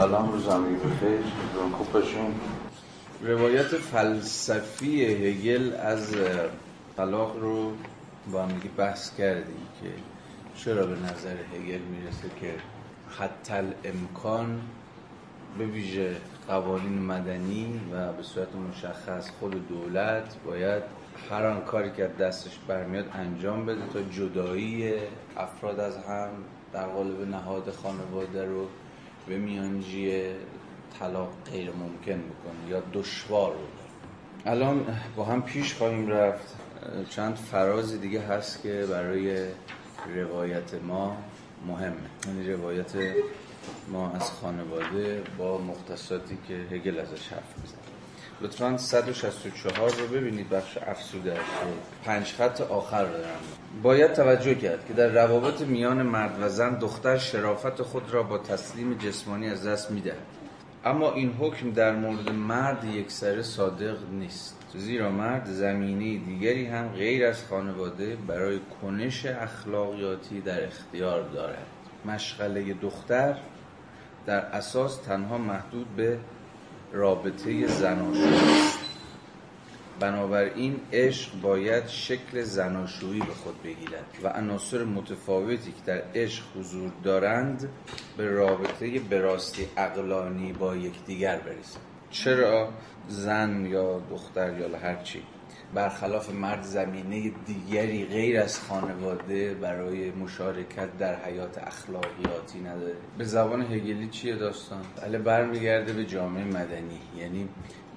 [0.00, 1.20] سلام روز بخیر
[3.22, 6.14] روایت فلسفی هگل از
[6.96, 7.72] طلاق رو
[8.32, 9.88] با هم بحث کردیم که
[10.56, 12.54] چرا به نظر هگل می‌رسه که
[13.18, 14.60] حتی امکان
[15.58, 16.16] به ویژه
[16.48, 20.82] قوانین مدنی و به صورت مشخص خود دولت باید
[21.30, 24.92] هر آن کاری که دستش برمیاد انجام بده تا جدایی
[25.36, 26.30] افراد از هم
[26.72, 28.66] در قالب نهاد خانواده رو
[29.30, 30.22] به میانجی
[30.98, 33.56] طلاق غیر ممکن می‌کنه یا دشوار
[34.46, 36.56] الان با هم پیش خواهیم رفت.
[37.10, 39.46] چند فراز دیگه هست که برای
[40.14, 41.16] روایت ما
[41.66, 41.96] مهمه.
[42.26, 42.92] یعنی روایت
[43.88, 47.79] ما از خانواده با مختصاتی که هگل ازش حرف می‌زنه.
[48.42, 51.36] لطفا 164 رو ببینید بخش افسوده
[52.04, 53.40] پنج خط آخر دارم.
[53.82, 58.38] باید توجه کرد که در روابط میان مرد و زن دختر شرافت خود را با
[58.38, 60.26] تسلیم جسمانی از دست می‌دهد.
[60.84, 64.56] اما این حکم در مورد مرد یک سر صادق نیست.
[64.74, 71.66] زیرا مرد زمینه دیگری هم غیر از خانواده برای کنش اخلاقیاتی در اختیار دارد.
[72.04, 73.36] مشغله دختر
[74.26, 76.18] در اساس تنها محدود به
[76.92, 78.70] رابطه زناشویی.
[80.00, 86.90] بنابراین عشق باید شکل زناشویی به خود بگیرد و عناصر متفاوتی که در عشق حضور
[87.04, 87.68] دارند
[88.16, 91.82] به رابطه براستی اقلانی با یکدیگر برسند.
[92.10, 92.68] چرا؟
[93.08, 95.22] زن یا دختر یا هرچی
[95.74, 102.96] برخلاف مرد زمینه دیگری غیر از خانواده برای مشارکت در حیات اخلاقیاتی نداره.
[103.18, 107.00] به زبان هگلی چیه داستان؟ بله برمیگرده به جامعه مدنی.
[107.18, 107.48] یعنی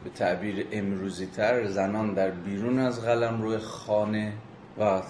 [0.03, 4.33] به تعبیر امروزی تر زنان در بیرون از قلم روی خانه
[4.79, 5.01] و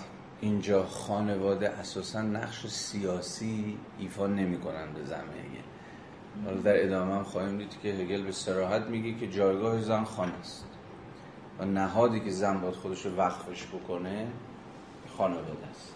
[0.41, 5.63] اینجا خانواده اساسا نقش سیاسی ایفا نمی کنند به زمینه
[6.45, 10.33] حالا در ادامه هم خواهیم دید که هگل به سراحت میگه که جایگاه زن خانه
[10.39, 10.72] است.
[11.59, 14.27] و نهادی که زن باید خودش رو وقفش بکنه
[15.17, 15.93] خانواده است.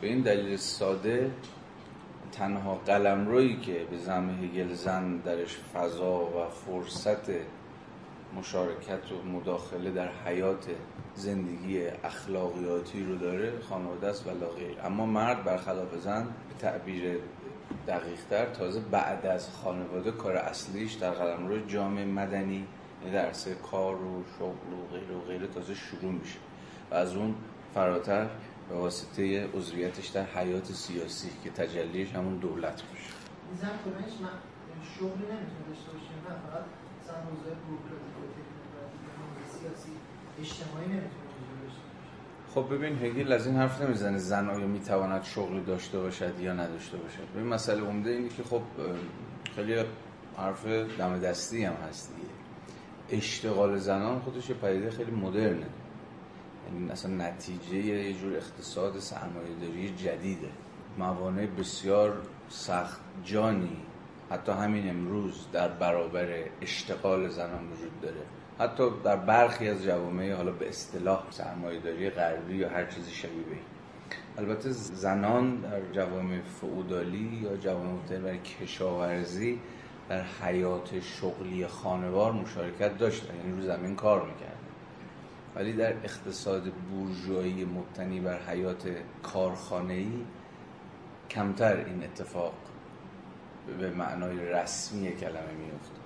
[0.00, 1.30] به این دلیل ساده
[2.32, 7.30] تنها قلم روی که به زم هگل زن درش فضا و فرصت
[8.36, 10.66] مشارکت و مداخله در حیات
[11.14, 17.18] زندگی اخلاقیاتی رو داره خانواده است و غیر اما مرد برخلاف زن به تعبیر
[17.88, 22.66] دقیقتر تازه بعد از خانواده کار اصلیش در قلم روی جامعه مدنی
[23.02, 26.38] یعنی در عرصه کار و شغل و غیره و غیره تازه شروع میشه.
[26.90, 27.34] و از اون
[27.74, 28.26] فراتر
[28.68, 33.12] به واسطه عضویتش در حیات سیاسی که تجلیش همون دولت باشه.
[33.60, 34.28] زن کنش من
[34.94, 36.64] شغلی نمی‌تونه داشته باشه نه فقط
[37.02, 37.52] مثلا حوزه
[39.58, 39.92] سیاسی
[40.40, 41.28] اجتماعی نمی‌تونه
[42.54, 46.96] خب ببین هگل از این حرف نمی‌زنه زن آیا می‌تواند شغلی داشته باشد یا نداشته
[46.96, 47.28] باشد.
[47.34, 48.62] ببین مسئله عمده اینه که خب
[49.56, 49.84] خیلی
[50.36, 50.66] حرف
[50.98, 52.28] دم دستی هم هست دیگه.
[53.10, 55.66] اشتغال زنان خودش یه پدیده خیلی مدرنه.
[56.66, 60.48] یعنی اصلا نتیجه یه جور اقتصاد سرمایه‌داری جدیده.
[60.98, 63.76] موانع بسیار سخت جانی.
[64.30, 66.28] حتی همین امروز در برابر
[66.62, 68.22] اشتغال زنان وجود داره.
[68.58, 73.56] حتی در برخی از جوامع حالا به اصطلاح سرمایه‌داری غربی یا هر چیزی شبیه به
[74.38, 79.60] البته زنان در جوامع فئودالی یا جوامع برای کشاورزی
[80.08, 83.36] در حیات شغلی خانوار مشارکت داشتن.
[83.36, 84.54] یعنی رو زمین کار می‌کردن.
[85.56, 88.88] ولی در اقتصاد بورژوایی مبتنی بر حیات
[89.22, 90.12] کارخانه‌ای
[91.30, 92.52] کمتر این اتفاق
[93.80, 95.98] به معنای رسمی کلمه میفته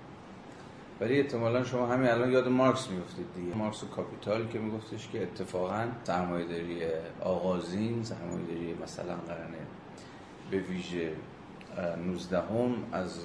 [1.01, 3.57] ولی احتمالا شما همین الان یاد مارکس میفتید دیگه.
[3.57, 6.81] مارکس و کاپیتال که میگفتش که اتفاقا سرمایه‌داری
[7.21, 9.59] آغازین سرمایه‌داری مثلا قرن
[10.51, 11.13] به ویژه
[12.07, 13.19] 19 هم از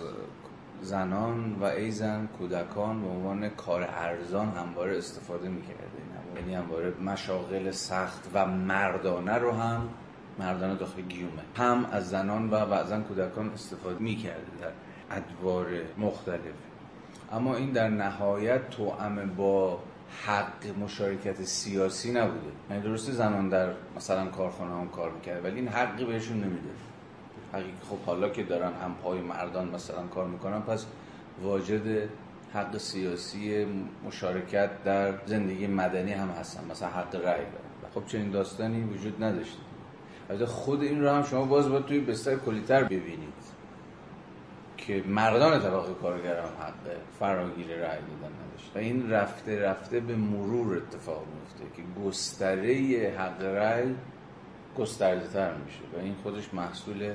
[0.81, 5.83] زنان و از زنان کودکان به عنوان کار ارزان همواره استفاده می‌کرده.
[6.35, 9.89] یعنی همواره مشاغل سخت و مردانه رو هم
[10.39, 11.41] مردانه داخل گیومه.
[11.55, 14.71] هم از زنان و بعضا کودکان استفاده می‌کرده در
[15.17, 15.67] ادوار
[15.97, 16.39] مختلف.
[17.31, 19.79] اما این در نهایت توأم با
[20.25, 22.51] حق مشارکت سیاسی نبوده.
[22.69, 26.69] یعنی درسته زنان در مثلا کارخانه هم کار می‌کرد ولی این حقی بهشون نمیده.
[27.53, 30.85] حقیقی خب حالا که دارن هم پای مردان مثلا کار می‌کنن پس
[31.41, 32.09] واجد
[32.53, 33.65] حق سیاسی
[34.05, 37.91] مشارکت در زندگی مدنی هم هستن مثلا حق رأی دارن.
[37.95, 39.59] خب چنین داستانی وجود نداشته.
[40.29, 43.33] البته خود این رو هم شما باز باید توی بستر کلیتر ببینید
[44.77, 48.71] که مردان طبقه کارگر هم حق فراگیر رأی دادن نداشت.
[48.75, 52.73] و این رفته رفته به مرور اتفاق میفته که گستره
[53.17, 53.95] حق رأی
[54.77, 55.79] گسترده تر میشه.
[55.97, 57.13] و این خودش محصول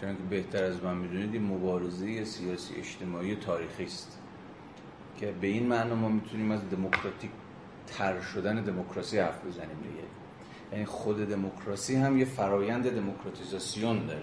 [0.00, 4.18] چون که بهتر از من می‌دونید این مبارزه سیاسی اجتماعی تاریخی است
[5.16, 7.30] که به این معنا ما می‌تونیم از دموکراتیک
[7.86, 10.04] تر شدن دموکراسی حرف بزنیم دیگه.
[10.72, 14.22] یعنی خود دموکراسی هم یه فرایند دموکراتیزاسیون داره.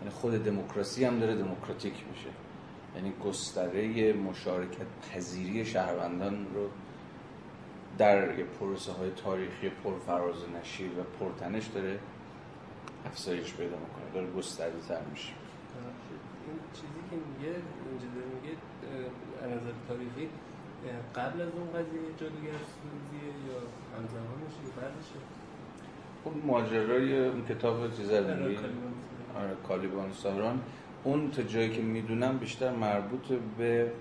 [0.00, 2.30] یعنی خود دموکراسی هم داره دموکراتیک میشه.
[2.96, 6.68] یعنی گستره مشارکت پذیری شهروندان رو
[7.98, 11.98] در پروسه های تاریخی پرفراز و نشیر و پرتنش داره
[13.06, 13.95] افزایش پیدا می‌کنه.
[14.16, 15.32] داره گسترده تر میشه.
[16.46, 17.52] این چیزی که میگه
[17.90, 18.52] اینجا داره میگه
[19.42, 20.28] از نظر تاریخی
[21.14, 23.58] قبل از اون قضیه جادوگر سوزیه یا
[23.96, 25.20] همزمانش یا بعدشه
[26.24, 28.94] خب ماجرای اون کتاب چیز آره،؟ کالیبان
[29.36, 30.60] آره کالیبان ساران
[31.04, 33.92] اون تا جایی که می‌دونم بیشتر مربوط به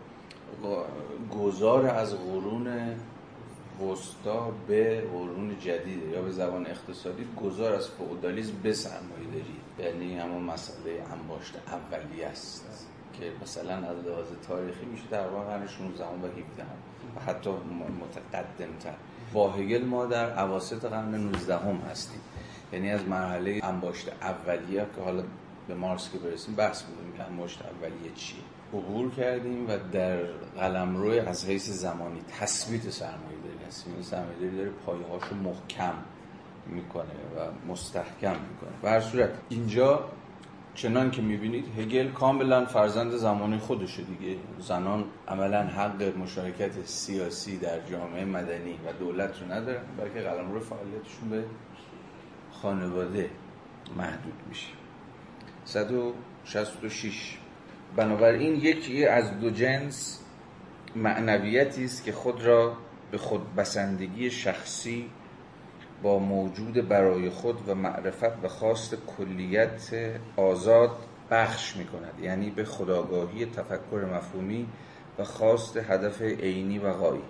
[1.31, 2.67] گذار از قرون
[3.81, 9.89] وسطا به قرون جدیده یا به زبان اقتصادی گذار از فئودالیسم به سرمایه داری.
[9.89, 15.68] یعنی همون مسئله انباشت اولیه است که مثلا از لحاظ تاریخی میشه در واقع قرن
[15.68, 16.66] 16 و 17
[17.16, 18.94] و حتی متقدم تر
[19.33, 22.22] با هگل ما در اواسط قرن 19 هم هستیم.
[22.74, 25.24] یعنی از مرحله انباشت اولیه که حالا
[25.68, 28.44] به مارکس که برسیم بحث بودیم که انباشت اولیه چیه.
[28.74, 30.24] عبور کردیم و در
[30.57, 33.35] قلمرو از حیث زمانی تثبیت سرمایه
[33.69, 35.94] سرمایه داری داره پایه‌هاشو محکم
[36.67, 38.71] می‌کنه و مستحکم می‌کنه.
[38.81, 40.09] به هر صورت اینجا
[40.75, 44.38] چنان که می‌بینید هگل کاملا فرزند زمانی خودشه دیگه.
[44.59, 51.29] زنان عملا حق مشارکت سیاسی در جامعه مدنی و دولت رو ندارن بلکه قلمرو فعالیتشون
[51.29, 51.44] به
[52.51, 53.29] خانواده
[53.97, 54.67] محدود میشه.
[55.65, 57.38] 166
[57.95, 60.21] بنابراین یکی از دو جنس
[60.95, 62.77] معنویتی است که خود را
[63.12, 65.10] به خود بسندگی شخصی
[66.04, 69.92] با موجود برای خود و معرفت و خواست کلیت
[70.38, 70.92] آزاد
[71.31, 74.68] بخش می کند یعنی به خداگاهی تفکر مفهومی
[75.19, 77.22] و خواست هدف عینی و غایی.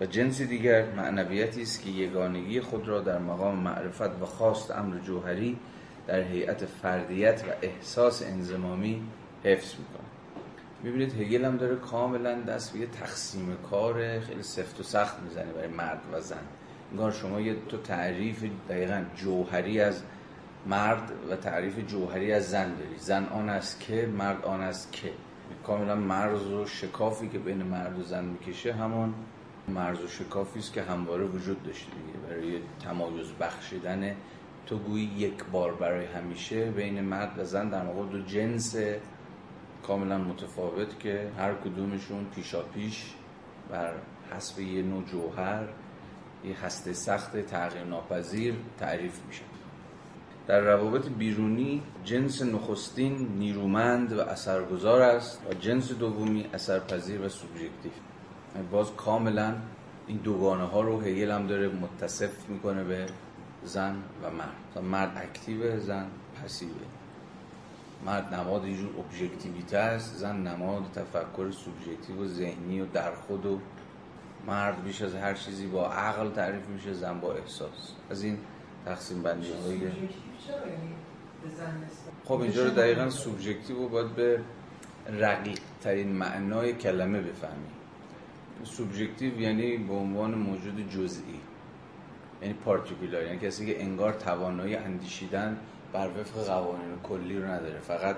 [0.00, 4.98] و جنس دیگر معنویتی است که یگانگی خود را در مقام معرفت و خواست امر
[4.98, 5.58] جوهری
[6.06, 9.02] در هیئت فردیت و احساس انزمامی
[9.44, 10.15] حفظ می‌کنه
[10.82, 15.52] می‌بینید هگل هم داره کاملا دست به یه تقسیم کار خیلی سفت و سخت می‌زنه
[15.52, 16.36] برای مرد و زن.
[16.90, 20.02] انگار شما یه تو تعریف دقیقا جوهری از
[20.66, 22.98] مرد و تعریف جوهری از زن داری.
[22.98, 25.10] زن آن است که مرد آن است که.
[25.66, 29.14] کاملا مرز و شکافی که بین مرد و زن می‌کشه همون
[29.68, 32.18] مرز و شکافی است که همواره وجود داشته دیگه.
[32.28, 34.16] برای تمایز بخشیدن
[34.66, 38.76] تو گویی یک بار برای همیشه بین مرد و زن در واقع دو جنس
[39.86, 43.14] کاملا متفاوت که هر کدومشون پیشا پیش
[43.70, 43.92] بر
[44.32, 45.68] حسب یه نوع جوهر
[46.44, 49.44] یه هسته سخت تغییر ناپذیر تعریف میشن
[50.46, 57.92] در روابط بیرونی جنس نخستین نیرومند و اثرگذار است و جنس دومی اثرپذیر و subjective.
[58.70, 59.54] باز کاملا
[60.06, 63.06] این دوگانه ها رو هگل هم داره متصف می‌کنه به
[63.64, 64.84] زن و مرد.
[64.84, 66.06] مرد active زن
[66.44, 66.95] passive ه
[68.06, 73.46] مرد نماد یه جور ابژکتیویته است زن نماد تفکر subjective و ذهنی و در خود
[73.46, 73.58] و
[74.46, 77.92] مرد بیش از هر چیزی با عقل تعریف میشه زن با احساس.
[78.10, 78.38] از این
[78.84, 80.08] تقسیم بندی های یعنی
[82.24, 84.40] خب اینجا رو دقیقا subjective رو باید به
[85.08, 87.68] رقیق ترین معنای کلمه بفهمی.
[88.64, 91.40] subjective یعنی به عنوان موجود جزئی
[92.42, 95.56] یعنی particular یعنی کسی که انگار توانایی اندیشیدن
[95.96, 98.16] بر وفق قوانین کلی رو نداره فقط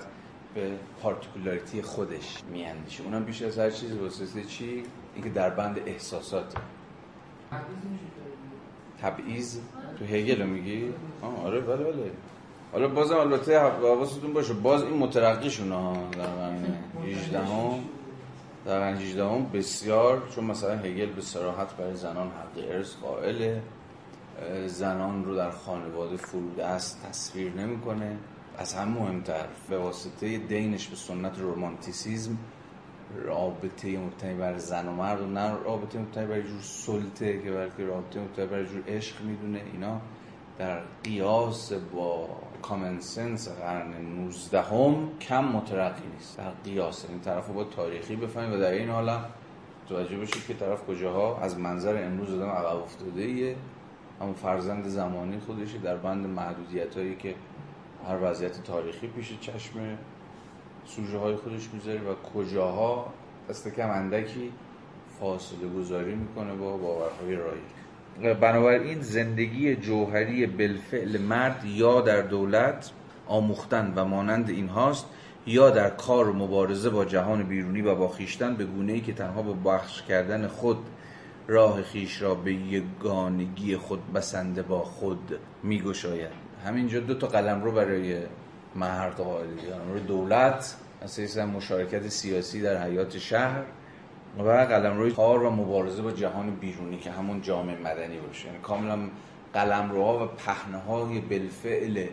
[0.54, 0.70] به
[1.02, 3.02] particularity خودش میاندیشه.
[3.02, 4.82] اونم بیش از هر چیزی واسه چی؟
[5.14, 6.54] اینکه در بند احساسات.
[9.02, 9.58] تبعیض؟
[9.98, 10.94] تو هگل میگی؟
[11.44, 12.10] آره بله بله.
[12.72, 16.64] حالا بازم البته حواستون باشه باز این مترقیشون ها در قرن
[17.06, 17.78] 18 هم
[18.66, 23.62] در قرن 18 هم بسیار چون مثلا هگل به صراحت برای زنان حق ارث قائله.
[24.66, 28.16] زنان رو در خانواده فرود است تصویر نمی‌کنه.
[28.58, 32.38] از هم مهمتر به واسطه دینش به سنت رومانتیسیزم
[33.24, 37.84] رابطه مبتنی بر زن و مرد و نه رابطه مبتنی بر جور سلطه که بلکه
[37.84, 39.62] رابطه مبتنی بر جور عشق می‌دونه.
[39.72, 40.00] اینا
[40.58, 42.28] در قیاس با
[42.62, 46.38] کامن سنس قرن 19 هم کم مترقی نیست.
[46.38, 49.24] در قیاس این طرف رو با تاریخی بفهمیم و در این حال هم
[49.84, 51.38] متوجه بشید که طرف کجاها.
[51.38, 53.56] از منظر امروز آدم عقب افتاده ایه
[54.20, 57.34] اما فرزند زمانی خودشی در بند محدودیت هایی که
[58.08, 59.98] هر وضعیت تاریخی پیش چشم
[60.86, 63.12] سوژه های خودش می‌ذاره و کجاها
[63.50, 64.52] دست کم اندکی
[65.20, 68.34] فاصله گذاری می‌کنه با باورهای رایی.
[68.34, 72.90] بنابراین زندگی جوهری بالفعل مرد یا در دولت
[73.26, 75.06] آموختن و مانند اینهاست
[75.46, 79.42] یا در کار مبارزه با جهان بیرونی و با خیشتن به گونه ای که تنها
[79.42, 80.78] با بخش کردن خود
[81.50, 86.30] راه خیش را به یگانگی خود بسنده با خود میگشاید.
[86.64, 88.22] همینجا دو تا قلم رو برای
[88.74, 89.48] مرد قائل
[89.92, 93.62] رو دولت اساسا مشارکت سیاسی در حیات شهر
[94.38, 98.46] و قلمروی کار و مبارزه با جهان بیرونی که همون جامعه مدنی باشه.
[98.46, 98.98] یعنی کاملا
[99.52, 102.06] قلمروها و پهنه های بالفعل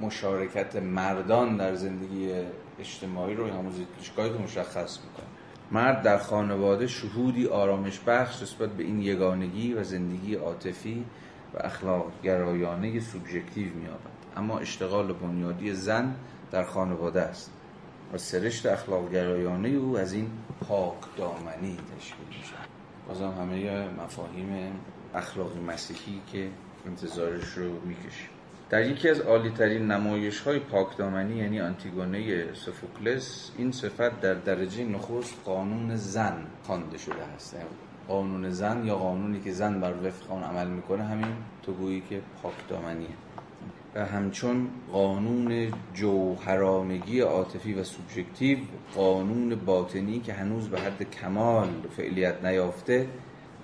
[0.00, 2.32] مشارکت مردان در زندگی
[2.80, 5.29] اجتماعی رو همون زیدپیشگاهی مشخص می‌کنه.
[5.72, 11.04] مرد در خانواده شهودی آرامش بخش نسبت به این یگانگی و زندگی عاطفی
[11.54, 14.10] و اخلاق گرایانه سوبژکتیو مییابد.
[14.36, 16.14] اما اشتغال بنیادی زن
[16.50, 17.52] در خانواده است
[18.12, 22.54] و سرشت اخلاق گرایانه او از این پاک دامنی تشکیل میشه
[23.08, 24.72] بازم همه مفاهیم
[25.14, 26.48] اخلاقی مسیحی که
[26.86, 28.39] انتظارش رو می‌کشیم.
[28.70, 34.84] در یکی از عالی ترین نمایش های پاکدامنی یعنی آنتیگونه سوفوکلس این صفت در درجه
[34.84, 37.54] نخست قانون زن خوانده شده است.
[37.54, 37.66] یعنی
[38.08, 42.20] قانون زن یا قانونی که زن بر وفق آن عمل می‌کنه همین تو گویی که
[42.42, 43.08] پاکدامنیه.
[43.94, 48.58] و همچون قانون جوهرانگی عاطفی و سوبژکتیو
[48.94, 53.06] قانون باطنی که هنوز به حد کمال فعلیت نیافته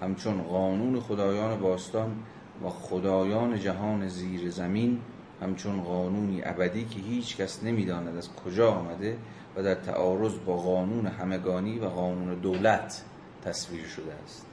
[0.00, 2.16] همچون قانون خدایان باستان
[2.64, 5.00] و خدایان جهان زیر زمین
[5.42, 9.16] همچون قانونی ابدی که هیچ کس نمی‌داند از کجا آمده
[9.56, 13.04] و در تعارض با قانون همگانی و قانون دولت
[13.44, 14.46] تصویر شده است.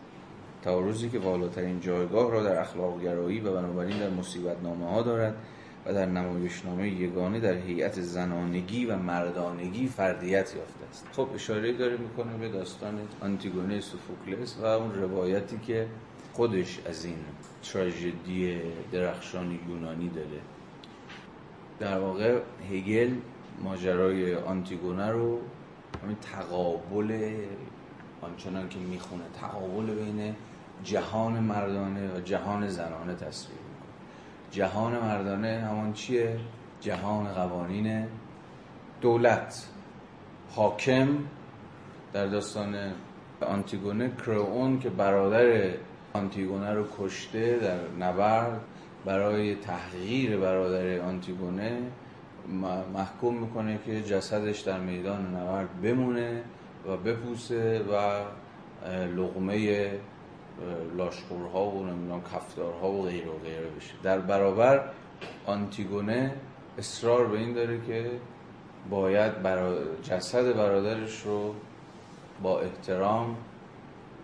[0.64, 5.36] تعارضی که بالاترین جایگاه را در اخلاق گرایی و بنابراین در مصیبت نامه ها دارد
[5.86, 11.08] و در نمایشنامه یگانه در هیئت زنانگی و مردانگی فردیت یافته است.
[11.12, 15.88] خب اشاره داره می‌کنه به داستان آنتیگونه سوفوکلس و اون روایتی که
[16.34, 17.18] خودش از این
[17.64, 20.42] تراژدی درخشان یونانی داره.
[21.80, 22.40] در واقع
[22.72, 23.16] هگل
[23.64, 25.40] ماجرای آنتیگونه رو
[26.04, 27.34] همین تقابل
[28.22, 30.36] آنچنان که می‌خونه تقابل بین
[30.84, 33.94] جهان مردانه و جهان زنانه تصویر می‌کنه.
[34.52, 36.40] جهان مردانه همان چیه؟
[36.82, 38.08] جهان قوانین
[39.02, 39.68] دولت.
[40.56, 41.08] حاکم
[42.14, 42.76] در داستان
[43.42, 45.74] آنتیگونه کرئون که برادر
[46.14, 48.62] آنتیگونه رو کشته در نبرد
[49.06, 51.78] برای تحقیر برادر آنتیگونه
[52.94, 56.44] محکوم می‌کنه که جسدش در میدان نبرد بمونه
[56.88, 58.22] و بپوسه و
[59.16, 59.92] لغمه
[60.98, 63.94] لاشخورها و نمی‌دونم کفتارها و غیر و غیره بشه.
[64.04, 64.84] در برابر
[65.46, 66.34] آنتیگونه
[66.78, 68.12] اصرار به این داره که
[68.90, 69.76] باید برا...
[70.04, 71.56] جسد برادرش رو
[72.42, 73.38] با احترام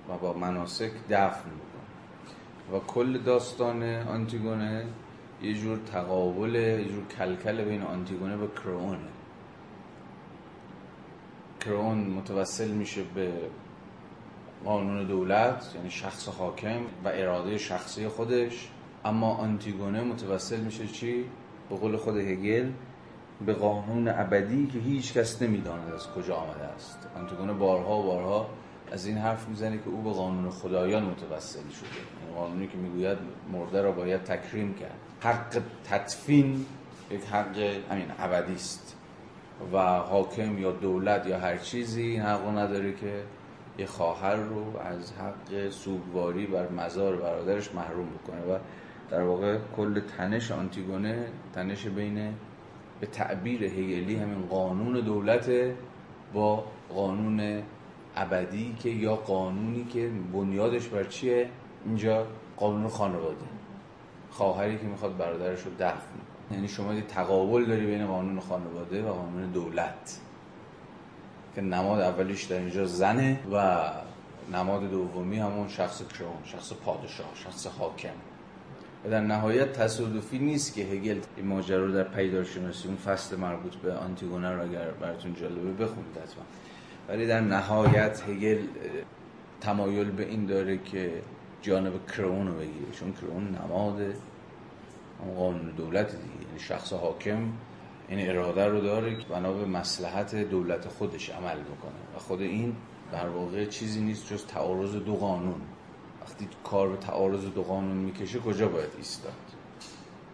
[0.10, 1.50] و با مناسک دفن
[2.74, 4.86] و کل داستان آنتیگونه
[5.42, 9.10] یه جور تقابل یه جور کلکل بین آنتیگونه و کرونه
[11.60, 13.32] کرون متوسل میشه به
[14.66, 18.70] قانون دولت یعنی شخص حاکم و اراده شخصی خودش.
[19.06, 21.26] اما آنتیگونه متوسل میشه چی؟
[21.70, 22.72] به قول خود هگل
[23.46, 27.08] به قانون ابدی که هیچ کس نمی‌داند از کجا آمده است.
[27.16, 28.50] آنتیگونه بارها و بارها
[28.92, 32.09] از این حرف می‌زنه که او به قانون خدایان متوسل شده.
[32.40, 33.18] قانونی که می‌گوید
[33.52, 35.00] مرده را باید تکریم کرد.
[35.22, 36.66] حق تدفین
[37.12, 37.58] یک حق
[37.92, 38.96] همین ابدی است.
[39.74, 43.24] و حاکم یا دولت یا هر چیزی این حق نداره که
[43.78, 48.42] یه خواهر رو از حق سوگواری بر مزار برادرش محروم بکنه.
[48.42, 48.58] و
[49.10, 52.34] در واقع کل تنش آنتیگونه تنش بین
[53.00, 55.52] به تعبیر هیلی همین قانون دولت
[56.34, 57.64] با قانون
[58.16, 61.50] ابدی که یا قانونی که بنیادش بر چیه؟
[61.86, 63.46] اینجا قانون خانواده.
[64.32, 66.20] خواهری که می‌خواد برادرش رو دفن
[66.52, 70.20] یعنی شما یه تقابل داری بین قانون خانواده و قانون دولت.
[71.56, 73.90] که نماد اولیش در اینجا زنه و
[74.54, 78.10] نماد دومی همون شخص کرون شخص پادشاه شخص حاکم.
[79.06, 83.76] و در نهایت تصادفی نیست که هگل این ماجرا رو در پیدارشناسی اون فصل مربوط
[83.76, 86.44] به آنتیگونه رو اگر براتون جالبه بخونید حتما.
[87.10, 88.60] ولی در نهایت هگل
[89.62, 91.22] تمایل به این داره که
[91.62, 92.92] جانب کرون رو بگیره.
[93.00, 94.02] چون کرون نماد
[95.36, 96.48] قانون دولت دیگه.
[96.48, 97.52] یعنی شخص حاکم
[98.08, 102.16] این اراده رو داره که بنا به مسلحت دولت خودش عمل بکنه.
[102.16, 102.76] و خود این
[103.12, 105.62] در واقع چیزی نیست جز تعارض دو قانون.
[106.22, 109.34] وقتی کار به تعارض دو قانون می‌کشه کجا باید ایستاد؟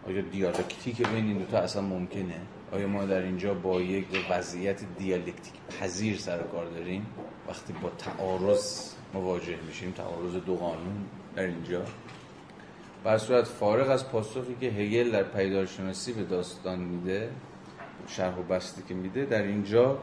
[0.08, 2.42] آیا دیالکتیک بین این دوتا اصلا ممکنه؟
[2.72, 7.06] آیا ما در اینجا با یک وضعیت دیالکتیک پذیر سر کار داریم؟
[7.48, 11.82] وقتی با تعارض مواجه میشیم تعارض دو قانون در اینجا.
[13.04, 17.30] بر صورت فارغ از پاسخی که هگل در پیدارشناسی به داستان میده
[18.08, 19.98] شرح و بستی که میده در اینجا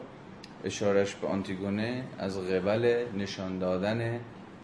[0.63, 4.19] اشارش به آنتیگونه از قبل نشان دادن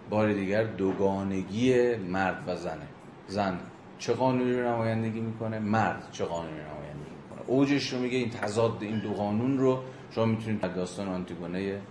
[0.09, 2.87] بار دیگر دوگانگی مرد و زنه.
[3.27, 3.59] زن
[3.99, 8.29] چه قانونی رو نمایندگی می‌کنه؟ مرد چه قانونی رو نمایندگی می‌کنه؟ اوجش رو میگه این
[8.29, 11.81] تضاد این دو قانون رو شما می‌تونید در داستان آنتیگونه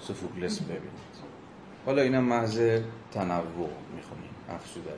[0.00, 1.05] سوفوکلس ببینید.
[1.86, 2.60] حالا اینم محض
[3.12, 4.90] تنوع می‌خونیم افسوده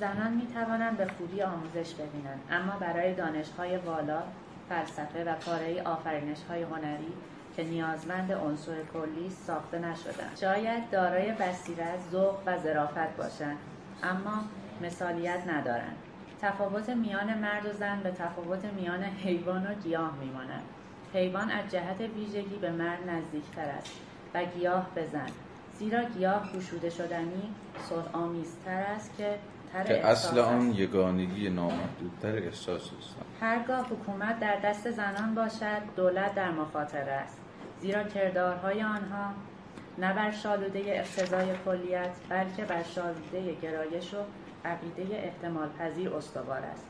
[0.00, 4.22] زنان می توانند به خوبی آموزش ببینند اما برای دانشهای والا
[4.68, 7.12] فلسفه و پاره آفرینش های هنری
[7.56, 13.56] که نیازمند عنصر کلی ساخته نشدند شاید دارای بصیرت ذوق و ظرافت باشند
[14.02, 14.44] اما
[14.82, 15.96] مثالیت ندارند.
[16.42, 20.62] تفاوت میان مرد و زن به تفاوت میان حیوان و گیاه میماند.
[21.14, 23.92] حیوان از جهت ویژگی به مرد نزدیکتر است
[24.34, 25.49] و گیاه به زن.
[25.80, 27.54] زیرا گیاه گشوده شدنی
[27.88, 29.38] صلح آمیزتر است که
[29.86, 30.70] که اصل آن.
[30.70, 33.16] یگانگی نامحدودتر احساس است.
[33.40, 37.38] هرگاه حکومت در دست زنان باشد دولت در مخاطره است.
[37.80, 39.32] زیرا کردارهای آنها
[39.98, 44.18] نه بر شالوده اقتضای کلیت بلکه بر شالوده گرایش و
[44.64, 46.86] عقیده احتمال پذیر استوار است.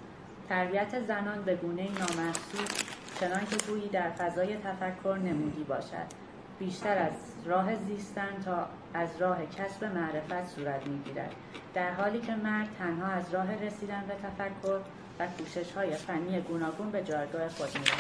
[0.49, 2.85] تربیت زنان به گونه نامحسوس
[3.21, 6.30] چنان که گویی در فضای تفکر نمودی باشد.
[6.61, 7.13] بیشتر از
[7.47, 11.33] راه زیستن تا از راه کسب معرفت صورت می‌گیرد.
[11.75, 14.79] در حالی که مرد تنها از راه رسیدن به تفکر
[15.19, 17.93] و کوشش های فنی گوناگون به جایگاه خود می‌رسد.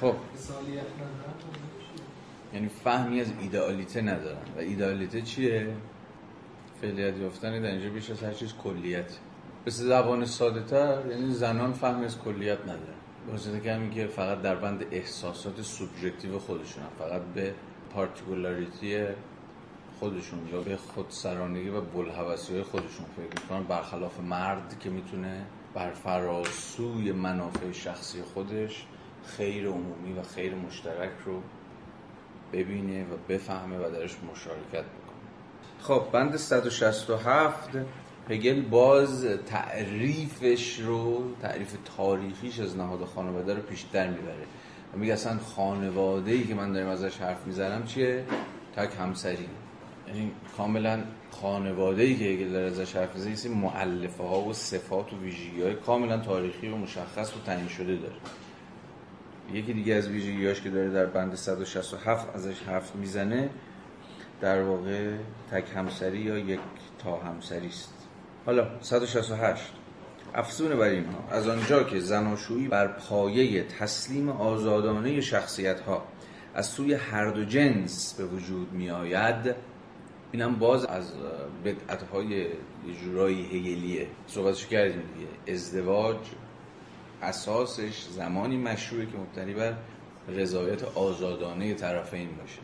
[0.00, 0.14] خب.
[2.54, 5.68] یعنی فهمی از ایدئالیته ندارن و ایدئالیته چیه؟
[6.80, 9.16] فعلیت یافتن در اینجا بیش از هر چیز کلیت.
[9.64, 13.00] به زبان ساده تر یعنی زنان فهم از کلیت ندارن.
[13.28, 17.54] واسه که همین که فقط در بند احساسات سوبژکتیو خودشون فقط به
[17.94, 19.06] پارتیکولاریتی
[19.98, 25.44] خودشون یا به خودسرانگی و بلحوثی خودشون فکر می‌کنن برخلاف مرد که می‌تونه
[25.74, 28.86] بر فراسوی منافع شخصی خودش
[29.26, 31.42] خیر عمومی و خیر مشترک رو
[32.52, 35.20] ببینه و بفهمه و درش مشارکت بکنه.
[35.80, 37.70] خب بند 167
[38.30, 44.46] هگل باز تعریفش رو تعریف تاریخیش از نهاد خانواده رو پیشتر می‌بره.
[44.96, 48.24] میگه اصلا خانواده ای که من داریم ازش حرف می‌زنم چیه؟
[48.76, 49.48] تک همسری.
[50.08, 55.62] یعنی کاملا خانواده ای که داره ازش حرف می‌زنه مؤلفه ها و صفات و ویژگی
[55.62, 58.14] های کاملا تاریخی و مشخص و تعیین شده داره.
[59.52, 63.50] یکی دیگه از ویژگیاش که داره در بند 167 ازش حرف می‌زنه
[64.40, 65.16] در واقع
[65.50, 66.60] تک همسری یا یک
[66.98, 67.94] تا همسری است.
[68.46, 69.72] حالا 168
[70.34, 71.24] افزون بر اینها.
[71.30, 76.04] از آنجا که زناشویی بر پایه تسلیم آزادانه شخصیت ها
[76.54, 79.54] از سوی هر دو جنس به وجود می آید
[80.32, 81.12] اینم باز از
[81.64, 82.46] بدعت های
[83.02, 85.54] جورایی هگلیه صحبتش کردیم دیگه.
[85.56, 86.16] ازدواج
[87.22, 89.74] اساسش زمانی مشروعه که مبتنی بر
[90.28, 92.60] رضایت آزادانه طرفین باشه.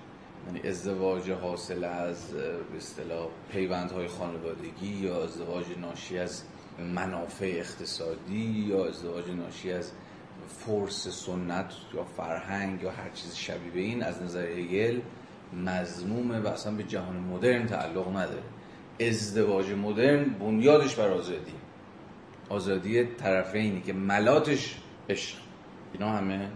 [0.47, 6.43] یعنی ازدواج حاصل از به اصطلاح پیوندهای خانوادگی یا ازدواج ناشی از
[6.79, 9.93] منافع اقتصادی یا ازدواج ناشی از
[10.49, 15.01] فرس سنت یا فرهنگ یا هر چیز شبیه به این از نظر هگل
[15.67, 18.43] مضمومه و اصلا به جهان مدرن تعلق نداره.
[19.01, 21.53] ازدواج مدرن بنیادش بر آزادی.
[22.49, 24.77] آزادی طرفینی که ملاتش
[25.11, 25.37] عشق.
[25.93, 26.51] اینا همه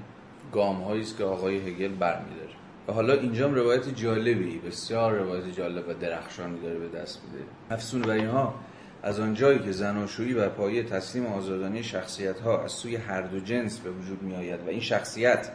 [0.52, 2.50] گام هایی است که آقای هگل برمیداره.
[2.88, 7.44] و حالا اینجا هم روایت جالبی بسیار روایت جالب و درخشانی داره به دست میده.
[7.70, 8.54] افسون بر اینها
[9.02, 13.78] از آنجایی که زناشویی بر پایه تسلیم آزادانه شخصیت ها از سوی هر دو جنس
[13.78, 15.50] به وجود می آید و این شخصیت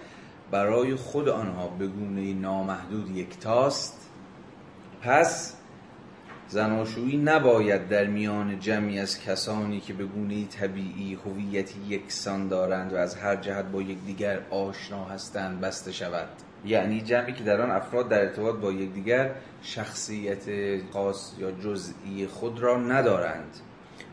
[0.51, 4.09] برای خود آنها به گونه نامحدود یکتاست
[5.01, 5.53] پس
[6.47, 12.95] زناشویی نباید در میان جمعی از کسانی که به گونه طبیعی هویتی یکسان دارند و
[12.95, 16.29] از هر جهت با یکدیگر آشنا هستند بسته شود.
[16.65, 20.43] یعنی جمعی که در آن افراد در ارتباط با یکدیگر شخصیت
[20.93, 23.59] خاص یا جزئی خود را ندارند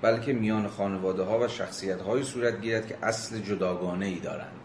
[0.03, 4.63] بلکه میان خانواده ها و شخصیت های صورت گیرد که اصل جداگانه ای دارند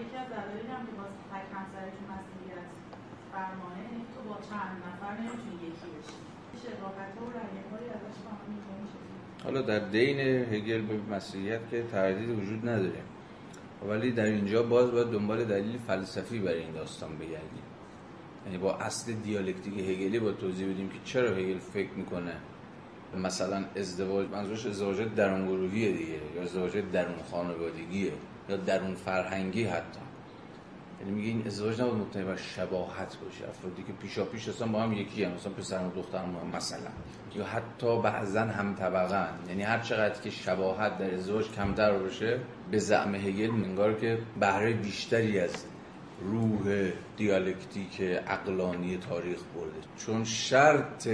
[0.00, 2.68] یکی از دلایل هم که باز تک همسری تو مسئولیت
[3.32, 6.25] فرمانه تو با چند نفر نمی‌تونی یکی بشی.
[9.44, 13.02] حالا در دین هگل به مسیحیت که تردید وجود نداره.
[13.88, 17.66] ولی در اینجا باز باید دنبال دلیل فلسفی برای این داستان بگردیم.
[18.46, 22.32] یعنی با اصل دیالکتیک هگلی با توضیح بدیم که چرا هگل فکر می‌کنه.
[23.16, 28.12] مثلا ازدواج منظورش ازدواج درون گروهیه دیگه یا ازدواج درون خانوادگیه
[28.48, 30.05] یا درون فرهنگی حتی.
[31.00, 33.48] یعنی میگه این ازدواج نباید مبتنی بر شباهت باشه.
[33.48, 36.90] افرادی که پیشا پیش اصلا با هم یکی هم مثلا پسر و دختر هم مثلا.
[37.34, 42.78] یا حتی بعضا هم طبقه یعنی هر چقدر که شباهت در ازدواج کمتر باشه به
[42.78, 45.64] زعم هگل منگار که بهره بیشتری از
[46.20, 49.86] روح دیالکتیک عقلانی تاریخ برده.
[49.98, 51.08] چون شرط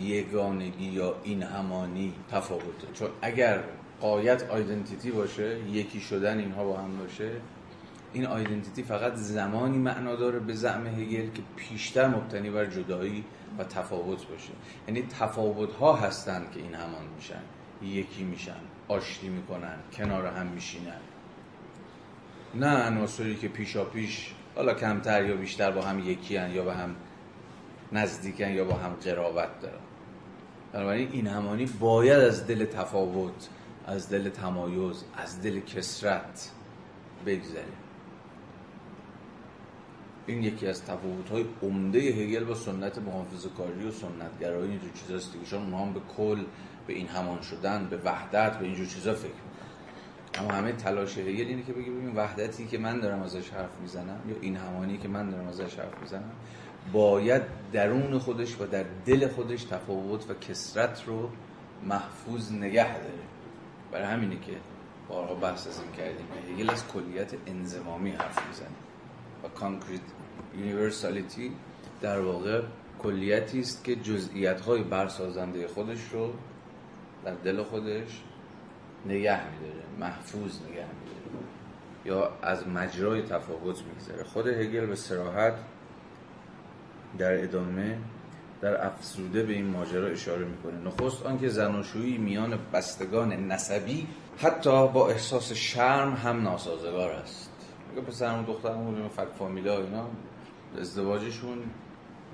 [0.00, 2.86] یگانگی یا این همانی تفاوته.
[2.94, 3.64] چون اگر
[4.00, 7.30] قایت آیدنتیتی باشه یکی شدن اینها با هم باشه
[8.12, 13.24] این آیدنتیتی فقط زمانی معنا داره به زعم هگل که پیشتر مبتنی بر جدایی
[13.58, 14.52] و تفاوت باشه.
[14.88, 17.42] یعنی تفاوت ها هستند که این همان میشن.
[17.82, 21.00] یکی میشن آشتی می‌کنن کنار هم میشینن.
[22.54, 26.72] نه عناصری که پیشا پیش حالا کمتر یا بیشتر با هم یکی هن یا با
[26.72, 26.94] هم
[27.92, 29.80] نزدیکن یا با هم قرابت دارن.
[30.72, 33.48] بنابراین این همانی باید از دل تفاوت
[33.86, 36.50] از دل تمایز از دل کسرت
[37.26, 37.79] بگذره
[40.30, 45.32] این یکی از تفاوت‌های عمده هگل با سنت محافظه کاری و سنت گرایی اینجور چیزاست
[45.32, 45.44] دیگه.
[45.44, 46.44] چون اونها هم به کل
[46.86, 49.32] به این همان شدن به وحدت به اینجور چیزا فکر
[50.34, 54.20] اما همه تلاش هگل اینه که بگه ببین وحدتی که من دارم ازش حرف می‌زنم
[54.28, 56.30] یا این همانی که من دارم ازش حرف می‌زنم
[56.92, 61.30] باید درون خودش و در دل خودش تفاوت و کسرت رو
[61.84, 63.22] محفوظ نگه داره.
[63.92, 64.52] برای همینه که
[65.08, 68.68] بارها بحث از این کردیم هگل از کلیت انزمامی حرف می‌زنه
[69.44, 70.00] و concrete
[70.58, 71.52] universality
[72.00, 72.62] در واقع
[73.02, 76.32] کلیتی است که جزئیت های برسازنده خودش رو
[77.24, 78.22] در دل خودش
[79.06, 81.20] نگه میداره محفوظ نگه میداره
[82.04, 85.54] یا از مجرای تفاوت می‌گذاره خود هگل به صراحت
[87.18, 87.98] در ادامه
[88.60, 90.80] در افزوده به این ماجرا اشاره می‌کنه.
[90.80, 94.06] نخست آنکه زناشویی میان بستگان نسبی
[94.38, 97.50] حتی با احساس شرم هم ناسازگار است.
[97.90, 100.06] میگه پسرم و دخترم فک فامیلا اینا
[100.78, 101.58] ازدواجشون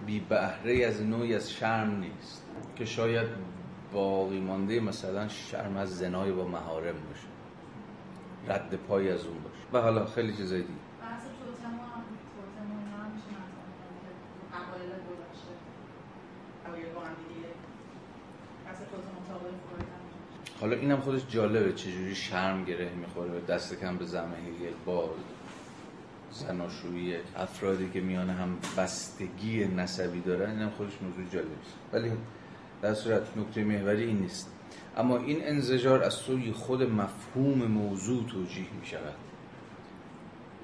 [0.07, 2.43] بی بهره از نوعی از شرم نیست.
[2.77, 3.29] که شاید
[3.93, 7.27] باقی مانده مثلا شرم از زنای با محارم باشه.
[8.49, 9.57] رد پای از اون باشه.
[9.73, 10.73] و حالا خیلی چیزای دیگه.
[20.61, 25.11] حالا اینم خودش جالبه چجوری شرم گره می‌خوره دست کم به زمه هگل با
[26.39, 32.13] زناشویی افرادی که میان هم بستگی نسبی دارن اینم خودش موضوع جالبی است ولی
[32.83, 34.51] در صورت نکته محوری این نیست.
[34.97, 39.15] اما این انزجار از سوی خود مفهوم موضوع توجیه می شود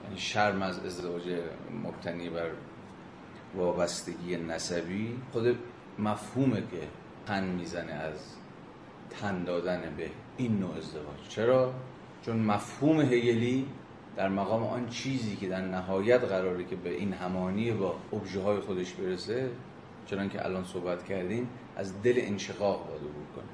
[0.04, 1.22] یعنی شرم از ازدواج
[1.84, 2.50] مبتنی بر
[3.54, 5.58] وابستگی نسبی خود
[5.98, 6.88] مفهومه که
[7.26, 8.34] تن می‌زنه از
[9.10, 11.28] تن دادن به این نوع ازدواج.
[11.28, 11.74] چرا؟
[12.22, 13.66] چون مفهوم هگلی
[14.16, 18.60] در مقام آن چیزی که در نهایت قراره که به این همانی با ابژه های
[18.60, 19.50] خودش برسه
[20.06, 23.44] چنان که الان صحبت کردیم از دل انشقاق باید عبور کنه.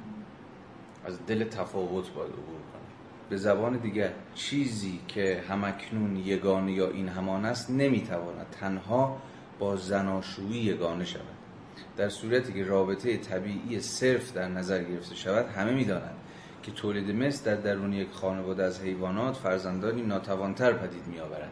[1.05, 2.83] از دل تفاوت باید عبور کنه.
[3.31, 9.17] به زبان دیگر چیزی که همکنون یگانه یا این همان است نمی‌تواند تنها
[9.59, 11.23] با زناشویی یگانه شود.
[11.97, 16.18] در صورتی که رابطه طبیعی صرف در نظر گرفته شود همه می‌دانند
[16.63, 21.51] که تولید مثل در درون یک خانواده از حیوانات فرزندانی ناتوانتر پدید میآورد.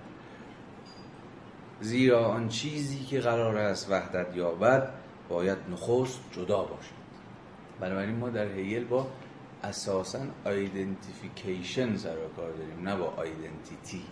[1.81, 4.93] زیرا آن چیزی که قرار است وحدت یابد
[5.29, 6.97] باید نخست جدا باشد.
[7.81, 9.07] بنابراین ما در هیل با
[9.63, 14.03] اساسا آیدنتیفیکیشن سر کار داریم نه با آیدنتیتی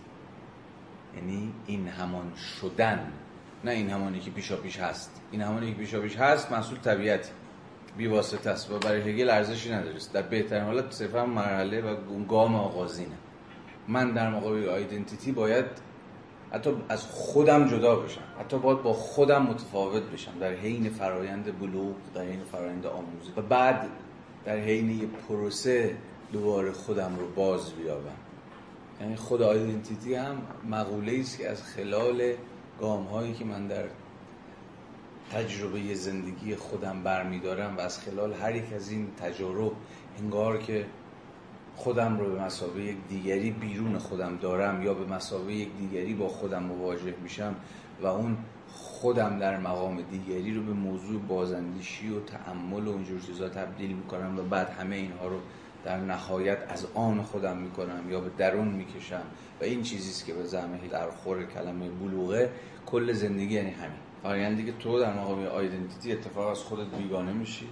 [1.15, 3.11] یعنی این همان شدن
[3.63, 5.21] نه این همانی که پیشا پیش هست.
[5.31, 7.31] این همانی که پیشا پیش هست محصول طبیعتی.
[7.97, 8.71] بی واسطه است.
[8.71, 11.95] و برای هگل ارزشی نداره در بهترین حالت صرفا مرحله و
[12.29, 13.15] گام آغازینه.
[13.87, 15.65] من در مقابل آیدنتیتی باید
[16.51, 18.21] حتی از خودم جدا بشم.
[18.39, 20.39] حتی باید با خودم متفاوت بشم.
[20.39, 23.87] در حین فرایند بلوغ در حین فرایند آموزی و بعد
[24.45, 25.95] در حین یه پروسه
[26.31, 28.25] دوباره خودم رو باز بیابم.
[29.01, 32.33] یعنی خود آیدنتیتی هم مقوله است که از خلال
[32.79, 33.83] گام هایی که من در
[35.31, 39.71] تجربه زندگی خودم برمیدارم و از خلال هر یک از این تجارب
[40.19, 40.85] انگار که
[41.75, 46.27] خودم رو به مسابقه یک دیگری بیرون خودم دارم یا به مسابقه یک دیگری با
[46.27, 47.55] خودم مواجه میشم
[48.01, 48.37] و اون
[48.71, 54.39] خودم در مقام دیگری رو به موضوع بازندیشی و تعمل و اینجور چیزا تبدیل می‌کنم
[54.39, 55.39] و بعد همه اینها رو
[55.85, 59.23] در نهایت از آن خودم می‌کنم یا به درون می‌کشم
[59.61, 62.49] و این چیزیست که به زمه در خور کلمه بلوغه.
[62.85, 64.04] کل زندگی یعنی همین.
[64.25, 67.67] فرآیندی که تو در مقام آیدنتیتی اتفاق از خودت بیگانه میشی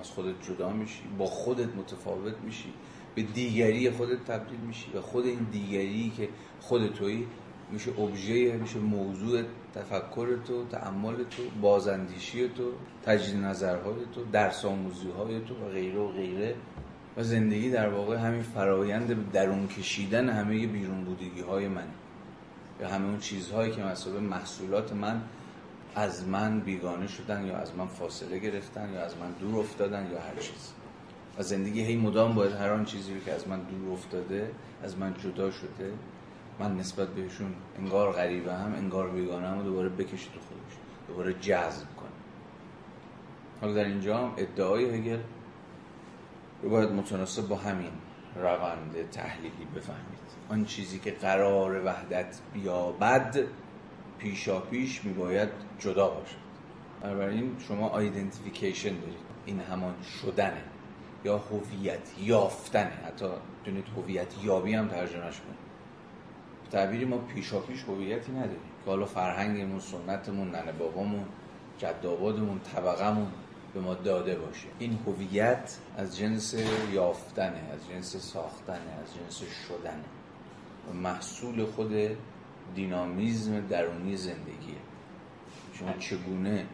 [0.00, 2.72] از خودت جدا میشی با خودت متفاوت میشی
[3.14, 6.28] به دیگری خودت تبدیل میشی و خود این دیگری که
[6.60, 7.26] خود تویی
[7.70, 9.42] میشه ابژه میشه موضوع
[9.74, 12.72] تفکر تو تعمل تو بازاندیشی تو
[13.04, 16.54] تجدید نظرهای تو درس آموزی های تو و غیره و غیره.
[17.16, 21.88] و زندگی در واقع همین فرایند درون کشیدن همه بیرون بودگی های من
[22.80, 25.22] یا همه اون چیزهایی که مثلا محصولات من
[25.96, 30.20] از من بیگانه شدن یا از من فاصله گرفتن یا از من دور افتادن یا
[30.20, 30.72] هر چیز.
[31.38, 34.50] و زندگی هی مدام باید هر آن چیزی که از من دور افتاده
[34.82, 35.92] از من جدا شده
[36.58, 40.78] من نسبت بهشون انگار غریبه هم انگار بیگانه هم دوباره بکشید تو خودش
[41.08, 42.08] دوباره جذب کنه.
[43.60, 45.20] حالا در اینجا هم ادعای هگل
[46.62, 47.92] رو باید متناسب با همین
[48.36, 50.26] روند تحلیلی بفهمید.
[50.48, 53.46] آن چیزی که قرار وحدت بیابد
[54.18, 55.48] پیشا پیش میباید
[55.78, 56.36] جدا باشد.
[57.02, 59.26] بنابراین شما آیدنتیفیکیشن دارید.
[59.46, 60.62] این همان شدنه.
[61.24, 62.92] یا هویت یافتنه.
[63.06, 63.26] حتی
[63.64, 65.66] دونید هویت یابی هم ترجمهش کنید.
[66.70, 68.60] تعبیری ما پیشا پیش هویتی نداریم.
[68.84, 71.24] که حالا فرهنگمون سنتمون ننه بابامون
[71.78, 73.28] جد آبادمون طبقمون
[73.74, 74.68] به ما داده باشه.
[74.78, 76.54] این هویت از جنس
[76.92, 80.04] یافتنه از جنس ساختنه از جنس شدنه.
[81.02, 81.92] محصول خود
[82.74, 84.76] دینامیزم درونی زندگیه
[85.72, 86.66] شما چگونه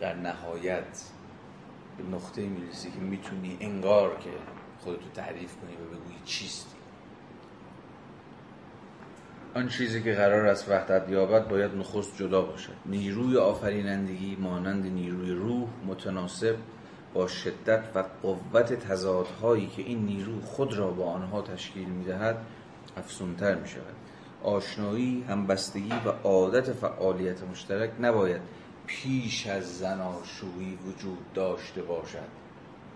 [0.00, 1.04] در نهایت
[1.98, 4.30] به نقطه می‌رسی که می‌تونی انگار که
[4.80, 6.76] خودتو تعریف کنی و بگویی چیستی؟
[9.54, 12.72] آن چیزی که قرار است وحدت یابد باید نخست جدا باشد.
[12.86, 16.56] نیروی آفرینندگی مانند نیروی روح متناسب
[17.14, 22.36] با شدت و قوت تضادهایی که این نیرو خود را با آنها تشکیل می‌دهد
[22.96, 23.97] افسونتر می شود
[24.42, 28.40] آشنایی همبستگی و عادت فعالیت مشترک نباید
[28.86, 32.28] پیش از زناشویی وجود داشته باشد.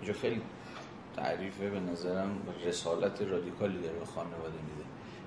[0.01, 0.43] اینجا خیلی
[1.17, 2.31] تعریفه به نظرم
[2.67, 4.85] رسالت رادیکالی داره به خانواده میده.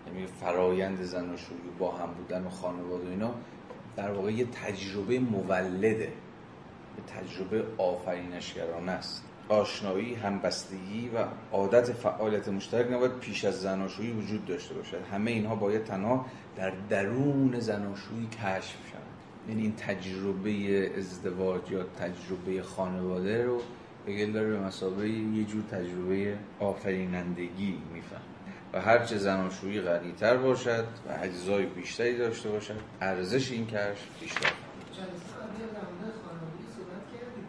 [0.08, 3.32] یعنی فرایند زناشویی با هم بودن و خانواده اینا
[3.95, 6.13] در واقع یه تجربه مولده
[6.97, 9.23] یه تجربه آفرینشگرانه است.
[9.49, 14.97] آشنایی همبستگی و عادت فعالیت مشترک نباید پیش از زناشویی وجود داشته باشد.
[15.12, 19.05] همه اینها باید تنها در درون زناشویی کشف شود
[19.49, 23.62] یعنی این تجربه ازدواج یا تجربه خانواده رو
[24.08, 28.21] بگل داره به مسابقه یه جور تجربه آفرینندگی میفهم
[28.73, 34.51] و هرچه زناشویی غنیتر باشد و اجزای بیشتری داشته باشد ارزش این کشف بیشتر
[34.97, 37.47] جلسه قبلی در مورد خانوادگی صحبت کردیم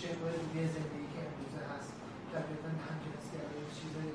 [0.00, 1.92] شکل دیگه زندگی که امروزه هست
[2.32, 4.10] تقریبا همجنسگرایی یا چیزای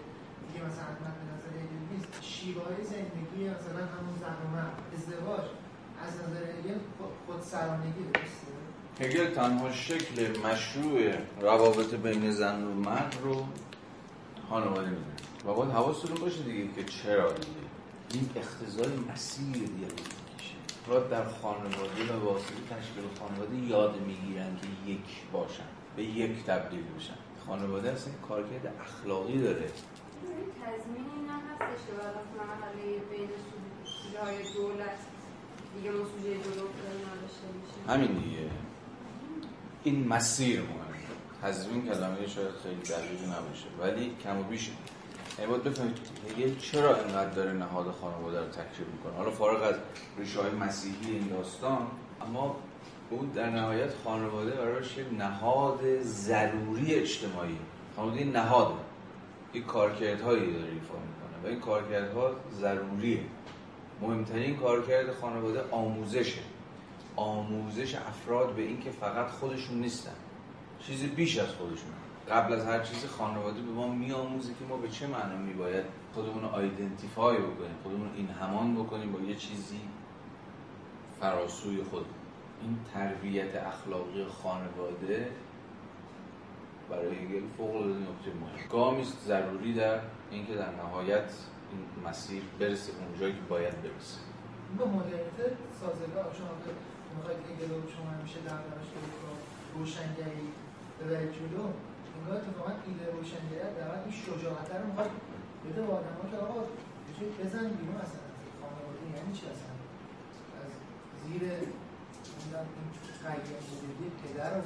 [0.48, 2.12] دیگه مثلا حتما به نظر هگل نیست
[2.54, 4.82] شیوه های زندگی مثلا همون زن و مرد.
[4.96, 5.50] ازدواج
[6.08, 8.52] از نظر هگل خود- خودسرانگی درسته؟
[9.00, 11.12] هگل تنها شکل مشروع
[11.42, 13.46] روابط بین زن و مرد رو
[14.50, 15.06] خانواده می‌دونه.
[15.46, 17.48] و باید حواستون باشه دیگه که چرا دیگه.
[18.14, 25.32] این اختزای مسیر دیالکتیکشه افراد در خانواده و واسطه تشکیل خانواده یاد می‌گیرن که یک
[25.34, 25.64] باشن
[25.96, 27.14] به یک تبدیل بشن.
[27.48, 29.70] خانواده اصلا کارکرد اخلاقی داره.
[30.62, 31.06] تضمین
[31.62, 31.94] که
[33.12, 33.30] بین
[34.56, 34.98] دولت
[37.88, 38.50] همین دیگه.
[39.84, 40.82] این مسیر مهمه
[41.42, 44.72] تضمین کلمه شاید خیلی دقیقی نباشه ولی کم و بیش.
[45.40, 45.98] یعنی باید بفهمید
[46.30, 49.14] هگل چرا اینقدر داره نهاد خانواده رو تکریر می‌کنه.
[49.18, 49.76] حالا فارغ از
[50.18, 51.88] ریشه مسیحی این داستان
[52.22, 52.56] اما
[53.10, 57.58] او در نهایت خانواده براش نهاد ضروری اجتماعی.
[57.96, 58.74] خانواده یک نهاده.
[59.54, 61.11] یک کارکردهایی داره می‌کنه.
[61.44, 63.22] و این کارکردها ضروریه.
[64.02, 66.42] مهمترین کارکرد خانواده آموزشه.
[67.16, 70.16] آموزش افراد به اینکه فقط خودشون نیستن.
[70.80, 71.92] چیزی بیش از خودشون.
[72.30, 76.42] قبل از هر چیزی خانواده به ما میآموزه که ما به چه معنا میباید خودمون
[76.42, 79.80] رو آیدنتیفای بکنیم خودمون این همان بکنیم با یه چیزی
[81.20, 82.06] فراسوی خود.
[82.62, 85.32] این تربیت اخلاقی خانواده
[86.90, 90.00] برای هگل فوق العاده نکته مهم گامی ضروری در
[90.32, 91.30] اینکه در نهایت
[91.72, 94.20] این مسیر برسه اونجایی که باید برسه.
[94.78, 95.46] با مدرنیته
[95.82, 96.72] سازگار شما که
[97.16, 98.60] می‌خواید هگل رو شما همیشه در
[99.24, 99.32] با
[99.76, 100.48] روشنگری
[101.00, 101.64] ببرید جلو
[102.16, 105.12] انگار اتفاقا ایده روشنگری در این شجاعت رو می‌خواد
[105.64, 106.62] بده به آدم که آقا
[107.20, 108.24] یه بزن بیرون اصلا
[108.62, 109.74] خانواده یعنی چی اصلا؟
[110.62, 110.72] از
[111.24, 112.88] زیر نمی‌دونم این
[113.24, 114.62] قیم بودگی پدر رو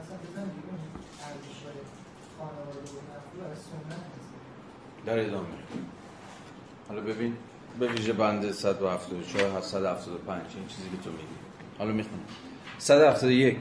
[0.00, 0.78] اصلا بزن بیرون
[1.26, 1.60] ارزش
[2.38, 4.04] خانواده و مفهوم از سنت.
[4.14, 4.33] هست
[5.06, 5.46] در ادامه.
[6.88, 7.36] حالا ببین
[7.78, 11.24] به ویژه بند 174 175 این چیزی که تو میگی.
[11.78, 12.24] حالا می‌خونم.
[12.78, 13.56] 171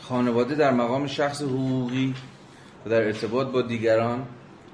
[0.00, 2.14] خانواده در مقام شخص حقوقی
[2.86, 4.26] و در ارتباط با دیگران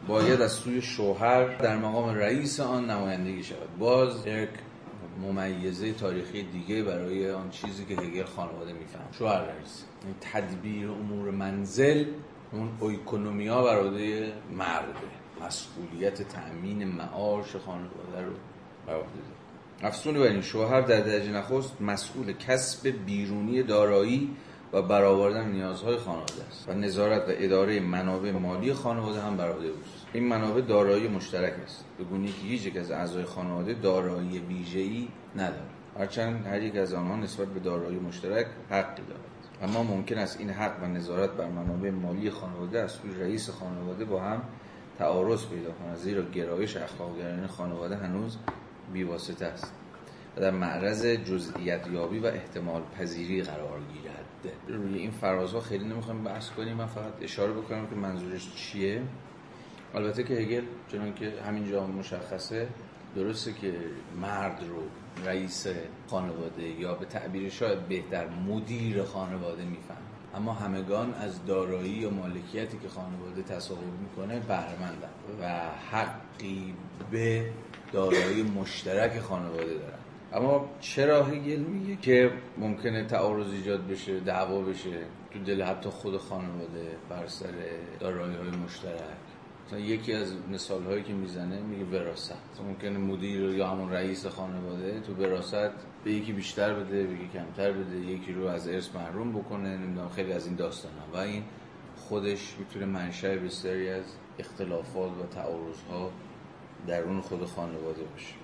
[0.09, 3.79] باید از سوی شوهر در مقام رئیس آن نمایندگی شود.
[3.79, 4.49] باز یک
[5.23, 9.85] ممیزه تاریخی دیگه برای آن چیزی که هگل خانواده میفهم شوهر رئیس.
[10.03, 12.05] یعنی تدبیر امور منزل
[12.53, 15.20] اون اویکونومیا برای مرده.
[15.47, 18.33] مسئولیت تأمین معاش خانواده رو
[18.87, 19.09] بر عهده
[19.83, 24.37] افسون بر این شوهر در درجه نخست مسئول کسب بیرونی دارایی
[24.73, 29.69] و برآوردن نیازهای خانواده است و نظارت و اداره منابع مالی خانواده هم بر عهده
[29.69, 30.07] اوست.
[30.13, 31.85] این منابع دارایی مشترک است.
[31.99, 35.71] به گونه که هیچ یک از اعضای خانواده دارایی ویژه‌ای ندارد.
[35.99, 39.31] هرچند هر یک از آنها نسبت به دارایی مشترک حقی دارد.
[39.63, 44.05] اما ممکن است این حق و نظارت بر منابع مالی خانواده از سوی رئیس خانواده
[44.05, 44.43] با هم
[44.99, 48.37] تعارض پیدا کند زیرا گرایش اخلاقگرایانه خانواده هنوز
[48.93, 49.73] بیواسطه است
[50.37, 54.57] و در معرض جزئیت یابی و احتمال پذیری قرار گیرد.
[54.69, 56.77] روی این فرازها خیلی نمی‌خوایم بحث کنیم.
[56.77, 59.03] من فقط اشاره بکنم که منظورش چیه.
[59.95, 62.69] البته که هگل چون که همینجا مشخصه
[63.17, 63.75] درسته که
[64.21, 64.83] مرد رو
[65.27, 65.67] رئیس
[66.11, 72.79] خانواده یا به تعبیر شاید بهتر مدیر خانواده میفهم اما همگان از دارایی یا مالکیتی
[72.79, 76.75] که خانواده تصاحب می‌کنه بهرهمندن و حقی
[77.11, 77.45] به
[77.93, 79.99] دارایی مشترک خانواده دارن.
[80.33, 84.99] اما چرا هگل میگه که ممکنه تعارض ایجاد بشه دعوا بشه؟
[85.31, 87.55] تو دل حتی خود خانواده بر سر
[88.01, 89.01] دارایی های مشترک.
[89.67, 92.61] مثلا یکی از مثال هایی که می‌زنه میگه وراثت.
[92.69, 97.73] ممکنه مدیر یا همون رئیس خانواده تو وراثت به یکی بیشتر بده به یکی کمتر
[97.73, 101.45] بده یکی رو از ارث محروم بکنه نمی‌دونم خیلی از این داستان و این
[101.97, 104.05] خودش می‌تونه منشأ بسیاری از
[104.39, 106.11] اختلافات و تعارض ها
[106.87, 108.35] درون خود خانواده باشه.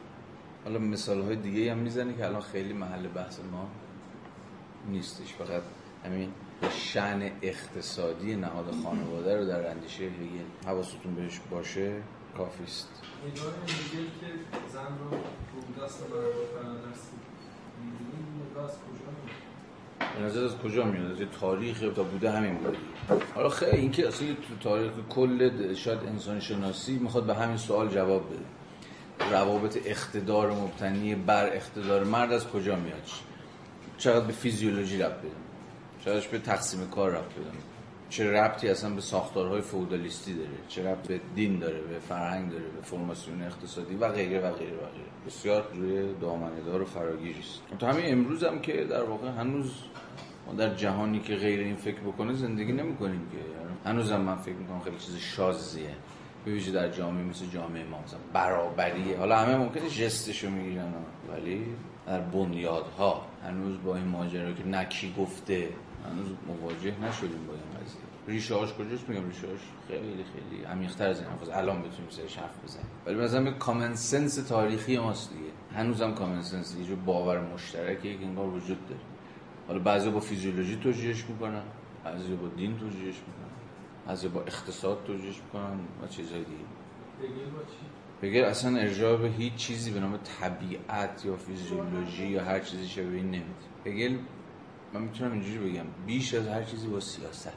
[0.64, 3.68] حالا مثال های دیگه هم می‌زنه که الان خیلی محل بحث ما
[4.88, 5.34] نیستش.
[5.34, 5.62] فقط
[6.04, 6.32] همین
[6.70, 12.02] شن اقتصادی نهاد خانواده رو در اندیشه هگل حواستون بهش باشه
[12.36, 12.88] کافی است.
[13.34, 13.40] که
[14.72, 17.12] زن رو رو دست برابر فرادست
[17.82, 18.45] می‌بینیم نگاه از کجا میاد؟ به
[20.24, 22.78] نظر از کجا میاد؟ از تاریخ تا بوده همین بوده
[23.34, 28.22] حالا خیلی اینکه اصلا تو تاریخ کل شاید انسان شناسی می‌خواد به همین سوال جواب
[28.30, 28.44] بده.
[29.30, 33.02] روابط اقتدار مبتنی بر اقتدار مرد از کجا میاد؟
[33.98, 35.30] چقدر به فیزیولوژی ربط بده
[36.04, 37.65] چقدرش به تقسیم کار ربط بده
[38.16, 42.64] چه ربطی اصلا به ساختارهای فودالیستی داره؟ چه ربط به دین داره به فرهنگ داره
[42.64, 45.10] به فرماسیون اقتصادی و غیره و غیره و غیره.
[45.26, 47.62] بسیار روی دامنه دار و فراگیری است.
[47.78, 49.72] تا همین امروز هم که در واقع هنوز
[50.46, 53.38] ما در جهانی که غیر این فکر بکنه زندگی نمی‌کنیم که.
[53.90, 55.94] هنوز هم من فکر می‌کنم خیلی چیز شازیه.
[56.46, 59.18] ویژه در جامعه مثل جامعه ما مثلا برابریه.
[59.18, 60.92] حالا همه ممکنه جستشو می‌گیرن
[61.32, 61.64] ولی
[62.06, 65.68] در بنیادها هنوز با این ماجرا که نکی گفته
[66.12, 68.00] هنوز مواجه نشدیم با این قضیه.
[68.28, 72.38] ریشه هاش کجاست؟ میگم ریشه هاش خیلی خیلی عمیق‌تر از این حرف الان بتونیم سرش
[72.38, 72.86] حرف بزنیم.
[73.06, 75.50] ولی مثلا کامن سنس تاریخی ماست دیگه.
[75.74, 79.00] هنوزم کامن سنس یه جور باور مشترکی که انگار وجود داره.
[79.68, 81.62] حالا بعضی با فیزیولوژی توجیهش می‌کنن
[82.04, 83.52] بعضی با دین توجیهش می‌کنن
[84.06, 86.64] بعضی با اقتصاد توجیهش می‌کنن و چیزهای دیگه؟
[88.22, 93.16] بگه اصلا ارجاع به هیچ چیزی به نام طبیعت یا فیزیولوژی یا هر چیزی شبیه
[93.16, 93.44] این نمیده
[93.86, 94.18] هگل
[94.96, 95.84] من می‌تونم اینجوری بگم.
[96.06, 97.52] بیش از هر چیزی با سیاست.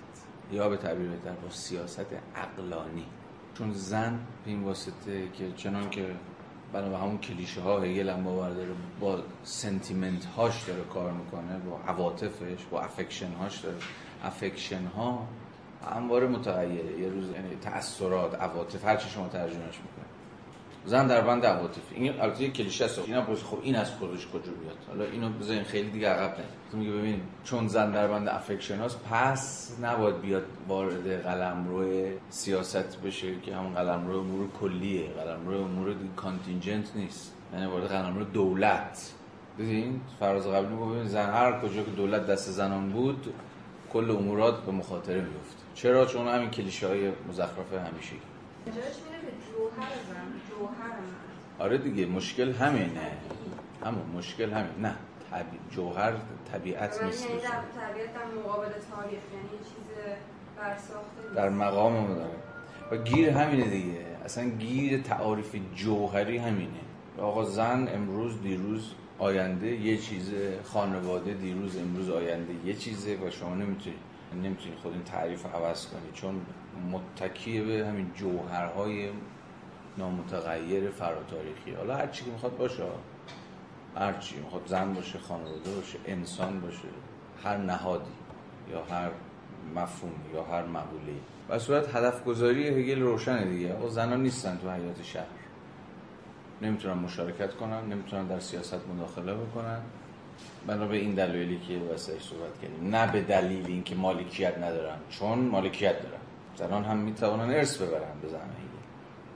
[0.52, 3.06] یا به تعبیر بهتر با سیاست عقلانی.
[3.54, 6.06] چون زن به این واسطه که چنان که
[6.73, 11.58] بنا به همون کلیشه ها هگل هم باور داره با sentiment هاش داره کار می‌کنه
[11.60, 13.78] با عواطفش با affection هاش داره.
[14.23, 15.28] affection ها
[15.93, 20.09] همواره متغیره یه روز یعنی تأثیرات عواطف هر چی شما ترجمهش می‌کنه
[20.86, 21.82] زن در بند عواطف.
[21.96, 23.00] این البته یه کلیشه است.
[23.00, 26.46] اینا پرس خب این از خودش کجا بیاد حالا اینو بزنین خیلی دیگه عقب نه
[26.74, 33.39] میگه ببین چون زن در بند affection هاست پس نباید بیاد وارد قلمرو سیاست بشه
[33.42, 35.08] که همون قلمرو امور کلیه.
[35.08, 37.34] قلمرو امور contingent نیست.
[37.54, 39.13] یعنی وارد قلمرو دولت.
[39.58, 43.34] دیدین فراز قبلی ببین زن هر کجا که دولت دست زنان بود
[43.94, 48.15] کل امورات به مخاطره میفته چرا؟ چون همین کلیشه های مزخرف همیشه
[51.60, 53.12] آره دیگه مشکل همینه.
[53.86, 54.72] همون مشکل همین.
[54.82, 54.96] نه
[55.32, 55.60] طبی...
[55.72, 56.13] جوهر
[56.52, 57.30] طبیعت نیست.
[57.30, 60.15] یعنی در طبیعت در مقابل تاریخ یعنی چیز
[60.58, 61.36] برساخته.
[61.36, 62.30] در مقام داره.
[62.92, 64.06] و گیر همینه دیگه.
[64.25, 66.80] اصلا گیر تعاریف جوهری همینه.
[67.17, 73.56] آقا زن امروز دیروز آینده یه چیزه خانواده دیروز امروز آینده یه چیزه و شما
[73.56, 74.00] نمی‌تونید
[74.44, 76.42] نمی‌تونید خود این تعریف عوض کنید چون
[76.92, 79.10] متکیه به همین جوهرهای
[79.98, 81.71] نامتغیر فراتاریخی.
[81.77, 82.83] حالا هر چی که می‌خواد باشه
[83.96, 86.87] هر چی می‌خواد زن باشه خانواده باشه انسان باشه
[87.44, 88.12] هر نهادی
[88.71, 89.10] یا هر
[89.75, 91.13] مفهوم یا هر مقوله.
[91.50, 93.73] و صورت هدف گذاری هگل روشنه دیگه.
[93.73, 95.25] آقا زنان نیستن تو حیات شهر.
[96.62, 99.81] نمی‌تونن مشارکت کنن نمی‌تونن در سیاست مداخله بکنن.
[100.67, 102.96] بنا به این دلایلی که واسه صحبت کردیم.
[102.96, 104.98] نه به دلیل اینکه مالکیت ندارن.
[105.10, 106.19] چون مالکیت دارن.
[106.56, 108.27] زنان هم می‌توانن ارث ببرن به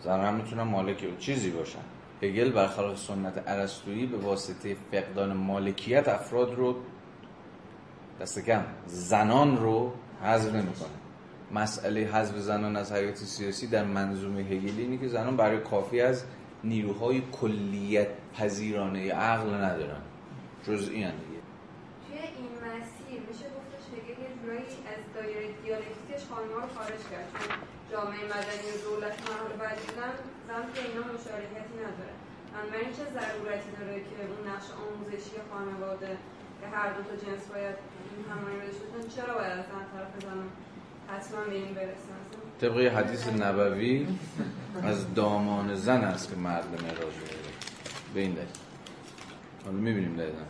[0.03, 1.79] زنان هم می‌تونن مالک چیزی باشن.
[2.21, 6.75] هگل برخلاف سنت ارسطویی به واسطه فقدان مالکیت افراد رو
[8.21, 9.93] دست کم زنان رو
[10.23, 10.89] حذف نمی‌کنه.
[11.51, 16.23] مسئله حذف زنان از حیات سیاسی در منظومه هگلی اینه که زنان برای کافی از
[16.63, 20.01] نیروهای کلیت پذیرانه عقل ندارن.
[20.67, 21.41] جز این دیگه.
[22.07, 24.27] توی این مسیر میشه گفتش هگل یه
[24.67, 27.29] از دایره دیالکتیکش خانم‌ها رو خارج کرد.
[27.93, 30.13] جامعه مدنی و دولت محل بعد بودن
[30.47, 32.15] زن که اینا مشارکتی نداره
[32.53, 36.17] بنابراین چه ضرورتی داره که اون نقش آموزشی خانواده
[36.59, 37.75] که هر دو تا جنس باید
[38.29, 40.49] همانی بدن چرا باید از طرف زنان
[41.07, 42.19] حتما به این برسن
[42.61, 44.07] طبق حدیث نبوی
[44.83, 47.13] از دامان زن است که مرد معراج
[48.13, 48.47] به این دلیل.
[49.65, 50.45] حالا می‌بینیم دقیقا.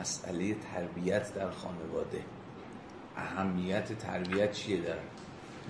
[0.00, 2.24] مسئله تربیت در خانواده.
[3.16, 4.98] اهمیت تربیت چیه در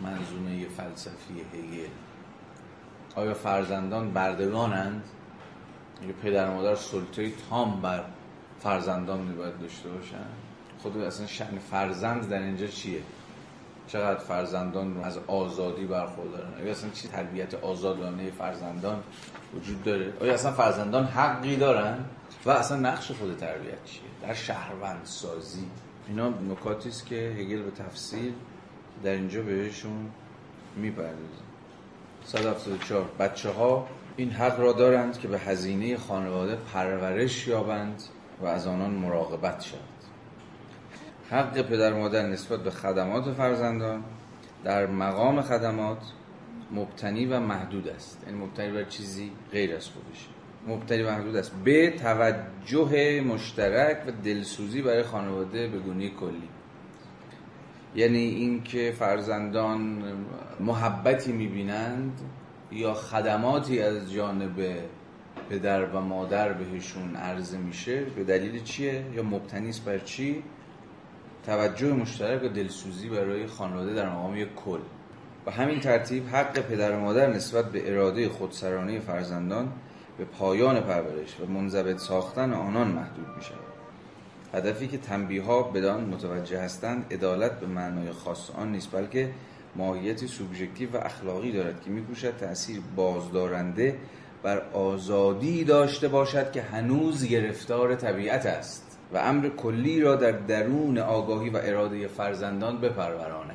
[0.02, 1.88] منظومه فلسفی هگل.
[3.16, 5.04] آیا فرزندان بردگانند؟
[6.02, 8.04] یا پدر و مادر سلطه تام بر
[8.60, 10.26] فرزندان میباید داشته باشن
[10.82, 13.02] خود اصلا شأن فرزند در اینجا چیه؟
[13.86, 19.02] چقدر فرزندان رو از آزادی برخوردارن؟ آیا اصلا چی تربیت آزادانه فرزندان
[19.54, 22.04] وجود داره؟ آیا اصلا فرزندان حقی دارن؟
[22.46, 25.66] و اصلا نقش خود تربیت چیه؟ در شهروند سازی
[26.08, 28.32] اینا نکاتی است که هگل به تفصیل
[29.04, 30.10] در اینجا بهشون
[30.76, 31.50] می‌پردازه
[32.24, 33.86] 174 بچه ها
[34.16, 38.02] این حق را دارند که به هزینه خانواده پرورش یابند
[38.40, 39.80] و از آنان مراقبت شود
[41.30, 44.04] حق پدر مادر نسبت به خدمات فرزندان
[44.64, 45.98] در مقام خدمات
[46.72, 48.22] مبتنی و محدود است.
[48.26, 50.28] یعنی مبتنی بر چیزی غیر از خودش.
[50.66, 51.52] مبتنی و محدود است.
[51.64, 56.48] به توجه مشترک و دلسوزی برای خانواده به گونه کلی.
[57.94, 60.02] یعنی اینکه فرزندان
[60.60, 62.20] محبتی می‌بینند
[62.72, 64.76] یا خدماتی از جانب
[65.50, 70.42] پدر و مادر بهشون عرضه میشه به دلیل چیه؟ یا مبتنی است بر چی؟
[71.46, 74.80] توجه مشترک و دلسوزی برای خانواده در مقام یک کل.
[75.46, 79.72] و همین ترتیب حق پدر و مادر نسبت به اراده خودسرانه فرزندان
[80.18, 83.69] به پایان پرورش و منضبط ساختن آنان محدود می شود
[84.54, 89.30] هدفی که تنبیه ها بدان متوجه هستند عدالت به معنای خاص آن نیست بلکه
[89.76, 93.96] ماهیتی سوبژکتیو و اخلاقی دارد که میکوشد تأثیر بازدارنده
[94.42, 100.98] بر آزادی داشته باشد که هنوز گرفتار طبیعت است و امر کلی را در درون
[100.98, 103.54] آگاهی و اراده فرزندان بپروراند.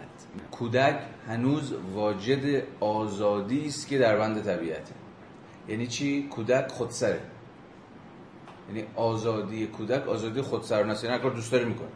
[0.52, 0.96] کودک
[1.28, 4.94] هنوز واجد آزادی است که در بند طبیعته.
[5.68, 7.20] یعنی چی؟ کودک خودسره.
[8.70, 11.88] یعنی آزادی کودک آزادی خودسرانه یعنی کار دوست داره می‌کنه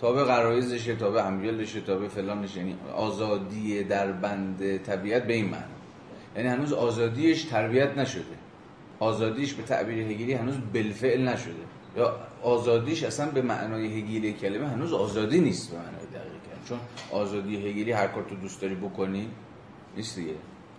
[0.00, 5.32] تا به غرایزشه تا به امیالشه تا به فلانش یعنی آزادی در بند طبیعت به
[5.32, 5.64] این معنی
[6.36, 8.24] یعنی هنوز آزادیش تربیت نشده.
[8.98, 11.54] آزادیش به تعبیر هگلی هنوز بالفعل نشده.
[11.96, 16.38] یا آزادیش اصلا به معنای هگلی کلمه هنوز آزادی نیست به معنای دقیق
[16.68, 16.78] چون
[17.12, 19.28] آزادی هگلی هر کار تو دوست داری بکنی
[19.96, 20.34] نیست دیگه.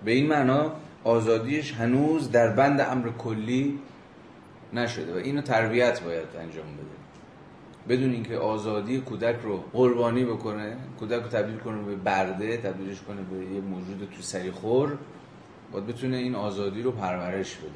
[0.06, 0.72] به این معنا
[1.04, 3.80] آزادیش هنوز در بند امر کلی
[4.74, 7.00] نشده و اینو تربیت باید انجام بده.
[7.90, 13.22] بدون اینکه آزادی کودک رو قربانی بکنه کودک رو تبدیل کنه به برده تبدیلش کنه
[13.22, 14.98] به یه موجود تو سری خور
[15.72, 17.70] باید بتونه این آزادی رو پرورش بده.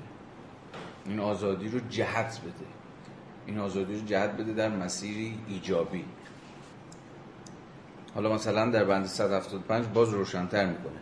[1.05, 2.65] این آزادی رو جهت بده.
[3.45, 6.05] این آزادی رو جهت بده در مسیری ایجابی.
[8.15, 10.99] حالا مثلا در بند 175 باز روشنتر می‌کنه.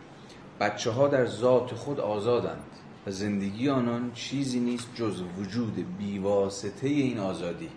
[0.60, 2.64] بچه ها در ذات خود آزادند.
[3.06, 7.68] و زندگی آنان چیزی نیست جز وجود بیواسطه این آزادی.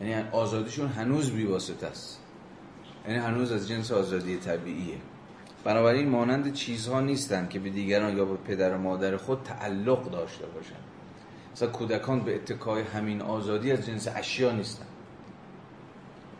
[0.00, 2.20] یعنی آزادیشون هنوز بیواسطه است.
[3.08, 4.96] یعنی هنوز از جنس آزادی طبیعیه.
[5.64, 10.46] بنابراین مانند چیزها نیستند که به دیگران یا به پدر و مادر خود تعلق داشته
[10.46, 10.84] باشند.
[11.52, 14.86] مثلا کودکان به اتکای همین آزادی از جنس اشیا نیستن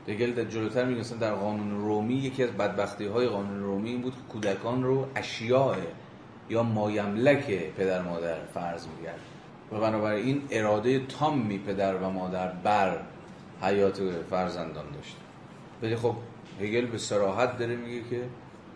[0.06, 4.14] دگل در جلوتر میگه در قانون رومی یکی از بدبختی های قانون رومی این بود
[4.14, 5.76] که کودکان رو اشیاء
[6.51, 9.20] یا مایملک پدر مادر فرض میگرد.
[9.72, 12.99] و بنابراین اراده تامی پدر و مادر بر
[13.62, 15.16] حیات فرزندان داشت.
[15.82, 16.14] ولی خب
[16.61, 18.22] هگل به سراحت داره میگه که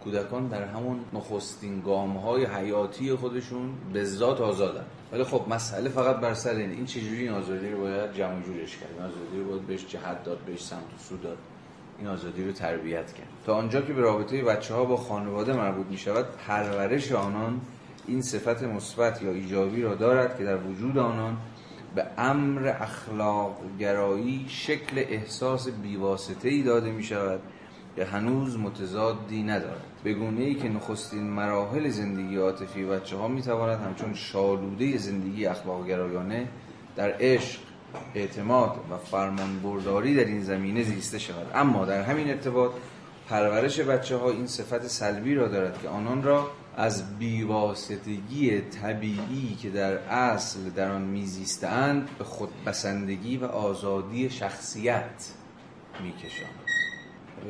[0.05, 4.85] کودکان در همون نخستین گام های حیاتی خودشون به ذات آزادن.
[5.13, 8.77] ولی خب مسئله فقط بر سر این این چجوری این آزادی رو باید جمع جورش
[8.77, 11.39] کرد؟ این آزادی رو باید بهش جهت داد بهش سمت و سو داد.
[11.99, 13.27] این آزادی رو تربیت کرد.
[13.47, 17.61] تا آنجا که به رابطه بچه ها با خانواده مربوط می شود پرورش آنان
[18.07, 21.37] این صفت مثبت یا ایجابی را دارد که در وجود آنان
[21.95, 27.41] به امر اخلاق گرایی شکل احساس بیواسطه ای داده می شود
[27.97, 29.83] که هنوز متضادی ندارد.
[30.05, 35.47] به گونه ای که نخستین مراحل زندگی عاطفی بچه ها می تواند همچون شالوده زندگی
[35.47, 36.49] اخلاق گرایانه
[36.97, 37.61] در عشق
[38.15, 41.51] اعتماد و فرمان برداری در این زمینه زیسته شود.
[41.55, 42.73] اما در همین ارتباط
[43.29, 49.71] پرورش بچه ها این صفت سلبی را دارد که آنان را از بیواسطگی طبیعی که
[49.71, 55.33] در اصل در آن میزیستند به خودبسندگی و آزادی شخصیت
[56.03, 56.67] میکشاند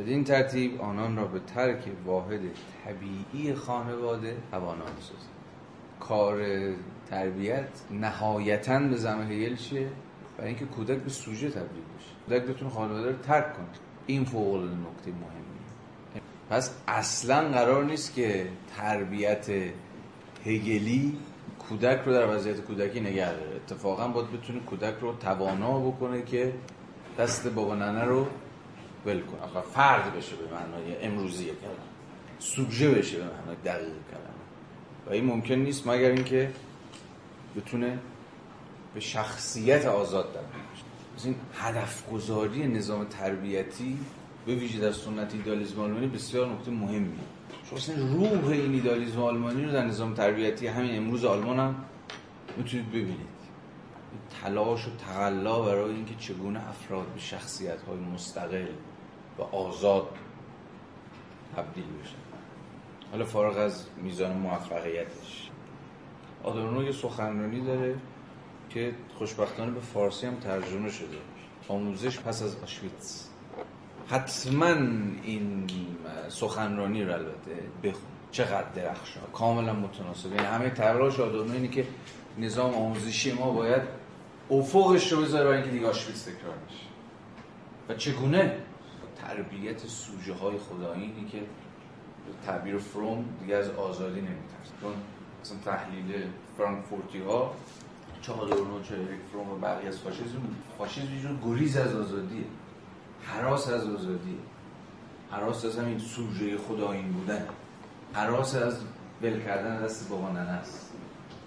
[0.01, 2.40] بدین ترتیب آنان را به ترک واحد
[2.84, 5.36] طبیعی خانواده توانا می‌سازد
[6.01, 6.40] کار
[7.11, 9.88] تربیت نهایتا به زمه هیل چیه
[10.39, 12.11] برای اینکه کودک به سوژه تبدیل بشه.
[12.26, 13.66] کودک بتونه خانواده رو ترک کنه
[14.07, 16.22] این فوق نکته مهمیه.
[16.51, 19.51] پس اصلا قرار نیست که تربیت
[20.45, 21.18] هگلی
[21.59, 23.57] کودک رو در وضعیت کودکی نگه داره.
[23.57, 26.53] اتفاقا باید بتونه کودک رو توانا بکنه که
[27.18, 28.26] دست بابا ننه رو
[29.07, 29.59] ول کنه.
[29.59, 31.76] و فرد بشه به معنای امروزی کلمه.
[32.39, 34.37] سوژه بشه به معنای دقیق کلمه.
[35.07, 36.51] و این ممکن نیست مگر اینکه
[37.57, 37.99] بتونه
[38.97, 40.28] به شخصیت آزاد
[41.16, 43.99] بشه این هدف گذاری نظام تربیتی
[44.47, 47.18] به ویژه در سنت ایدالیسم آلمانی بسیار نکته مهمیه.
[47.70, 51.84] شما اصلا روح این ایدالیسم آلمانی رو در نظام تربیتی همین امروز آلمان هم
[52.57, 53.36] می‌تونید ببینید.
[54.42, 58.66] تلاش و تقلا برای اینکه چگونه افراد به شخصیت های مستقل
[59.38, 60.09] و آزاد
[61.57, 62.16] تبدیل بشن.
[63.11, 65.51] حالا فارغ از میزان موفقیتش.
[66.42, 67.97] آدورنو یه سخنرانی داره.
[68.71, 71.17] که خوشبختانه به فارسی هم ترجمه شده.
[71.69, 73.23] آموزش پس از آشویتز
[74.09, 74.67] حتما
[75.23, 75.67] این
[76.29, 77.53] سخنرانی رو البته
[77.83, 78.03] بخون.
[78.31, 79.23] چقدر درخشان.
[79.33, 80.33] کاملا متناسب.
[80.33, 81.87] یعنی همه تلاش آدورنو اینه که
[82.39, 83.83] نظام آموزشی ما باید
[84.51, 86.55] افقش رو بذاره برای اینکه دیگه آشویتز تکرار
[87.89, 88.57] و چگونه؟
[89.17, 91.39] تربیت سوژه های خدایینی که
[92.47, 94.93] تعبیر فروم دیگه از آزادی نمیترسه چون
[95.43, 96.23] مثلا تحلیل
[96.59, 97.55] فرانکفورتی ها
[98.27, 100.41] چه آدورنو چه اریک فروم و بقیه از فاشیسم
[100.79, 102.45] فاشیسم یه جور گریز از آزادیه.
[103.22, 104.39] حراس از آزادیه.
[105.31, 107.47] حراس از همین سوژه خدایین بودن.
[108.12, 108.81] حراس از
[109.22, 110.93] ول کردن دست بابا است.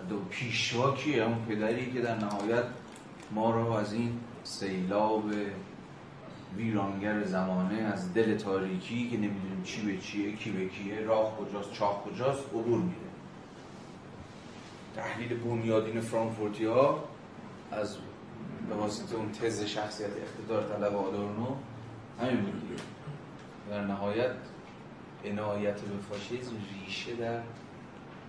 [0.10, 2.64] دو پیشوا کیه اون پدری که در نهایت
[3.32, 5.24] ما رو از این سیلاب
[6.58, 11.74] ویرانگر زمانه از دل تاریکی که نمی‌دونیم چی به چیه کی به کیه راه کجاست
[11.74, 13.09] چاه کجاست عبور میده.
[15.00, 17.04] تحلیل بنیادین فرانکفورتی ها
[17.72, 17.98] از
[18.70, 21.56] به واسطه اون تز شخصیت اقتدار طلب آدورنو
[22.22, 22.82] همین بود دیگه.
[23.70, 24.36] در نهایت
[25.26, 26.52] عنایت به فاشیسم
[26.86, 27.42] ریشه در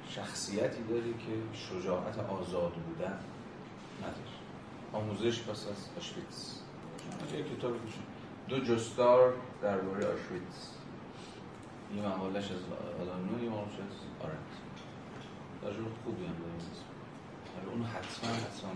[0.08, 3.18] شخصیتی داری که شجاعت آزاد بودن
[3.98, 4.30] نداره
[4.92, 6.54] آموزش پس از آشویتز
[7.36, 7.72] یه کتاب
[8.48, 10.68] دو جستار درباره آشویتز
[11.96, 12.58] یه مقالش از
[13.00, 14.69] آدانو یه مقالش از آرنت.
[15.62, 16.61] تجربه خوبی هم داریم
[17.72, 18.70] اون حتما حتما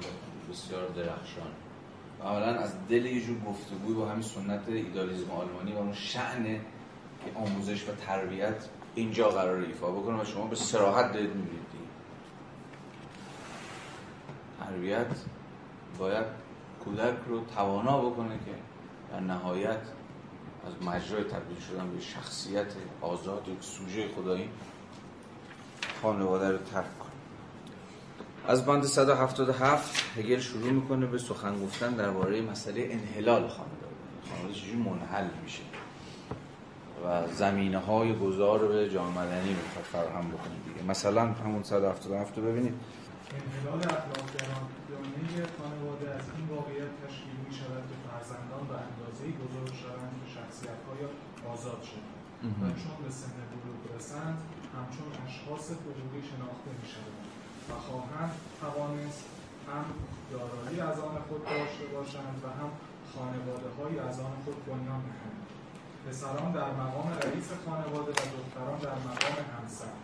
[0.50, 1.50] بسیار درخشان.
[2.20, 5.92] و اولا از دل یه جور گفتگوی با همین سنت ایدالیزم آلمانی و اون
[7.24, 11.64] که آموزش و تربیت اینجا قرار ایفا بکنه و شما به سراحت دارید می‌بینید
[14.60, 15.16] تربیت
[15.98, 16.26] باید
[16.84, 18.54] کودک رو توانا بکنه که
[19.12, 19.80] در نهایت
[20.66, 22.66] از مجرای تبدیل شدن به شخصیت
[23.00, 24.48] آزاد یک سوژه خدایی
[26.04, 27.12] خانواده رو ترک کنه
[28.48, 33.94] از بند 177 هگل شروع می‌کنه به سخن گفتن درباره مسئله انحلال خانواده.
[34.30, 35.62] خانواده چجوری منحل میشه؟
[37.04, 40.82] و زمینه های گذار به جامعه مدنی می‌خواد فراهم بکنه دیگه.
[40.90, 42.74] مثلا همون 177 رو ببینید.
[43.44, 44.26] انحلال اخلاق
[44.88, 50.26] گرایانه خانواده از این واقعیت تشکیل می شود که فرزندان به اندازه‌ای بزرگ شوند که
[50.36, 51.00] شخصیت‌های
[51.52, 52.14] آزاد شوند.
[52.62, 54.38] و چون به سن بلوغ رسند
[54.76, 57.24] همچون اشخاص حقوقی شناخته می شوند
[57.68, 59.24] و خواهند توانست
[59.68, 59.84] هم
[60.32, 62.70] دارایی از آن خود داشته باشند و هم
[63.14, 65.40] خانواده های از آن خود بنیان نهند
[66.04, 69.94] پسران در مقام رئیس خانواده و دختران در مقام همسر.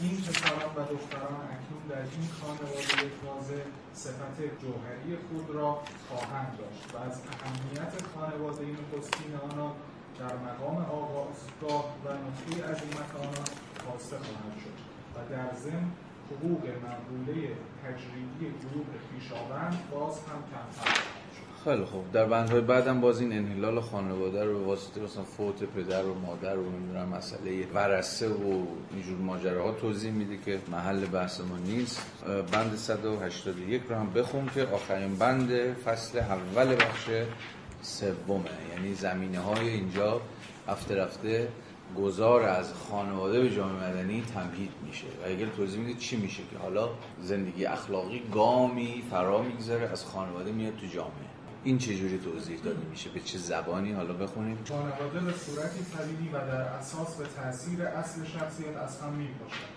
[0.00, 3.60] این پسران و دختران اکنون در این خانواده تازه
[3.94, 9.72] صفت جوهری خود را خواهند داشت و از اهمیت خانواده نخستین آنان
[10.28, 13.48] در مقام آغازگاه و نقطه عظیمت آنان
[13.84, 14.78] خواسته خواهد شد
[15.14, 15.90] و در ضمن
[16.30, 17.48] حقوق مقبوله
[17.84, 21.00] تجریدی گروه خویشاوند باز هم کمتر
[21.64, 22.12] خیلی خوب.
[22.12, 26.56] در بندهای بعدم باز این انحلال خانواده رو به واسطه مثلا فوت پدر و مادر
[26.56, 32.02] و نمی‌دونم مسئله ورثه و اینجور ماجراها توضیح میده که محل بحث ما نیست.
[32.52, 37.08] بند 181 رو هم بخون که آخرین بند فصل اول بخش
[37.82, 38.50] سومه.
[38.74, 40.20] یعنی زمینه های اینجا
[40.68, 41.48] رفته رفته
[41.98, 45.06] گذار از خانواده به جامعه مدنی تمهید میشه.
[45.06, 46.88] و اگر توضیح میده چی میشه که حالا
[47.20, 51.32] زندگی اخلاقی گامی فرا می‌گذاره از خانواده میاد تو جامعه.
[51.64, 54.58] این چجوری توضیح داده میشه؟ به چه زبانی؟ حالا بخونیم.
[54.68, 59.72] خانواده به صورتی طبیعی و در اساس به تاثیر اصل شخصیت از هم میپاشد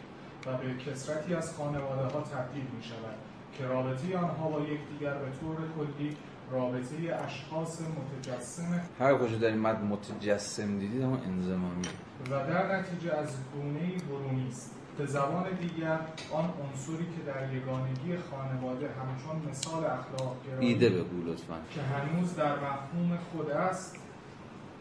[0.45, 3.15] و به کسرتی از خانواده ها تبدیل می شود
[3.57, 6.17] که رابطه آنها با یکدیگر به طور کلی
[6.51, 8.81] رابطه اشخاص متجسم.
[8.99, 11.87] هر کجا در این مد متجسم دیدید اما انزمامی
[12.25, 14.71] و در نتیجه از گونه برونی است.
[14.97, 15.99] به زبان دیگر
[16.33, 21.53] آن عنصری که در یگانگی خانواده همچون مثال اخلاق گرایی ایده بگو لطفا.
[21.73, 23.95] که هنوز در مفهوم خود است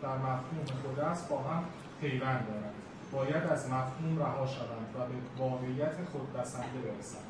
[0.03, 1.65] در مفهوم خود است با هم
[2.01, 2.75] پیوند دارند.
[3.13, 7.25] باید از مفهوم رها شوند و به واقعیت خود بسنده برسند.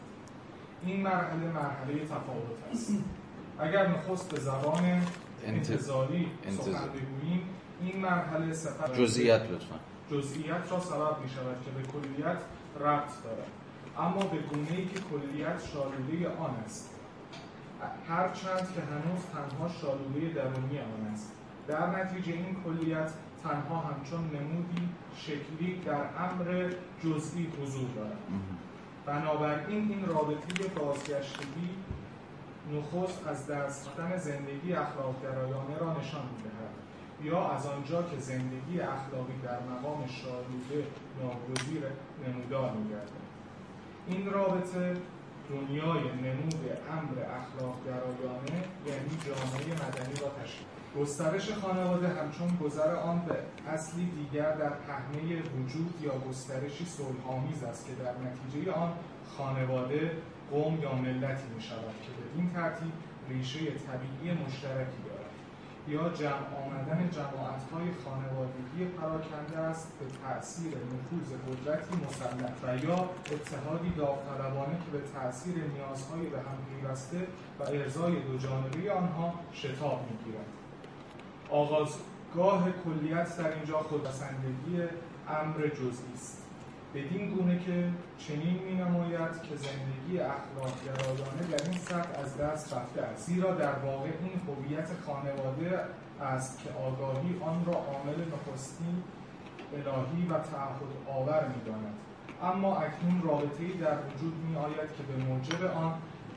[0.82, 2.92] این مرحله مرحله تفاوت است.
[3.58, 5.02] اگر نخست به زبان
[5.46, 6.30] انتظاری.
[6.50, 7.48] سخن بگوییم
[7.80, 9.74] این مرحله سفر جزئیات لطفا.
[10.10, 12.38] جزئیات را سبب می شود که به کلیت
[12.80, 13.48] ربط دارد.
[13.98, 16.90] اما به گونه ای که کلیت شالوده آن است.
[18.08, 21.32] هرچند که هنوز تنها شالوده درونی آن است.
[21.68, 23.10] در نتیجه این کلیت
[23.42, 26.70] تنها همچون نمودی شکلی در امر
[27.04, 28.18] جزئی حضور دارد.
[29.06, 31.70] بنابراین این رابطه بازگشتگی
[32.72, 36.74] نخست از دست رفتن زندگی اخلاقگرایانه را نشان می‌دهد
[37.22, 40.88] یا از آنجا که زندگی اخلاقی در مقام شالوده
[41.22, 41.82] ناگزیر
[42.26, 43.24] نمودار میگردد.
[44.06, 44.96] این رابطه
[45.50, 50.66] دنیای نمود امر اخلاقگرایانه یعنی جامعه مدنی را تشکیل
[51.00, 53.34] گسترش خانواده همچون گذر آن به
[53.70, 58.92] اصلی دیگر در پهنه وجود یا گسترشی صلحآمیز است که در نتیجه آن
[59.36, 60.10] خانواده
[60.50, 62.92] قوم یا ملتی می شود که بدین ترتیب
[63.28, 65.24] ریشه طبیعی مشترکی دارد.
[65.88, 73.90] یا جمع آمدن جماعت‌های خانوادگی پراکنده است به تأثیر نفوذ قدرتی مسلط و یا اتحادی
[73.90, 77.18] داوطلبانه که به تأثیر نیازهای به هم پیوسته
[77.60, 80.46] و ارزای دو جانبه آنها شتاب می‌گیرد.
[81.50, 84.82] آغازگاه کلیت در اینجا خودپسندگی
[85.28, 86.43] امر جزئی است.
[86.94, 87.88] بدین گونه که
[88.18, 93.72] چنین می نماید که زندگی اخلاقگرایانه در این سطح از دست رفته است زیرا در
[93.78, 95.80] واقع این هویت خانواده
[96.20, 99.02] است که آگاهی آن را عامل نخستین
[99.72, 101.94] الهی و تعهد آور می داند.
[102.42, 105.94] اما اکنون رابطه‌ای در وجود می آید که به موجب آن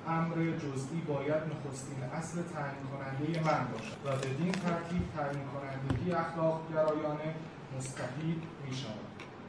[0.07, 6.61] امر جزئی باید نخستین اصل تعیین کننده من باشد و بدین ترتیب تعیین کنندگی اخلاق
[6.73, 7.35] گرایانه
[7.77, 9.06] مستحیل می شود.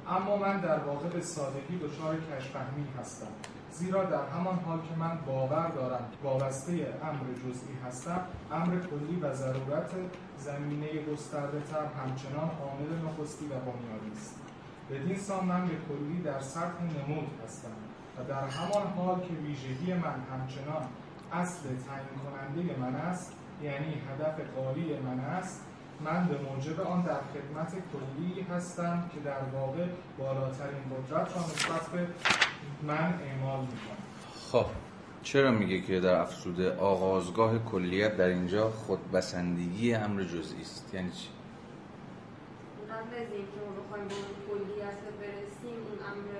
[0.08, 3.26] اما من در واقع به سادگی دچار کشفهمی هستم.
[3.72, 8.20] زیرا در همان حال که من باور دارم وابسته امر جزئی هستم
[8.52, 9.90] امر کلی و ضرورت
[10.38, 14.34] زمینه گسترده تر همچنان عامل نخستی و بنیادی است.
[14.90, 17.68] بدین سان من به کلی در سطح نمود هستم
[18.18, 20.82] و در همان حال که ویژگی من همچنان
[21.32, 23.32] اصل تعیین کننده من است
[23.62, 25.64] یعنی هدف قالی من است
[26.04, 29.86] من به موجب آن در خدمت کلی هستم که در واقع
[30.18, 32.06] بالاترین قدرت را نسبت به
[32.82, 33.98] من اعمال می‌کنم.
[34.52, 34.66] خب
[35.22, 41.28] چرا میگه که در افسوده آغازگاه کلیت در اینجا خودبسندگی امر جزئی است؟ یعنی چی؟
[42.90, 46.32] قبل از اینکه ما بخوایم به اون کلیت برسیم اون امر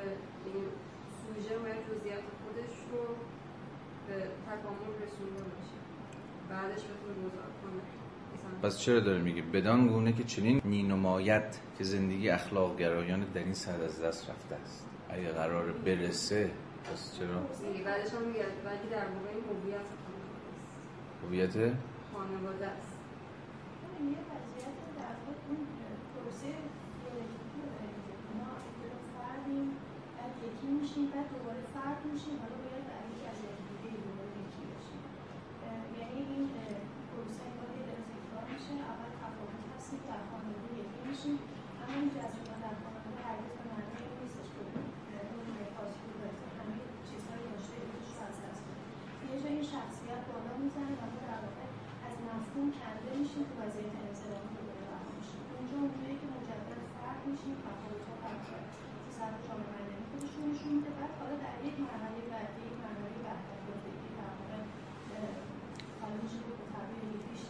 [0.47, 0.65] این
[1.19, 3.03] سوژه باید جزئیات خودش رو
[4.07, 5.79] به تکامل رسونده باشه
[6.51, 7.98] بعدش بتونه گذار کنه
[8.63, 11.43] پس چرا داره میگه؟ بدان گونه که چنین مینماید
[11.79, 14.87] که زندگی اخلاق گرایانه در این سر از دست رفته است.
[15.11, 16.51] اگه قرار برسه
[16.85, 17.29] پس چرا؟
[17.73, 21.75] دیگه بعدش هم میگه ولی در این هویت خانواده است هویت؟
[22.13, 22.99] خانواده است.
[29.19, 29.69] فردیم
[30.17, 33.39] بعد یکی میشیم بعد دوباره فرد میشیم حالا باید در یکی از
[33.69, 35.03] دیگه دوباره یکی بشیم
[35.65, 36.81] اه، یعنی این اه،
[37.11, 38.05] پروسه انگار یه داره
[38.69, 41.37] میشه اول تفاوت هستیم در خانواده یکی میشیم
[41.81, 46.03] اما این جذب شدن در خانواده هرگز به معنی این نیستش که اه، اون خاصی
[46.09, 46.77] رو داره همه
[47.09, 48.83] چیزهای داشته خودش رو از دست بده
[49.31, 51.67] یه جایی این شخصیت بالا می‌زنه و ما در واقع
[52.09, 57.21] از مفهوم کنده میشیم تو وضعیت انسلامی دوباره رها میشیم اونجا اونجایی که مجدد فرد
[57.31, 58.65] میشیم تفاوتها برقرار
[59.03, 63.19] تو سر جامعه مدنی خودشون نشون میده بعد حالا در یک مرحله بعدی یک مرحله
[63.27, 64.59] بعد یا دیگه در واقع
[65.15, 65.35] اه،
[66.01, 67.43] حالا میشه گفت به تعبیر یک بیش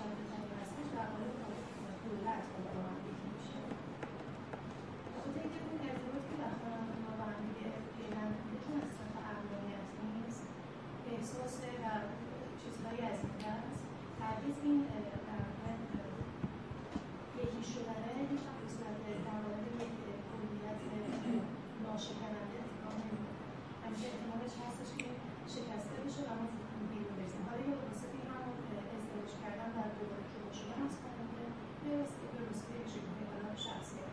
[24.69, 25.07] هستش که
[25.55, 26.47] شکسته بشه و ما
[26.91, 28.57] بیرون برسیم حالا یا به واسطه همون
[28.95, 31.47] ازدواج کردن در دوباره جدا شدن از خانواده
[31.87, 31.97] یا
[32.35, 34.13] به واسطه شکوفه کردن شخصیت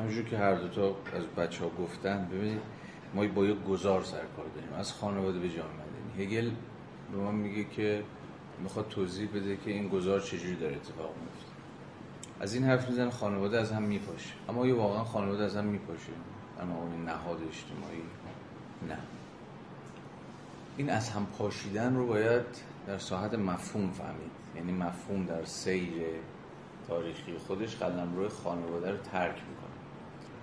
[0.00, 2.60] همونجور که هر دوتا از بچه ها گفتن ببینید
[3.14, 4.72] ما با یک گذار سر کار داریم.
[4.78, 6.50] از خانواده به جامعه هگل
[7.12, 8.02] به ما میگه که
[8.62, 11.50] می‌خواد توضیح بده که این گذار چجوری داره اتفاق میفته
[12.40, 14.32] از این حرف می‌زنه خانواده از هم میپاشه.
[14.48, 16.12] اما یه واقعا خانواده از هم میپاشه.
[16.60, 18.02] اما اون نهاد اجتماعی
[18.88, 18.98] نه.
[20.76, 22.46] این از هم پاشیدن رو باید
[22.86, 24.30] در ساحت مفهوم فهمید.
[24.56, 26.02] یعنی مفهوم در سیر
[26.88, 29.69] تاریخی خودش قلمرو خانواده رو ترک می‌کنه.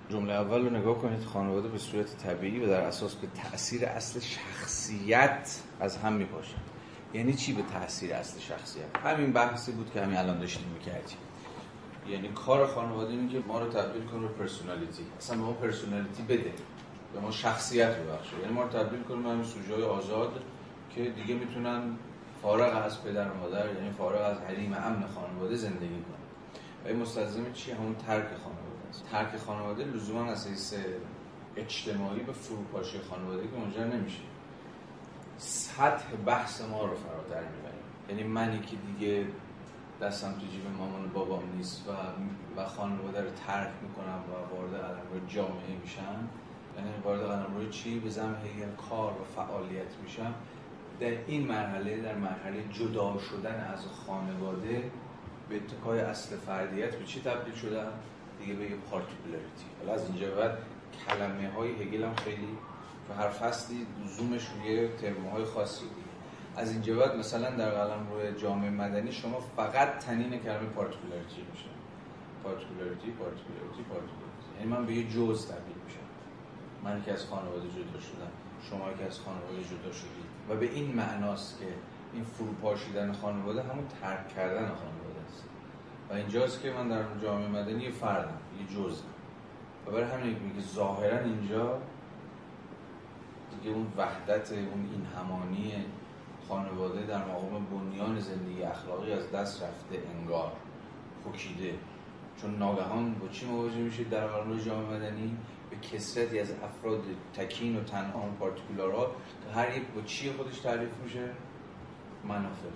[0.09, 4.19] جمله اول رو نگاه کنید خانواده به صورت طبیعی و در اساس به تاثیر اصل
[4.19, 6.55] شخصیت از هم میپاشه
[7.13, 11.17] یعنی چی به تاثیر اصل شخصیت؟ همین بحثی بود که همین الان داشتیم می‌کردیم.
[12.09, 15.03] یعنی کار خانواده اینه که ما رو تبدیل کنه به personality.
[15.17, 16.53] اصلا به ما personality بده.
[17.13, 18.39] به ما شخصیت ببخشه.
[18.41, 20.41] یعنی ما رو تبدیل کنه به همین سوژه آزاد
[20.95, 21.81] که دیگه می‌تونن
[22.41, 26.27] فارغ از پدر و مادر یعنی فارغ از حریم امن خانواده زندگی کنن.
[26.85, 28.56] و این مستلزم چی همون ترک خانواده.
[29.11, 30.73] ترک خانواده لزوما حیث
[31.55, 34.21] اجتماعی به فروپاشی خانواده که منجر نمیشه.
[35.38, 37.83] سطح بحث ما رو فراتر می‌بریم.
[38.09, 39.27] یعنی منی که دیگه
[40.01, 41.91] دستم تو جیب مامان و بابام نیست و
[42.61, 46.29] و خانواده رو ترک می‌کنم و وارد قلمرو جامعه میشم
[46.77, 50.33] یعنی وارد قلمرو چی؟ به زعم هگل کار و فعالیت میشم.
[50.99, 54.91] در این مرحله در مرحله جدا شدن از خانواده
[55.49, 57.91] به اتکای اصل فردیت به چی تبدیل شدن
[58.39, 59.65] دیگه به particularity.
[59.79, 60.57] حالا از اینجا بعد
[61.07, 62.57] کلمه های هگل هم خیلی
[63.07, 65.85] تو هر فصلی زومش روی ترمه های خاصی.
[65.85, 66.07] دیگه
[66.55, 71.69] از اینجا بعد مثلا در قلمروی جامعه مدنی شما فقط طنین کلمه particularity میشه.
[72.43, 74.47] particularity particularity particularity.
[74.57, 76.07] یعنی من به یه جزء تبدیل میشم.
[76.83, 78.31] من که از خانواده جدا شدم
[78.69, 80.27] شما که از خانواده جدا شدید.
[80.49, 81.67] و به این معناست که
[82.13, 85.06] این فروپاشیدن خانواده همون ترک کردن خانواده.
[86.09, 89.05] و اینجاست که من در جامعه مدنی یه فردم یه جزم
[89.87, 91.79] و برای همین میگه ظاهرا اینجا
[93.51, 95.73] دیگه اون وحدت اون این همانی
[96.47, 100.51] خانواده در مقام بنیان زندگی اخلاقی از دست رفته انگار
[101.25, 101.73] پکیده
[102.41, 105.37] چون ناگهان با چی مواجه میشید در قانون جامعه مدنی؟
[105.69, 107.03] به کسرتی از افراد
[107.33, 111.29] تکین و تنها و پارتیکولارها که هر یک با چی خودش تعریف میشه؟
[112.23, 112.67] منافع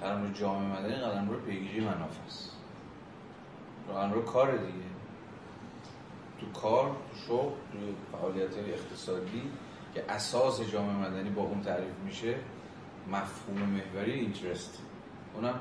[0.00, 2.52] خودش قلم رو جامعه مدنی قلم رو پیگیری منافع است.
[3.94, 4.86] قلم رو کار دیگه.
[6.40, 7.78] تو کار تو شغل تو
[8.12, 9.42] فعالیت اقتصادی
[9.94, 12.34] که اساس جامعه مدنی با اون تعریف میشه
[13.08, 14.82] مفهوم محوری اینترست.
[15.34, 15.60] اونم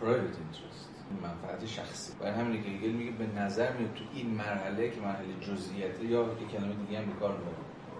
[0.00, 0.88] پرایوت اینترست
[1.22, 2.12] منفعت شخصی.
[2.20, 6.20] برای همینه که هگل میگه به نظر میاد تو این مرحله که مرحله جزئیاته یا
[6.20, 7.54] یه کلمه دیگه هم کار می‌بره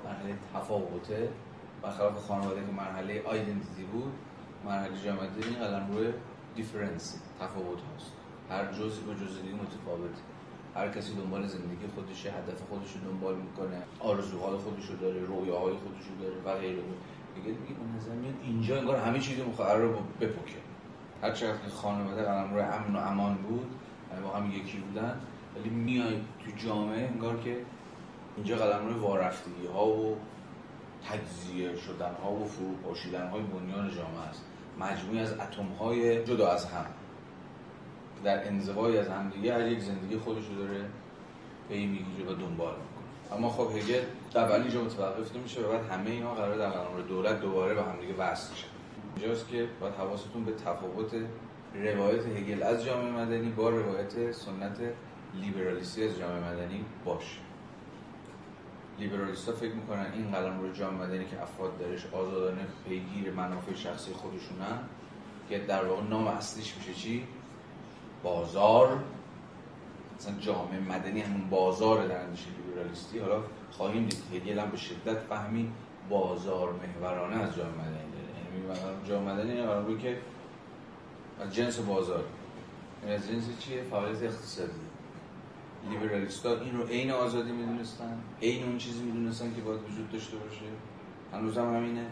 [0.05, 1.28] مرحله تفاوته.
[1.82, 4.12] برخلاف خانواده که مرحله آیدنتیتی بود
[4.64, 6.12] مرحله جامعه این قلم روی
[6.54, 8.12] دیفرنس تفاوت هست
[8.50, 10.22] هر جزئی با جزء دیگه متفاوته.
[10.74, 15.74] هر کسی دنبال زندگی خودشه هدف خودش رو دنبال می‌کنه آرزوهای خودش رو داره رویاهای
[15.74, 16.82] خودش رو داره و غیره.
[17.34, 20.58] دیگه دیگه به نظر میاد اینجا انگار همه چیز مخاطر رو بپکه
[21.22, 23.70] هر چقدر که خانواده قلم روی امن و امان بود
[24.10, 25.20] یعنی با هم یکی بودن
[25.56, 27.56] ولی میای تو جامعه انگار که
[28.36, 30.16] اینجا قلم روی وارفتگی ها و
[31.08, 34.44] تجزیه شدن ها و فروپاشیدن های بنیان جامعه است.
[34.80, 36.86] مجموعی از اتم های جدا از هم.
[38.24, 40.84] در انزوای از هم دیگه هر یک زندگی خودش رو داره
[41.68, 43.38] پی می‌گیره و دنبال می‌کنه.
[43.38, 44.02] اما خب هگل
[44.34, 48.00] قبل اینجا متوقف نمیشه و بعد همه اینا قرار در قانون دولت دوباره به هم
[48.00, 48.66] دیگه وصل میشه
[49.16, 51.14] اینجاست که باید حواستون به تفاوت
[51.74, 54.78] روایت هگل از جامعه مدنی با روایت سنت
[55.34, 57.38] لیبرالیستی از جامعه مدنی باشه.
[59.03, 64.12] لیبرالیستا فکر می‌کنن این قلم رو جامعه مدنی که افراد درش آزادانه پیگیر منافع شخصی
[64.12, 64.78] خودشونن
[65.48, 67.26] که در واقع نام اصلیش میشه چی؟
[68.22, 68.98] بازار.
[70.18, 73.18] مثلا جامعه مدنی همون بازار در اندیشه لیبرالیستی.
[73.18, 75.72] حالا خواهیم دید هگل هم به شدت فهمی
[76.09, 78.12] بازار محورانه از جامعه مدنی.
[78.12, 80.18] داره یعنی جامعه مدنی قرار که
[81.40, 82.24] از جنس بازار.
[83.03, 84.72] یعنی از جنس چیه؟ فعالیت اقتصادی.
[85.91, 90.61] لیبرالیستا این رو عین آزادی می‌دونستن عین اون چیزی می‌دونستن که باید وجود داشته باشه.
[91.33, 92.07] هنوز هم همینه.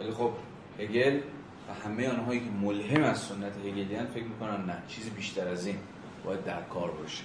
[0.00, 0.30] ولی خب
[0.78, 1.20] هگل
[1.68, 5.76] و همه آنهایی که ملهم از سنت هگلیان فکر می‌کنن نه چیزی بیشتر از این
[6.24, 7.24] باید در کار باشه.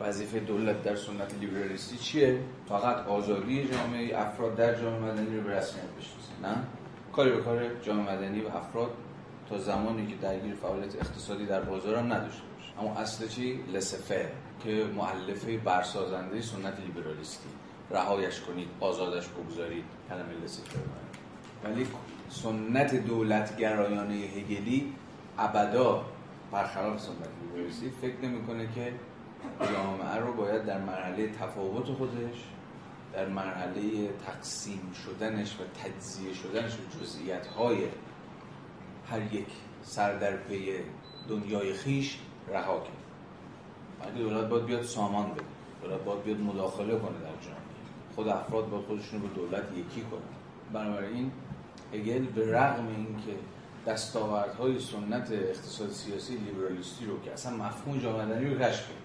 [0.00, 5.56] وظیفه دولت در سنت لیبرالیستی چیه؟ فقط آزادی جامعه افراد در جامعه مدنی رو به
[5.56, 6.64] رسمیت بشناسه نه؟
[7.12, 8.90] کاری به کار جامعه مدنی و افراد
[9.48, 12.42] تا زمانی که درگیر فعالیت اقتصادی در بازار هم نداشته.
[12.80, 14.26] اما اصل چی؟ لسفر
[14.64, 17.48] که معلفه برسازنده سنت لیبرالیستی.
[17.90, 20.62] رهایش کنید آزادش بگذارید کلمه لسی
[21.64, 21.86] ولی
[22.28, 24.92] سنت دولتگرایانه هگلی
[25.38, 26.04] ابدا
[26.52, 28.92] برخلاف سنت لیبرالیستی فکر نمی‌کنه که
[29.72, 32.44] جامعه رو باید در مرحله تفاوت خودش
[33.12, 37.78] در مرحله تقسیم شدنش و تجزیه شدنش و جزئیات های
[39.10, 39.46] هر یک
[39.82, 40.36] سر در
[41.28, 42.18] دنیای خیش
[42.52, 42.92] رها کرد.
[44.02, 45.44] اگه دولت باید بیاد سامان بده؟
[45.82, 47.64] دولت باید بیاد مداخله کنه در جامعه.
[48.14, 50.20] خود افراد باید خودشون رو به دولت یکی کنن.
[50.72, 51.32] بنابراین
[51.92, 53.40] هگل به رغم اینکه
[53.86, 59.04] دستاوردهای سنت اقتصاد سیاسی لیبرالیستی رو که اصلا مفهوم جامعه رو کشف کرد.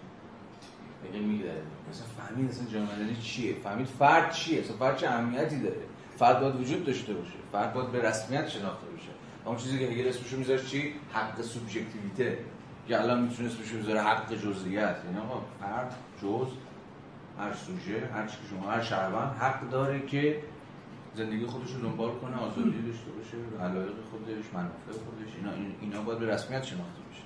[1.09, 1.51] هگل میگه
[1.89, 5.81] مثلا فهمید اصلا جامعه چیه؟ فهمید فرد چیه؟ اصلا فرد چه اهمیتی داره؟
[6.17, 7.33] فرد باید وجود داشته باشه.
[7.51, 9.09] فرد باید به رسمیت شناخته بشه.
[9.45, 12.37] اون چیزی که هگل اسمش می‌ذاره چی؟ حق سوبژکتیویته.
[12.89, 16.47] که الان می‌تونه اسمش بذاره حق جزئیات یعنی آقا فرد جز
[17.39, 20.43] هر سوژه هر چی که شما هر شهروند حق داره که
[21.15, 26.19] زندگی خودش رو دنبال کنه آزادی داشته باشه علایق خودش منافع خودش اینا اینا باید
[26.19, 27.21] به رسمیت شناخته بشه.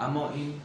[0.00, 0.60] اما این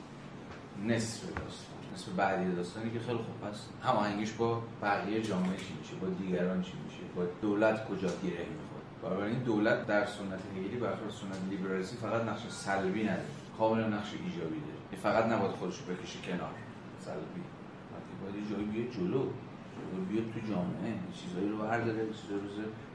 [0.88, 3.70] نصف داستان نصف بعدی داستانی که خیلی خوب هست.
[3.84, 8.46] هماهنگیش با بقیه جامعه چی میشه با دیگران چی میشه با دولت کجا گره
[9.02, 9.26] می‌خوره.
[9.26, 13.45] این دولت در سنت هگلی برخلاف سنت لیبرالیستی فقط نقش سلبی نداره.
[13.58, 15.02] کاملا نقش ایجابی داره.
[15.02, 16.50] فقط نباید خودش رو بکشه کنار.
[17.00, 17.42] سلبی
[18.22, 19.24] باید جایی بیاد جلو.
[20.10, 20.94] بیاد تو جامعه.
[21.14, 22.48] چیزایی رو برداره چیزایی رو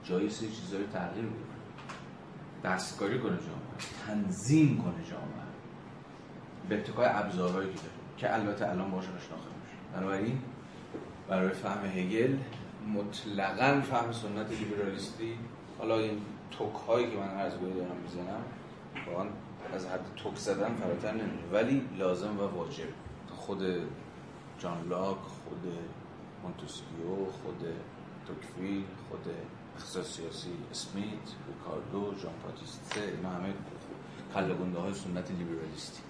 [0.05, 1.35] جایی سه چیزایی تغییر بده
[2.65, 3.77] دستکاری کنه جامعه.
[4.07, 5.51] تنظیم کنه جامعه.
[6.69, 7.91] به اتکای ابزارهایی که داره.
[8.17, 10.39] که البته الان باشه آشنا میشه بنابراین
[11.29, 12.37] برای فهم هگل
[12.95, 15.35] مطلقا فهم سنت لیبرالیستی
[15.79, 18.43] حالا این توک هایی که من عرض دارم می‌زنم
[19.07, 19.27] واقعا
[19.75, 22.89] از حد توک زدن فراتر نمیره ولی لازم و واجب.
[23.37, 23.63] خود
[24.59, 25.73] جان لاک خود
[26.43, 27.65] مونتسکیو خود
[28.27, 29.27] توکویل خود
[29.77, 31.05] اقتصاد سیاسی اسمیت
[31.49, 33.55] ریکاردو جان پاتیسته اینا همه
[34.35, 36.03] کلگونده های سنت لیبرالیستی.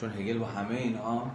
[0.00, 1.30] چون هگل با همه اینها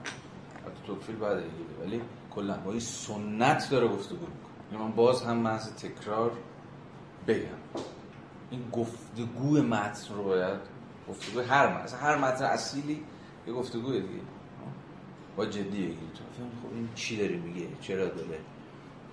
[0.87, 2.01] توکفیل بعد هگل ولی
[2.35, 4.71] کلا با سنت داره گفتگو می‌کنه.
[4.71, 6.31] یعنی من باز هم محض تکرار
[7.27, 7.47] بگم.
[8.51, 10.59] این گفتگو متن رو باید
[11.09, 13.03] گفتگو هر متن هر متن اصیلی
[13.47, 14.23] یه گفتگوه دیگه.
[15.35, 16.43] با جدی بگیری تو.
[16.67, 18.39] خب این چی داری میگه؟ چرا داره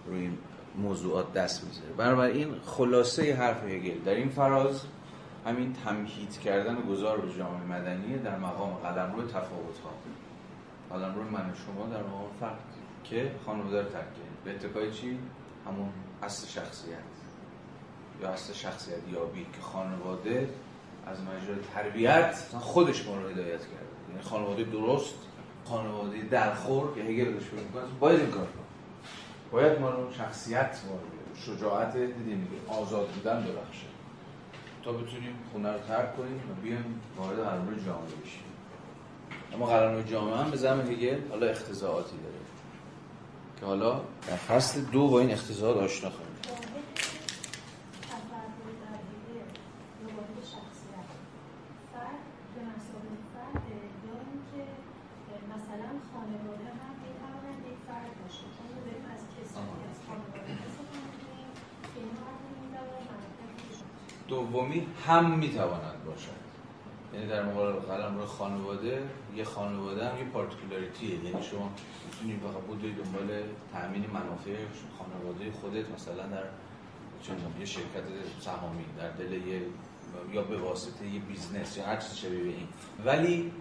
[0.06, 0.38] روی این
[0.76, 4.84] موضوعات دست می‌ذاره؟ بنابراین خلاصه حرف هگل در این فراز
[5.46, 9.90] همین تمهید کردن و گذار به جامعه مدنی در مقام قدم روی تفاوت ها
[10.96, 12.58] قدم روی من و شما در مقام فرد
[13.04, 14.04] که خانواده رو ترک
[14.44, 15.18] به اتکای چی؟
[15.66, 15.88] همون
[16.22, 16.98] اصل شخصیت.
[18.22, 20.48] یا اصل شخصیت یابی که خانواده
[21.06, 25.14] از مجرد تربیت خودش ما رو هدایت کرده یعنی خانواده درست
[25.64, 27.82] خانواده درخور که هگل بهش می‌کنه.
[28.00, 28.70] باید این کار کنه.
[29.52, 33.86] باید ما رو شخصیت ما رو شجاعت دیدیم آزاد بودن درخشه
[34.84, 38.42] تا بتونیم خونه رو ترک کنیم و بیایم وارد قرار جامعه بشیم.
[39.54, 42.34] اما قرار جامعه هم به زمین هگل حالا اختزاعاتی داره.
[43.60, 46.29] که حالا در فصل دو با این اختزاعات آشنا خواهیم
[65.10, 66.40] هم می‌تواند باشد.
[67.14, 69.02] یعنی در مقابل قلمرو خانواده
[69.36, 71.70] یه خانواده هم یه particularity ه یعنی شما
[72.06, 73.42] می‌تونی فقط بود دنبال
[73.72, 74.56] تأمین منافع
[74.98, 76.44] خانواده خودت مثلا در
[77.22, 78.04] چون یه شرکت
[78.40, 79.62] سهامی در دل یه
[80.32, 82.68] یا به واسطه یه business یا هر چیز شبیه این.
[83.04, 83.52] ولی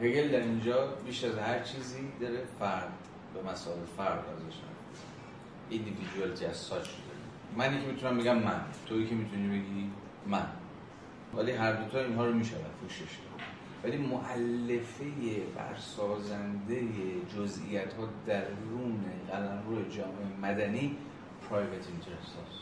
[0.00, 2.92] هگل در اینجا بیش از هر چیزی داره فرد
[3.34, 4.56] به مسائل فرد ازش
[5.70, 6.88] individuality as such
[7.56, 8.60] منی که می‌تونم بگم من.
[8.86, 9.90] تویی که می‌تونی بگی
[10.26, 10.46] من.
[11.36, 13.18] ولی هر دوتا اینها رو می‌شود پوشش
[13.84, 15.04] ولی معلفه
[15.56, 16.82] برسازنده
[17.36, 20.96] جزئیات ها درون قلم روی جامعه مدنی
[21.50, 22.60] پرایوت اینترست هست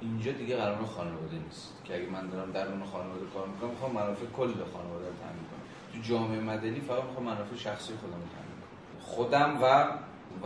[0.00, 1.72] اینجا دیگه قلم خانواده نیست.
[1.84, 5.64] که اگه من دارم درون خانواده کار می‌کنم می‌خوام منافع کل خانواده رو تامین کنم.
[5.92, 9.00] تو جامعه مدنی فقط می‌خوام منافع شخصی خودم رو تامین کنم.
[9.00, 9.84] خودم و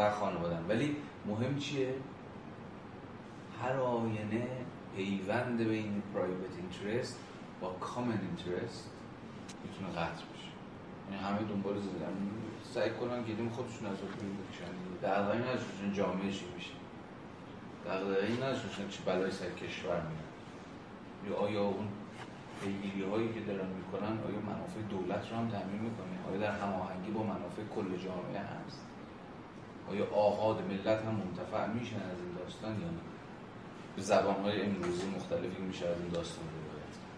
[0.01, 0.97] و خانوادم ولی
[1.27, 1.95] مهم چیه؟
[3.63, 4.47] هر آینه
[4.99, 7.19] پیوند بین پرایوت اینترست
[7.61, 8.91] با کامن اینترست
[9.65, 10.51] می‌تونه قطع بشه.
[11.11, 12.15] یعنی همه دنبال زدن
[12.75, 14.73] سعی کنن گیدیم خودشون از اون بکشن
[15.03, 16.75] دقیقا نداشتن جامعه چی میشه؟
[17.87, 20.29] دقیقا نداشتن چی بلای سر کشور میاد.
[21.29, 21.89] یا آیا اون
[22.61, 27.11] پیگیری هایی که دارن می‌کنن آیا منافع دولت رو هم تعمین می‌کنه؟ آیا در هماهنگی
[27.11, 28.81] با منافع کل جامعه هست؟
[29.91, 33.08] آیا آهاد ملت هم منتفع میشن از این داستان یا نه؟
[33.97, 36.69] به زبان های امروزی مختلفی میشه از این داستان رو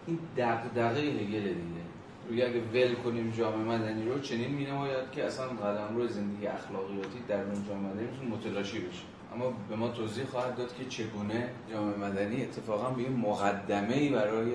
[0.07, 1.81] این دغدغه هگل دیگه.
[2.29, 7.19] روی اگه ول کنیم جامعه مدنی رو چنین مینماید که اصلا قدم روی زندگی اخلاقیاتی
[7.27, 9.03] در اون جامعه مدنی می‌تونه متلاشی بشه.
[9.35, 14.09] اما به ما توضیح خواهد داد که چگونه جامعه مدنی اتفاقا به این مقدمه ای
[14.09, 14.53] برای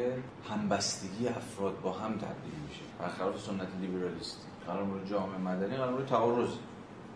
[0.50, 2.82] همبستگی افراد با هم تبدیل میشه.
[2.98, 6.48] برخلاف سنت لیبرالیستی قرار روی جامعه مدنی قرار روی تعارض.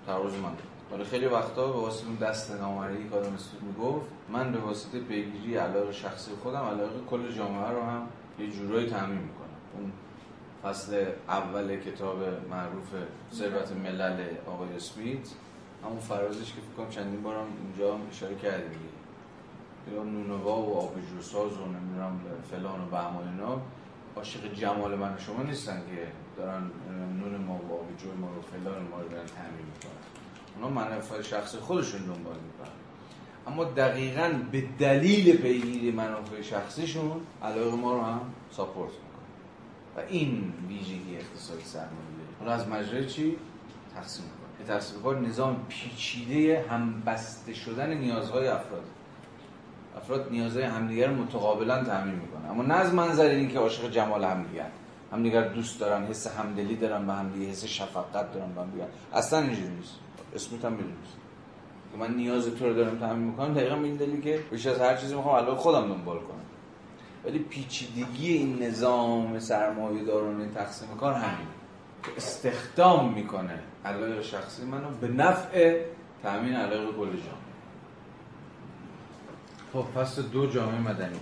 [0.06, 0.52] تعارض من
[0.92, 2.54] ولی خیلی وقتا به واسطه اون دست که
[3.16, 8.08] آدم اسمیت می‌گفت من به واسطه پیگیری علاقه شخصی خودم علاقه کل جامعه رو هم
[8.38, 9.50] یه جورایی تعمین می‌کنم.
[9.74, 9.92] اون
[10.62, 12.18] فصل اول کتاب
[12.50, 12.88] معروف
[13.32, 15.28] ثروت ملل آقای اسمیت
[15.84, 18.80] همون فرازش که فکر کنم چندین بارم اینجا اشاره کردیم
[19.94, 22.20] یا نونوا و آبجو ساز و نمی‌دونم
[22.50, 23.60] فلان و بهم و اینا
[24.16, 26.62] عاشق جمال من شما نیستن که دارن
[27.20, 30.19] نون ما و آبجو ما و فلان ما رو دارن تعمین می‌کنن.
[30.56, 32.70] اونا منافع شخصی خودشون دنبال می‌کنن.
[33.46, 38.20] اما دقیقا به دلیل پیگیری منافع شخصیشون علاقه ما رو هم
[38.50, 39.10] ساپورت می‌کنن.
[39.96, 43.36] و این ویژگی اقتصادی سرمایه‌داری حالا از مجرای چی؟
[43.94, 48.84] تقسیم کنه تقسیم کار نظام پیچیده هم بسته شدن نیازهای افراد.
[49.96, 54.66] افراد نیازهای همدیگر رو متقابلا تعمین می‌کنه اما نه از منظر اینکه عاشق جمال همدیگر
[55.12, 59.68] همدیگر دوست دارن حس همدلی دارن به همدیگه حس شفقت دارن به همدیگر اصلا اینجوری
[59.68, 59.94] نیست.
[60.34, 61.16] اسمت هم می‌دونست
[61.92, 63.54] که من نیاز تو رو دارم تامین می‌کنم.
[63.54, 66.40] دقیقا به این دلیل که بیش از هر چیزی می‌خوام علاقه خودم دنبال کنم.
[67.24, 71.46] ولی پیچیدگی این نظام سرمایه دارانه تقسیم کار همین.
[72.02, 75.84] که استخدام می‌کنه علاقه شخصی منو به نفع
[76.22, 77.50] تامین علاقه کل جامعه
[79.72, 81.20] خب پس دو جامعه مدنی.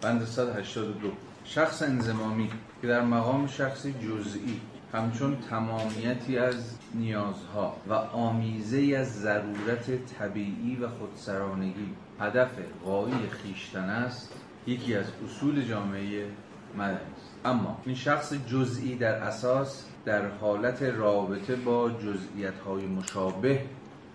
[0.00, 1.12] بند 182
[1.44, 2.50] شخص انزمامی
[2.82, 4.60] که در مقام شخصی جزئی.
[4.92, 11.94] همچون تمامیتی از نیازها و آمیزه از ضرورت طبیعی و خودسرانگی.
[12.20, 12.50] هدف
[12.84, 14.32] غایی خیشتن است
[14.66, 16.26] یکی از اصول جامعه
[16.74, 17.34] مدنی است.
[17.44, 23.60] اما این شخص جزئی در اساس در حالت رابطه با جزئیت های مشابه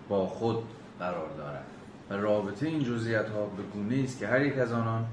[0.08, 0.64] با خود
[0.98, 1.66] قرار دارد.
[2.10, 5.04] و رابطه این جزئیات ها به گونه است که هر یک از آنان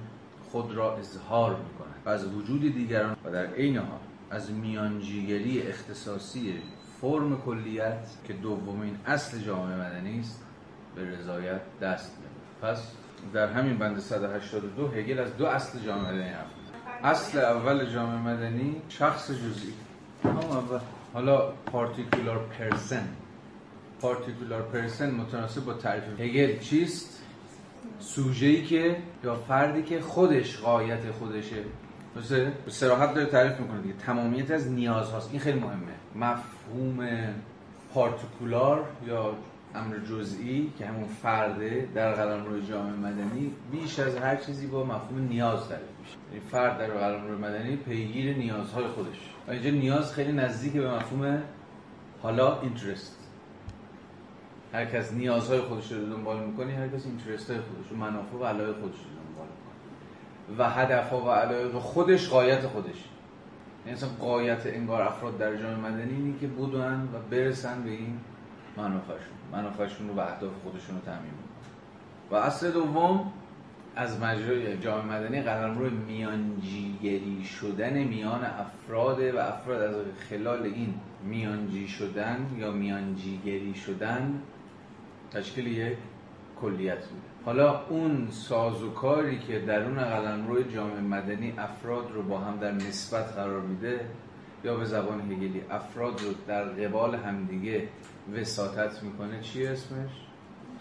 [0.51, 3.99] خود را اظهار می کند و از وجود دیگران و در عین حال
[4.31, 6.53] از میانجیگری اختصاصی
[7.01, 10.43] فرم کلیت که دومین اصل جامعه مدنی است
[10.95, 12.91] به رضایت دست می‌یابد پس
[13.33, 16.45] در همین بند 182 هگل از دو اصل جامعه مدنی حرف
[17.03, 19.73] اصل اول جامعه مدنی شخص جزئی.
[20.23, 20.79] همون اول.
[21.13, 23.07] حالا پارتیکولار پرسن
[24.01, 27.21] پارتیکولار پرسن متناسب با تعریف هگل چیست؟
[27.99, 31.63] سوژه‌ای که یا فردی که خودش قایت خودشه.
[32.15, 33.95] مثل به صراحت داره تعریف می‌کنه دیگه.
[33.95, 35.29] تمامیت از نیاز هاست.
[35.31, 35.93] این خیلی مهمه.
[36.15, 37.07] مفهوم
[37.93, 39.35] پارتیکولار یا
[39.75, 44.83] امر جزئی که همون فرده در قلم روی جامعه مدنی بیش از هر چیزی با
[44.83, 49.33] مفهوم نیاز تعریف میشه این فرد در قلم روی مدنی پیگیر نیازهای خودش.
[49.47, 51.41] و اینجا نیاز خیلی نزدیک به مفهوم
[52.21, 53.17] حالا اینترست
[54.73, 58.45] هر کس نیازهای خودش رو دنبال می‌کنه هر کس اینترست های خودش و منافع و
[58.45, 58.95] علایق خودش
[60.57, 63.05] و هدف ها و علایق خودش قایت خودش.
[63.85, 68.19] یعنی اصلا قایت انگار افراد در جامعه مدنی اینه که بدون و برسن به این
[68.77, 69.33] منافعشون.
[69.51, 71.31] منافعشون رو و اهداف خودشون رو تعمین
[72.31, 73.33] و اصل دوم
[73.95, 79.95] از مجرای جامعه مدنی قدم روی میانجیگری شدن میان افراد و افراد از
[80.29, 84.41] خلال این میانجی شدن یا میانجیگری شدن
[85.31, 85.97] تشکیل یک
[86.61, 92.57] کلیت میده حالا اون سازوکاری که درون قلم روی جامعه مدنی افراد رو با هم
[92.57, 94.05] در نسبت قرار میده
[94.63, 97.87] یا به زبان هگلی افراد رو در قبال همدیگه
[98.35, 100.09] وساطت می‌کنه چی اسمش؟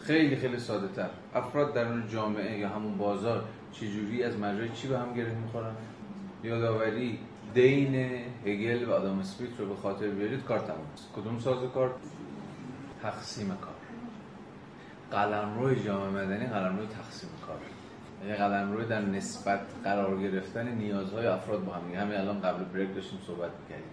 [0.01, 1.11] خیلی خیلی ساده تر.
[1.35, 5.75] افراد در اون جامعه یا همون بازار چجوری از مجرای چی به هم گره می‌خورن؟
[6.45, 7.19] یادآوری
[7.55, 7.95] دین
[8.47, 10.87] هگل و آدم اسمیت رو به خاطر بیارید کار تمام
[11.17, 11.95] کدوم ساز کار؟
[13.03, 13.70] تقسیم کار.
[15.13, 17.57] قلمروی جامعه مدنی قلمروی تقسیم کار.
[18.25, 22.01] یعنی قلمروی در نسبت قرار گرفتن نیازهای افراد با هم.
[22.01, 23.91] همین الان قبل بریک داشتیم صحبت می‌کردیم.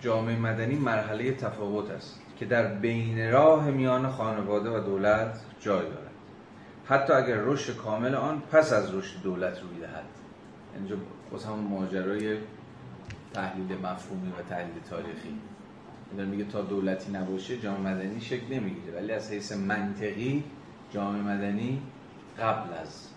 [0.00, 6.10] جامعه مدنی مرحله تفاوت است که در بین راه میان خانواده و دولت جای دارد.
[6.86, 10.04] حتی اگر رشد کامل آن پس از رشد دولت روی دهد.
[10.76, 10.96] اینجا
[11.30, 12.38] باز همون ماجرای
[13.34, 15.38] تحلیل مفهومی و تحلیل تاریخی.
[16.16, 18.96] میگه تا دولتی نباشه جامعه مدنی شکل نمی‌گیره.
[18.96, 20.44] ولی از حیث منطقی
[20.92, 21.82] جامعه مدنی
[22.38, 23.08] قبل از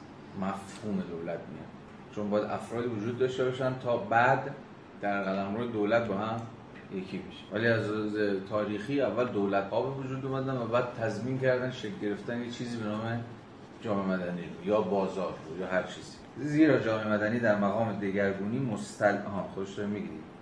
[0.41, 1.67] مفهوم دولت میاد.
[2.15, 4.55] چون باید افرادی وجود داشته باشن تا بعد
[5.01, 6.41] در قلمرو دولت با هم
[6.95, 7.53] یکی بشه.
[7.53, 7.85] ولی از
[8.49, 12.77] تاریخی اول دولت ها به وجود اومدن و بعد تضمین کردن شکل گرفتن یه چیزی
[12.77, 13.23] به نام
[13.81, 16.17] جامعه مدنی رو یا بازار رو یا هر چیزی.
[16.37, 20.32] زیرا جامعه مدنی در مقام دگرگونی مستل ها خودش رو می‌گیرید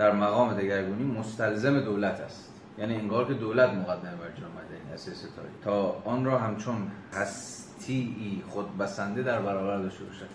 [0.00, 2.52] در مقام دگرگونی مستلزم دولت است.
[2.78, 8.42] یعنی انگار که دولت مقدمه بر جامعه مدنی اساس تاریخ تا آن را همچون هستی
[8.48, 10.26] خود بسنده در برابر داشته باشد.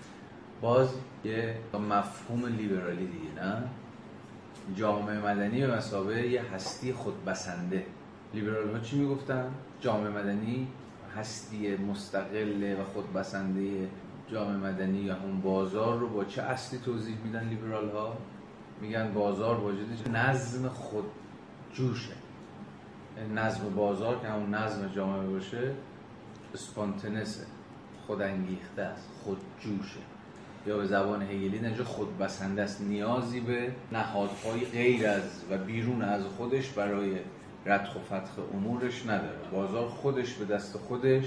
[0.62, 0.90] باز
[1.24, 3.64] یه مفهوم لیبرالی دیگه نه؟
[4.76, 7.86] جامعه مدنی به مسابقه یه هستی خودبسنده.
[8.34, 10.68] لیبرال ها چی می‌گفتن؟ جامعه مدنی
[11.18, 13.90] هستی مستقل و خودبسنده
[14.32, 18.18] جامعه مدنی یا اون بازار رو با چه اصلی توضیح میدن لیبرال ها؟
[18.82, 21.06] میگن بازار واجدش نظم خود
[21.74, 22.14] جوشه.
[23.36, 25.72] نظم بازار که همون نظم جامعه باشه
[26.54, 27.46] اسپانتنسه.
[28.08, 29.10] خودانگیخته است.
[29.24, 30.00] خودجوشه
[30.68, 32.82] یا به زبان هگلی نجا خودبسنده است.
[32.82, 37.16] نیازی به نهادهای غیر از و بیرون از خودش برای
[37.66, 39.50] ردخ و فتخ امورش نداره.
[39.52, 41.26] بازار خودش به دست خودش.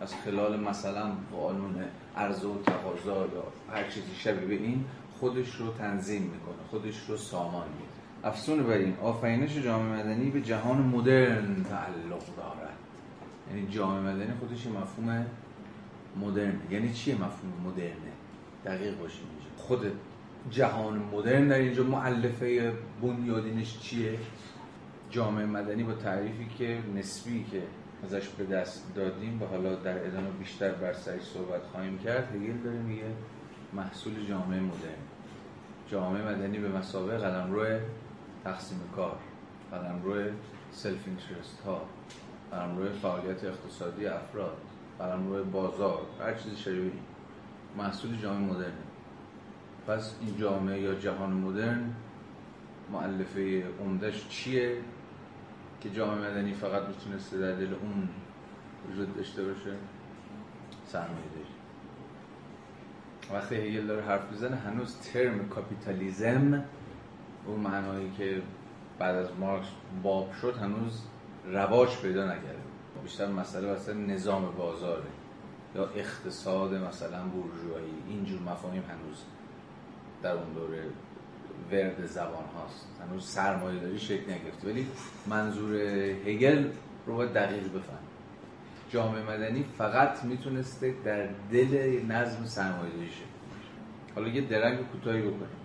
[0.00, 1.84] از خلال مثلا قانون
[2.16, 4.84] عرضه و تقاضا یا هر چیزی شبیه به این
[5.20, 10.40] خودش رو تنظیم می‌کنه خودش رو سامان میده افسون بر این آفرینش جامعه مدنی به
[10.40, 12.76] جهان مدرن تعلق دارد.
[13.50, 15.26] یعنی جامعه مدنی خودش مفهوم
[16.20, 18.12] مدرن یعنی چیه مفهوم مدرنه؟
[18.64, 19.62] دقیق باشیم اینجا.
[19.62, 19.92] خود
[20.50, 24.18] جهان مدرن در اینجا معلفه بنیادینش چیه؟
[25.10, 27.62] جامعه مدنی با تعریفی که نسبی که
[28.04, 32.56] ازش به دست دادیم و حالا در ادامه بیشتر بر سرش صحبت خواهیم کرد هگل
[32.64, 33.10] داره میگه
[33.72, 35.07] محصول جامعه مدرن.
[35.90, 37.80] جامعه مدنی به مسابقه قلمرو
[38.44, 39.18] تقسیم کار.
[39.70, 40.30] قلمرو
[40.72, 41.82] سلف اینترست ها
[42.50, 44.56] قلمرو فعالیت اقتصادی افراد.
[44.98, 46.00] قلمرو بازار.
[46.20, 46.92] هر چیزی شبیه
[47.76, 48.72] محصول جامعه مدرن.
[49.86, 51.94] پس این جامعه یا جهان مدرن
[52.92, 54.76] معلفه عمدهش چیه؟
[55.80, 58.08] که جامعه مدنی فقط می‌تونسته در دل اون
[58.90, 59.76] وجود داشته باشه؟
[60.86, 61.28] سرمایه
[63.32, 66.64] وقتی هگل داره حرف می‌زنه هنوز ترم کاپیتالیزم
[67.46, 68.42] اون معنایی که
[68.98, 69.66] بعد از مارکس
[70.02, 71.02] باب شد هنوز
[71.46, 72.58] رواج پیدا نکرده.
[73.02, 75.10] بیشتر مسئله واسه نظام بازاره
[75.74, 77.94] یا اقتصاد مثلا بورژوایی.
[78.08, 79.22] اینجور مفاهیم هنوز
[80.22, 80.82] در اون دوره
[81.72, 82.86] ورد زبان هاست.
[83.08, 84.68] هنوز سرمایه داری شکل نگرفته.
[84.68, 84.86] ولی
[85.26, 85.74] منظور
[86.26, 86.68] هگل
[87.06, 88.07] رو باید دقیق بفهم
[88.90, 93.24] جامعه مدنی فقط می‌تونسته در دل نظم سرمایه داری شکل
[94.14, 95.58] حالا یه درنگ کوتاهی بکنیم.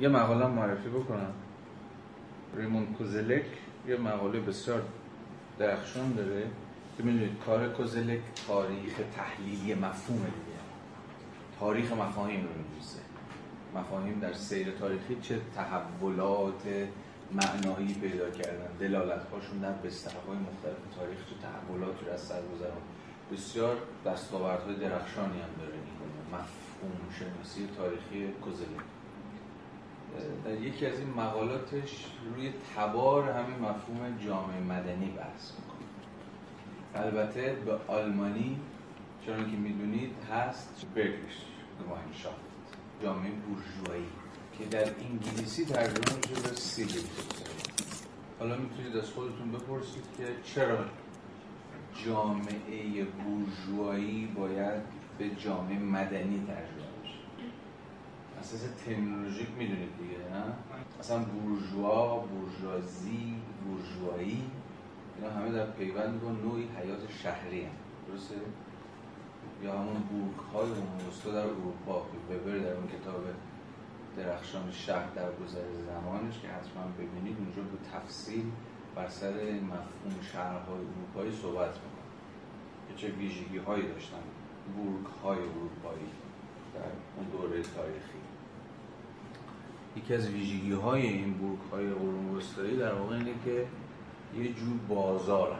[0.00, 1.32] یه مقاله معرفی بکنم.
[2.56, 3.44] ریمون کوزلک
[3.88, 4.82] یه مقاله بسیار
[5.58, 6.42] درخشان داره.
[6.96, 10.60] که می‌دونید کار کوزلک تاریخ تحلیلی مفهوم دیگه.
[11.60, 13.00] تاریخ مفاهیم رو می‌نویسه.
[13.74, 16.62] مفاهیم در سیر تاریخی چه تحولات
[17.32, 18.76] معنایی پیدا کردن.
[18.80, 22.82] دلالت هاشون در بسترهای مختلف تاریخ چه تحولاتی رو از سر گذران
[23.32, 23.76] بسیار
[24.06, 28.80] دستاوردهای درخشانی هم داره این مفهوم شناسی تاریخی کوزلک
[30.44, 35.86] در یکی از این مقالاتش روی تبار همین مفهوم جامعه مدنی بحث می‌کنه.
[37.04, 38.60] البته به آلمانی
[39.26, 40.86] چون که می‌دونید هست.
[40.94, 41.44] برگش
[41.84, 42.36] گماینشافت
[43.02, 44.08] جامعه بورژوایی.
[44.60, 47.04] که در انگلیسی ترجمه میشه به سیویل
[48.38, 50.78] حالا می‌تونید از خودتون بپرسید که چرا
[52.04, 54.82] جامعه بورژوایی باید
[55.18, 57.18] به جامعه مدنی ترجمه بشه؟
[58.40, 60.44] اساس ترمینولوژیک می‌دونید دیگه نه؟
[61.00, 63.34] مثلا بورژوا بورژوازی
[63.64, 64.42] بورژوایی
[65.16, 67.70] اینا همه در پیوند با نوعی حیات شهری هم
[68.08, 68.34] درسته؟
[69.62, 73.24] یا همون بورگ های در اروپا که وبر در اون کتاب
[74.16, 78.44] درخشان شهر در گذر زمانش که حتما ببینید اونجا به تفصیل
[78.94, 82.00] بر سر مفهوم شهرهای اروپایی صحبت می‌کنه.
[82.88, 84.22] که چه ویژگی هایی داشتن.
[84.76, 86.10] بورگ های اروپایی
[86.74, 86.80] در
[87.16, 88.20] اون دوره تاریخی.
[89.96, 93.66] یکی از ویژگی های این بورگ های قرون وسطایی در واقع اینه که
[94.36, 95.58] یه جور بازار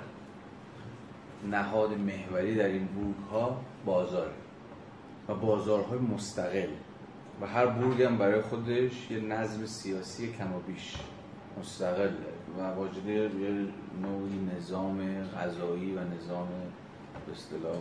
[1.51, 4.33] نهاد محوری در این بورگ ها بازاره.
[5.29, 6.69] و بازارهای مستقل.
[7.41, 10.97] و هر بورگ هم برای خودش یه نظم سیاسی کم و بیش
[11.61, 12.11] مستقل.
[12.59, 13.29] و واجد یه
[14.03, 16.49] نوعی نظام غذایی و نظام
[17.27, 17.77] به اصطلاح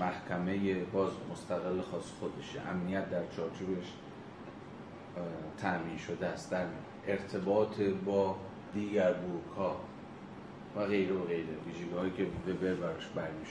[0.00, 2.60] محکمه باز مستقل خاص خودشه.
[2.70, 3.92] امنیت در چارچوبش
[5.58, 6.50] تأمین شده است.
[6.50, 6.66] در
[7.06, 8.36] ارتباط با
[8.74, 9.76] دیگر بورک ها
[10.76, 11.48] و غیره و غیره.
[11.66, 13.46] ویژگی که وبر براش برمی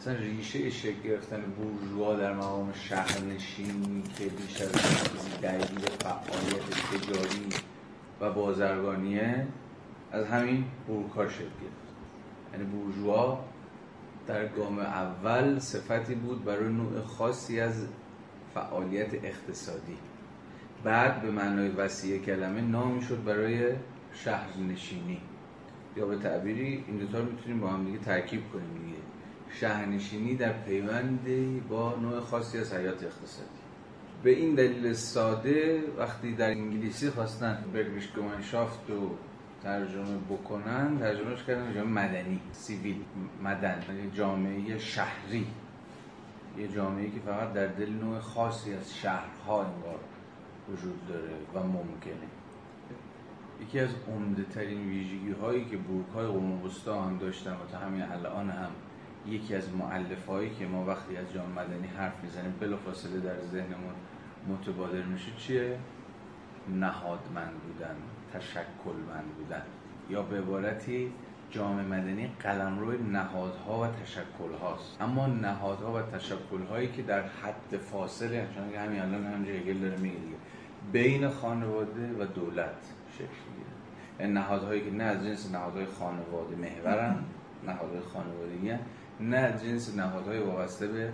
[0.00, 7.48] مثلا ریشه شکل گرفتن بورژوا در مقام شهرنشینی که بیشتر از چیزی درگیر فعالیت تجاری
[8.20, 9.46] و بازرگانیه
[10.12, 11.90] از همین بورکا شکل گرفت.
[12.52, 13.44] یعنی بورژوا
[14.26, 17.86] در گام اول صفتی بود برای نوع خاصی از
[18.54, 19.96] فعالیت اقتصادی.
[20.84, 23.72] بعد به معنای وسیع کلمه نامی شد برای
[24.12, 25.20] شهرنشینی.
[25.96, 28.99] یا به تعبیری این دوتا رو می‌تونیم با هم دیگه ترکیب کنیم دیگه.
[29.52, 31.26] شهرنشینی در پیوند
[31.68, 33.48] با نوع خاصی از حیات اقتصادی.
[34.22, 39.10] به این دلیل ساده وقتی در انگلیسی خواستن برگریش گمانشافت رو
[39.62, 43.04] ترجمه بکنن ترجمهش کردن جامعه مدنی سیویل
[43.42, 45.46] مدن یعنی جامعه شهری.
[46.58, 50.00] یه جامعه که فقط در دل نوع خاصی از شهرها انگار
[50.68, 52.28] وجود داره و ممکنه.
[53.62, 56.26] یکی از عمده ترین ویژگی هایی که بورک های
[56.66, 58.70] وسطا هم داشتن و تا همین الان هم
[59.26, 63.94] یکی از معلف که ما وقتی از جامعه مدنی حرف می‌زنیم بلافاصله در ذهنمون
[64.48, 65.78] متبادر میشه چیه؟
[66.68, 67.96] نهادمند بودن
[68.32, 69.62] تشکلمند بودن.
[70.10, 71.12] یا به عبارتی
[71.50, 77.76] جامعه مدنی قلمرو نهادها و تشکل هاست اما نهادها و تشکل هایی که در حد
[77.76, 80.16] فاصله چون همین الان همینجا هگل داره میگه
[80.92, 82.74] بین خانواده و دولت
[83.12, 83.70] شکل می‌گیره.
[84.20, 87.16] یعنی نهادهایی که نه از جنس نهادهای خانواده محورن
[87.66, 88.72] نهادهای خانوادگی
[89.20, 91.12] نه جنس نهادهای وابسته به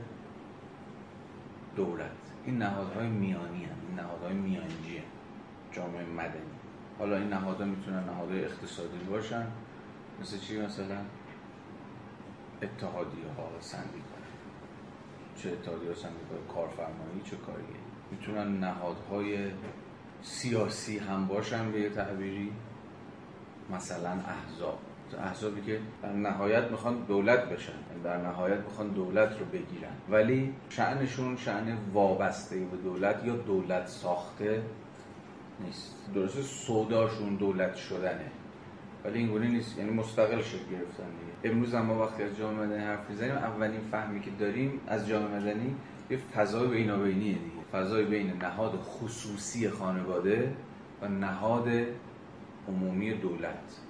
[1.77, 2.11] دولت.
[2.45, 3.77] این نهادهای میانی هم.
[3.89, 5.05] این نهادهای میانجی هم.
[5.73, 6.57] جامعه مدنی.
[6.99, 9.47] حالا این نهادها می‌تونن نهادهای اقتصادی باشن
[10.21, 10.99] مثل چی مثلا؟
[12.63, 14.17] اتحادیه ها سندیکا.
[15.37, 17.67] چه اتحادیه ها سندیکا؟ کارفرمایی چه کاریه؟
[18.11, 19.51] می‌تونن نهادهای
[20.23, 22.53] سیاسی هم باشن به یه تعبیری؟
[23.71, 24.79] مثلا احزاب.
[25.15, 27.73] احزابی که در نهایت می‌خوان دولت بشن
[28.05, 29.93] در نهایت می‌خوان دولت رو بگیرن.
[30.11, 34.63] ولی شعنشون شعن وابسته به دولت یا دولت ساخته
[35.61, 35.95] نیست.
[36.15, 38.31] درسته سوداشون دولت شدنه.
[39.05, 41.55] ولی این گونه نیست یعنی مستقل شکل گرفتن دیگه.
[41.55, 45.75] امروز ما وقتی از جامعه مدنی حرف می‌زنیم اولین فهمی که داریم از جامعه مدنی
[46.11, 47.57] یه فضای بینابینیه دیگه.
[47.73, 50.53] فضای بین نهاد خصوصی خانواده
[51.03, 51.69] و نهاد
[52.69, 53.86] عمومی دولت.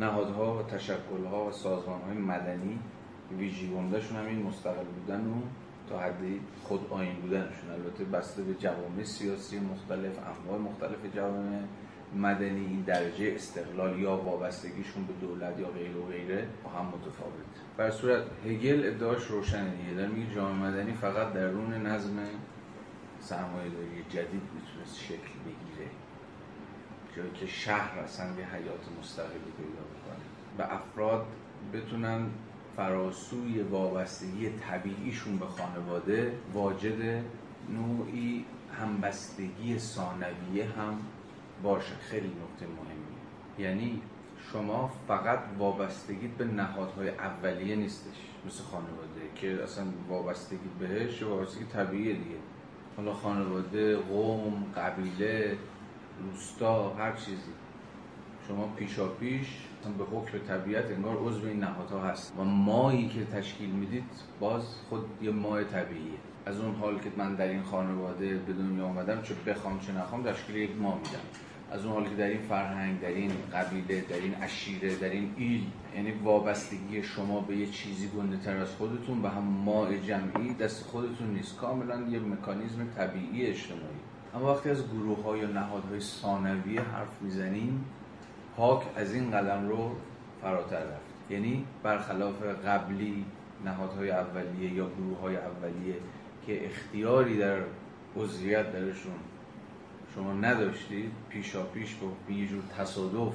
[0.00, 2.78] نهادها و تشکلها و سازمانهای مدنی
[3.38, 5.34] ویژی گندهشون هم این مستقل بودن و
[5.88, 7.70] تا حدی خود آین بودنشون.
[7.70, 11.60] البته بسته به جوامع سیاسی مختلف انواع مختلف جوامع
[12.14, 17.32] مدنی این درجه استقلال یا وابستگیشون به دولت یا غیر و غیره با هم متفاوت.
[17.76, 19.94] بر صورت هگل ادعاش روشنه دیگه.
[19.94, 22.16] در میگه جامعه مدنی فقط درون نظم
[23.20, 25.90] سرمایه داری جدید می‌تونست شکل بگیره.
[27.16, 29.75] جایی که شهر اصلا یه حیات مستقلی پیدا
[30.58, 31.26] و افراد
[31.72, 32.26] بتونن
[32.76, 37.22] فراسوی وابستگی طبیعیشون به خانواده واجد
[37.68, 38.44] نوعی
[38.80, 40.98] همبستگی ثانویه هم
[41.62, 41.94] باشه.
[42.00, 43.16] خیلی نکته مهمیه
[43.58, 44.02] یعنی
[44.52, 48.16] شما فقط وابستگی به نهادهای اولیه نیستش
[48.46, 52.36] مثل خانواده که اصلا وابستگی بهش وابستگی طبیعیه دیگه.
[52.96, 55.56] حالا خانواده، قوم، قبیله،
[56.22, 57.52] روستا، هر چیزی.
[58.48, 59.46] شما پیشا پیش
[59.92, 62.32] به حکم طبیعت انگار عضو این نهادها هست.
[62.38, 64.04] و مایی که تشکیل می‌دید
[64.40, 66.18] باز خود یه ماه طبیعیه.
[66.46, 70.22] از اون حال که من در این خانواده به دنیا آمدم چه بخوام چه نخوام
[70.22, 71.26] تشکیل یک ما میدم.
[71.70, 75.34] از اون حالی که در این فرهنگ در این قبیله در این اشیره در این
[75.36, 75.64] ایل
[75.96, 80.86] یعنی وابستگی شما به یه چیزی گنده تر از خودتون به هم ماع جمعی دست
[80.86, 81.56] خودتون نیست.
[81.56, 84.00] کاملا یه مکانیزم طبیعی اجتماعی.
[84.34, 87.84] اما وقتی از گروه های یا نهادهای ثانویه حرف می‌زنیم
[88.56, 89.90] پاک از این قدم رو
[90.42, 91.30] فراتر رفت.
[91.30, 93.24] یعنی برخلاف قبلی
[93.64, 95.94] نهادهای اولیه یا گروه های اولیه
[96.46, 97.58] که اختیاری در
[98.16, 99.14] عضویت درشون
[100.14, 101.94] شما نداشتید پیشا پیش
[102.28, 103.34] به یه جور تصادف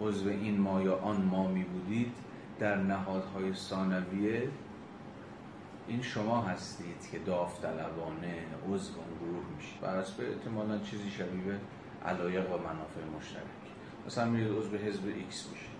[0.00, 2.12] عضو این ما یا آن ما می بودید
[2.58, 4.48] در نهادهای ثانویه
[5.88, 8.34] این شما هستید که داوطلبانه
[8.68, 9.80] عضو اون گروه میشید.
[9.80, 11.58] بر اساس احتمالا چیزی شبیه
[12.06, 13.59] علایق و منافع مشترک.
[14.06, 15.70] مثلا میرید عضو حزب ایکس میشید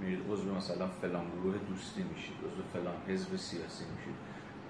[0.00, 4.14] میرید عضو مثلا فلان گروه دوستی میشید عضو فلان حزب سیاسی میشید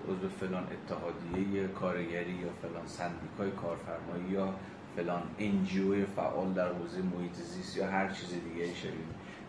[0.09, 4.55] عضو فلان اتحادیه کارگری یا فلان سندیکای کارفرمایی یا
[4.97, 8.93] فلان NGO فعال در حوزه محیط زیست یا هر چیز دیگه شبیه.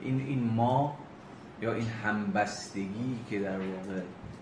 [0.01, 0.97] این این ما
[1.61, 4.01] یا این همبستگی که در واقع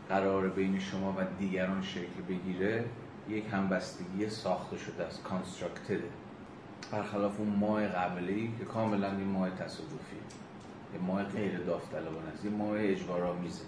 [0.09, 2.85] قرار بین شما و دیگران شکل بگیره
[3.29, 6.09] یک همبستگی ساخته شده است کانستراکتده
[6.91, 10.15] برخلاف اون ماه قبلی که کاملا این ماه تصادفی.
[10.93, 13.63] یه ماه غیر داوطلبانه است یه ماه اجبارآمیزه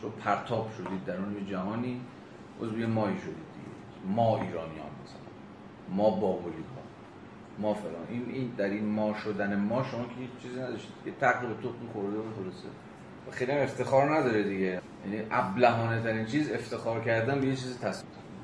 [0.00, 2.00] چون پرتاب شدید در اون جهانی
[2.60, 4.14] عضو یه مایی شدید دیگه.
[4.14, 5.96] ما ایرانیان مثلا.
[5.96, 6.82] ما بابلی ها
[7.58, 8.06] ما فلان.
[8.08, 10.92] این, این در این ما شدن ما شما که هیچ چیزی نداشتید.
[11.06, 12.68] یه تقریب تو خورده و خلاصه.
[13.28, 14.80] و خیلی افتخار نداره دیگه.
[15.04, 17.78] یعنی ابلهانه ترین چیز افتخار کردن به یه چیز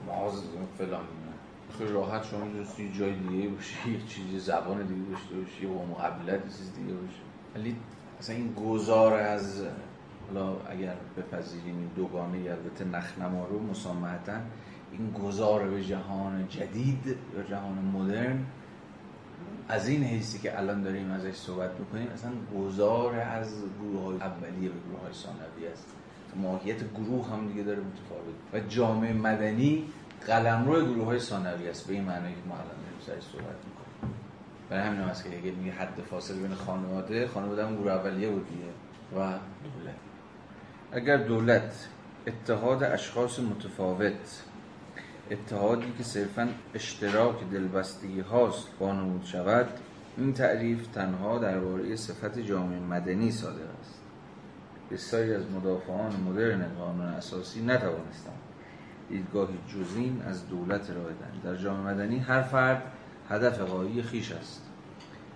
[0.06, 0.32] ما
[0.78, 1.04] فلان.
[1.78, 5.70] خیلی راحت شما جز یه جای دیگه باشی یه چیزی زبان دیگه داشته باشی یا
[5.70, 7.20] مقابلت یه چیز دیگه باشه
[7.54, 7.76] ولی
[8.18, 9.62] اصلا این گذار از
[10.26, 14.32] حالا اگر بپذیریم این دوگانه البته نخنما رو مسامحتا
[14.92, 18.44] این گذار به جهان جدید یا جهان مدرن
[19.68, 24.68] از این حیثی که الان داریم ازش صحبت می‌کنیم اصلا گذار از گروه های اولیه
[24.68, 25.86] به گروه های ثانویه است.
[26.36, 29.84] ماهیت گروه هم دیگه داره متفاوت و جامعه مدنی
[30.26, 31.86] قلمرو گروه های ثانویه است.
[31.86, 34.14] به این معنی که ما الان داریم سرش صحبت می‌کنیم.
[34.70, 38.46] برای همین هم که اگه میگه حد فاصله بین خانواده خانواده هم گروه اولیه بود
[39.12, 39.94] و دولت.
[40.92, 41.88] اگر دولت
[42.26, 44.42] اتحاد اشخاص متفاوت
[45.30, 49.68] اتحادی که صرفا اشتراک دلبستگی هاست بانمود شود
[50.16, 54.00] این تعریف تنها درباره صفت جامعه مدنی صادق است.
[54.90, 58.47] بسیاری از مدافعان مدرن قانون اساسی نتوانستند
[59.08, 61.14] دیدگاهی جزین از دولت ارائه
[61.44, 62.82] در جامعه مدنی هر فرد
[63.28, 64.62] هدف قایی خیش است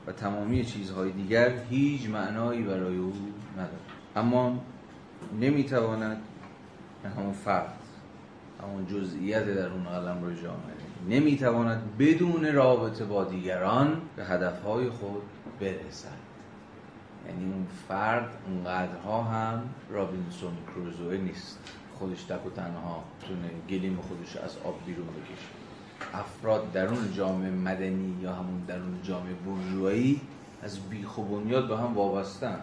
[0.06, 3.12] و تمامی چیزهای دیگر هیچ معنایی برای او
[3.52, 3.80] ندارد.
[4.16, 4.60] اما
[5.40, 6.16] نمی‌تواند
[7.16, 7.78] همون فرد
[8.62, 10.72] همون جزئیت در اون قلم رو جامعه
[11.08, 15.22] نمی‌تواند بدون رابطه با دیگران به هدفهای خود
[15.60, 16.08] برسد.
[17.28, 21.58] یعنی اون فرد اونقدرها هم رابینسون کروزوه نیست.
[22.02, 25.48] خودش تک و تنها تونه گلیم خودش از آب بیرون بکشه.
[26.14, 30.20] افراد درون جامعه مدنی یا همون درون جامعه برجوهایی
[30.62, 32.58] از بیخ و بنیاد به هم وابستن.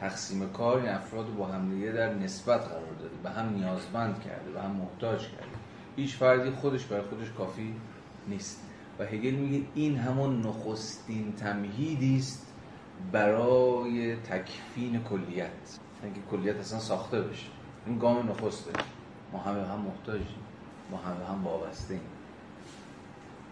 [0.00, 4.62] تقسیم کار این افراد با همدیگه در نسبت قرار داده به هم نیازمند کرده به
[4.62, 5.56] هم محتاج کرده.
[5.96, 7.74] هیچ فردی خودش برای خودش کافی
[8.28, 8.60] نیست.
[8.98, 12.46] و هگل میگه این همون نخستین تمهیدی است
[13.12, 15.78] برای تکفین کلیت.
[16.02, 17.61] اینکه کلیت اصلا ساخته بشه.
[17.86, 18.72] این گام نخسته.
[19.32, 20.42] ما همه هم محتاجیم.
[20.90, 22.02] ما همه هم وابسته ایم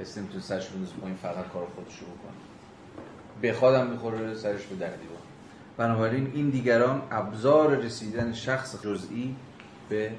[0.00, 3.50] کسی نمی‌تونه سرش بندازه پایین فقط کار خودش رو بکنه.
[3.50, 5.18] بخوادم می‌خوره سرش به در دیوار.
[5.76, 9.36] بنابراین این دیگران ابزار رسیدن شخص جزئی
[9.88, 10.12] به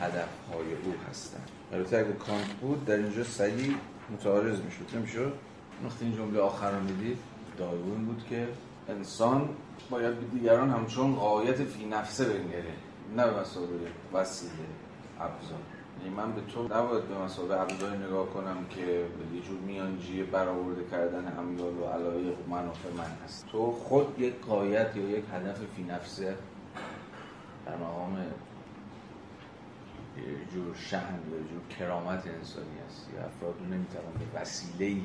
[0.00, 1.50] هدفهای او هستند.
[1.72, 3.74] البته اگه کانت بود در اینجا سریع
[4.10, 4.96] متعارض می‌شد.
[4.96, 5.32] نمی‌شد
[5.84, 7.18] وقتی این جمله آخر رو می‌دید.
[7.58, 8.48] دایون بود که
[8.88, 9.48] انسان
[9.90, 12.74] باید به دیگران همچون قایت فی نفسه بنگره.
[13.16, 14.52] نه به مسابقه وسیله
[15.20, 15.58] ابزار.
[16.02, 18.80] یعنی من به تو نباید به مسابقه ابزاری نگاه کنم که
[19.34, 23.46] یه جور میانجی برآورده کردن امیال و علایق و منافع من هست.
[23.52, 26.36] تو خود یک قایت یا یک هدف فی نفسه
[27.66, 28.18] در مقام
[30.16, 30.24] یه
[30.54, 35.02] جور شهن یا جور کرامت انسانی هست یا افراد رو نمی‌توان به وسیله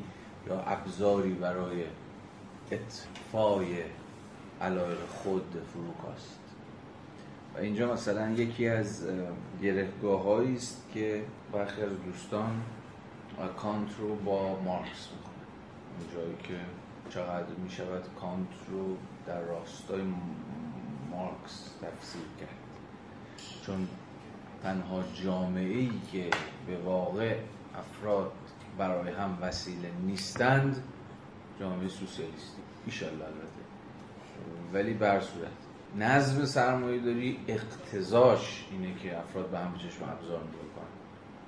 [0.47, 1.83] یا ابزاری برای
[2.71, 3.83] اطفای
[4.61, 6.46] علایق خود فروکاست
[7.61, 9.05] اینجا مثلا یکی از
[9.61, 12.61] گرهگاه است که برخی از دوستان
[13.57, 15.33] کانت رو با مارکس می‌کنه
[15.99, 16.59] اونجایی که
[17.09, 18.97] چقدر می‌شود کانت رو
[19.27, 20.01] در راستای
[21.11, 22.49] مارکس تفسیر کرد.
[23.65, 23.87] چون
[24.63, 26.29] تنها جامعه ای که
[26.67, 27.35] به واقع
[27.75, 28.31] افراد
[28.77, 30.83] برای هم وسیله نیستند
[31.59, 32.61] جامعه سوسیالیستی.
[32.85, 33.61] ایشالله البته.
[34.73, 35.66] ولی بر صورت.
[35.97, 40.97] نظم سرمایه داری اقتضاش اینه که افراد به هم چشم ابزار نگاه کنن.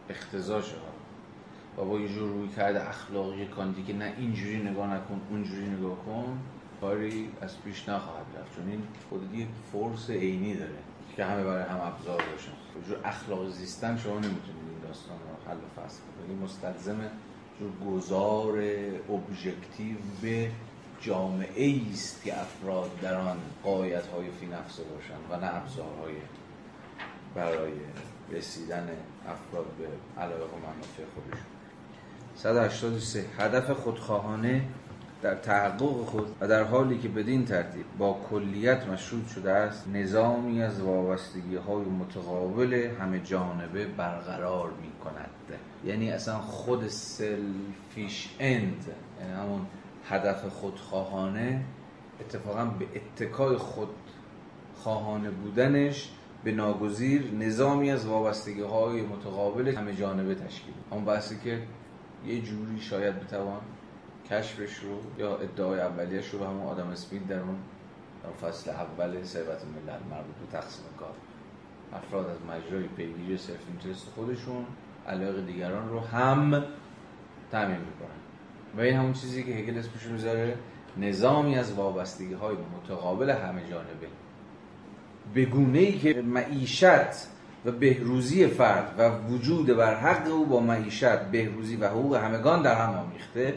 [0.09, 1.83] اقتضاش ها.
[1.83, 5.97] و با یه جور روی کرده اخلاقی کانتی که نه اینجوری نگاه نکن اونجوری نگاه
[6.05, 6.39] کن.
[6.81, 8.55] کاری از پیش نخواهد رفت.
[8.55, 10.79] چون این خود یک فورس عینی داره
[11.15, 15.57] که همه برای هم ابزار باشن جور اخلاق زیستن شما نمی‌تونید این داستان رو حل
[15.57, 16.43] و فصل کنید.
[16.43, 16.99] مستلزم
[17.59, 18.63] جور گذار
[19.09, 20.51] ابژکتیو به
[21.01, 26.13] جامعه است که افراد در آن قایت های فی نفسه باشند و نه ابزارهای
[27.35, 27.71] برای
[28.31, 28.89] رسیدن
[29.27, 29.87] افراد به
[30.21, 31.45] علاقه و منافع خودشون.
[32.35, 34.61] 183 هدف خودخواهانه
[35.21, 40.61] در تحقق خود و در حالی که بدین ترتیب با کلیت مشروط شده است نظامی
[40.61, 48.85] از وابستگی های متقابل همه جانبه برقرار می کند یعنی اصلا خود سلفیش اند
[49.21, 49.65] یعنی همون
[50.09, 51.65] هدف خودخواهانه
[52.19, 56.09] اتفاقا به اتکای خودخواهانه بودنش
[56.43, 61.61] به ناگزیر نظامی از وابستگی های متقابل همه جانبه تشکیل اون بحثی که
[62.25, 63.61] یه جوری شاید بتوان
[64.29, 67.57] کشفش رو یا ادعای اولیش رو به همون آدم اسمیت در اون
[68.41, 71.13] فصل اول ثروت ملل مربوط به تقسیم کار
[71.93, 74.65] افراد از مجرای پیگیری self-interest خودشون
[75.07, 76.63] علاقه دیگران رو هم
[77.51, 78.18] تأمین می‌کنن.
[78.77, 80.55] و این همون چیزی که هگل اسمش می‌ذاره
[80.97, 84.07] نظامی از وابستگی های متقابل همه جانبه.
[85.33, 87.27] به گونه ای که معیشت
[87.65, 92.75] و بهروزی فرد و وجود بر حق او با معیشت بهروزی و حقوق همگان در
[92.75, 93.53] هم آمیخته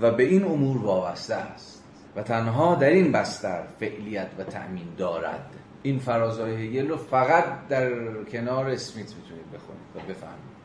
[0.00, 1.82] و به این امور وابسته است.
[2.16, 5.50] و تنها در این بستر فعلیت و تأمین دارد.
[5.82, 7.90] این فرازهای هگل رو فقط در
[8.32, 10.56] کنار اسمیت می‌تونید بخونید و بفهمید.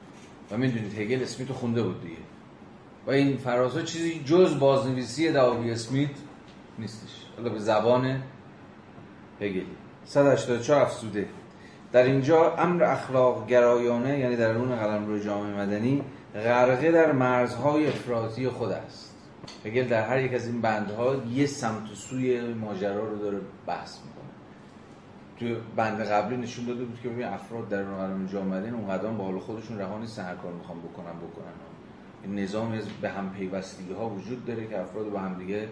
[0.51, 2.15] و می‌دونید هگل اسمیت رو خونده بود دیگه.
[3.07, 6.09] و این فرازها چیزی جز بازنویسی دعاوی اسمیت
[6.79, 7.25] نیستش.
[7.37, 8.21] حالا به زبان
[9.41, 9.65] هگلی
[10.05, 11.27] 184 افسوده
[11.91, 16.03] در اینجا امر اخلاق گرایانه یعنی در درون قلمرو جامعه مدنی
[16.33, 19.15] غرقه در مرزهای افراطی خود است.
[19.65, 23.37] هگل در هر یک از این بندها یه سمت و سوی ماجرا رو داره
[23.67, 24.31] بحث می‌کنه.
[25.39, 29.23] تو بند قبلی نشون داده بود که ببین افراد در قلمرو جامعه مدنی اونقدر با
[29.23, 31.70] حال خودشون رها نیستن هر کار می‌خوان بکنن بکنن.
[32.27, 35.67] نظامی از به هم پیوستگی ها وجود داره که افراد به هم دیگه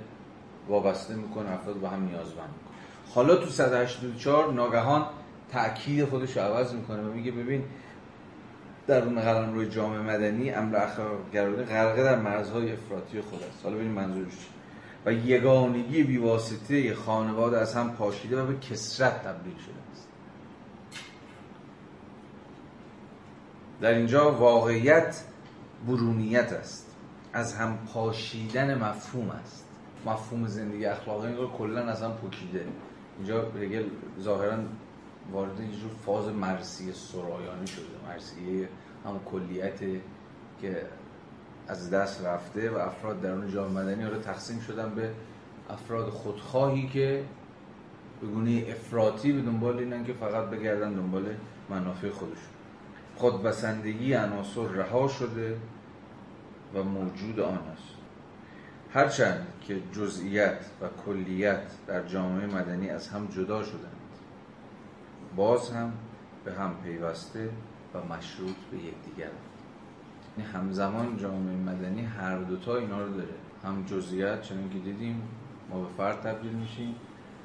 [0.68, 3.14] وابسته می‌کنه افراد به هم نیازمند می‌کنه.
[3.14, 5.06] حالا تو 184 ناگهان
[5.52, 7.64] تأکید خودش رو عوض می‌کنه و میگه ببین
[8.88, 13.64] در اون قلم روی جامعه مدنی امر اخلاق گرایانه غرقه در مرزهای افراطی خود است.
[13.64, 14.48] حالا ببین منظورش
[15.06, 20.08] و یگانگی بیواسطه خانواده از هم پاشیده و به کسرت تبدیل شده است.
[23.82, 25.24] در اینجا واقعیت
[25.88, 26.96] برونیت است.
[27.34, 29.66] از هم پاشیدن مفهوم است.
[30.06, 32.66] مفهوم زندگی اخلاقی رو کلا از هم پوشیده.
[33.18, 33.86] اینجا هگل
[34.20, 34.58] ظاهرا
[35.32, 37.86] وارد یه جور فاز مرسی سرایانی شده.
[38.08, 38.70] مرسیه
[39.06, 39.80] هم کلیت
[40.62, 40.88] که
[41.68, 45.12] از دست رفته و افراد درون جامعه مدنی رو تقسیم شدن به
[45.70, 47.26] افراد خودخواهی که
[48.22, 51.36] به گونه افراطی به دنبال اینن که فقط بگردن دنبال
[51.70, 52.59] منافع خودشون.
[53.20, 55.58] خودبسندگی عناصر رها شده
[56.76, 57.96] و موجود آن است.
[58.94, 64.00] هرچند که جزئیت و کلیت در جامعه مدنی از هم جدا شدند
[65.36, 65.94] باز هم
[66.46, 67.50] به هم پیوسته
[67.94, 69.32] و مشروط به یکدیگر.
[70.38, 73.36] این همزمان جامعه مدنی هر دوتا اینا رو داره.
[73.64, 75.22] هم جزئیات چون که دیدیم
[75.70, 76.96] ما به فرد تبدیل میشیم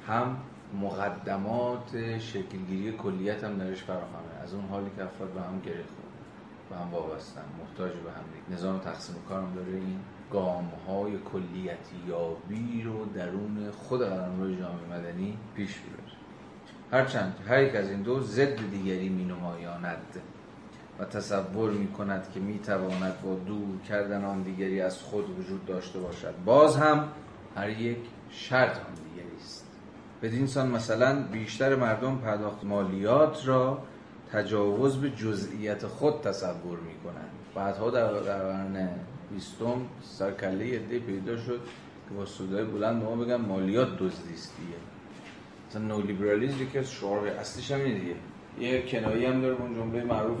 [0.07, 0.37] هم
[0.81, 6.05] مقدمات شکلگیری کلیت هم درش فراهمه از اون حالی که افراد به هم گره خورده
[6.69, 8.59] به هم وابستن محتاج به هم دیگه.
[8.59, 9.71] نظام تقسیم کارم داره.
[9.71, 9.99] این
[10.31, 16.15] گام های کلیتی یابی رو درون خود قلمرو جامعه مدنی پیش ببره
[16.91, 20.21] هرچند هر یک از این دو ضد دیگری می نمایاند
[20.99, 25.65] و تصور می کند که می تواند با دور کردن آن دیگری از خود وجود
[25.65, 26.33] داشته باشد.
[26.45, 27.07] باز هم
[27.55, 27.97] هر یک
[28.29, 28.93] شرط آن
[30.25, 33.83] بدین سان مثلا بیشتر مردم پرداخت مالیات را
[34.31, 38.89] تجاوز به جزئیت خود تصور می کنند بعدها در قرن
[39.31, 41.59] بیستم سرکله یه پیدا شد
[42.09, 44.77] که با صدای بلند ما بگن مالیات دزدی است دیگه
[45.69, 48.15] مثلا نولیبرالیسم یکی از شعار اصلیش هم دیگه.
[48.59, 50.39] یه کنایی هم داره اون جمله معروف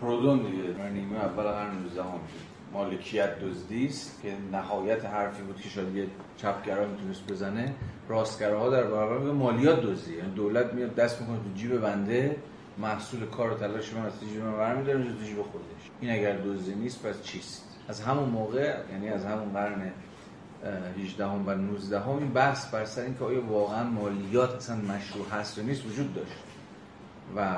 [0.00, 0.88] پرودون دیگه.
[0.92, 2.20] نیمه اول قرن 19 هم
[2.72, 6.06] مالکیت دزدی است که نهایت حرفی بود که شاید یه
[6.36, 7.74] چپگرا می‌تونست بزنه.
[8.08, 10.16] راستگراها در برابر مالیات دزدی.
[10.16, 12.36] یعنی دولت میاد دست می‌کنه تو جیب بنده
[12.78, 15.90] محصول کار و تلاش من از جیب من برمی‌داره تو جیب خودش.
[16.00, 19.92] این اگر دزدی نیست پس چیست؟ از همون موقع یعنی از همون قرن
[21.02, 25.58] 18 و 19 هم این بحث بر سر اینکه آیا واقعا مالیات اصلا مشروع هست
[25.58, 26.38] یا نیست وجود داشت.
[27.36, 27.54] و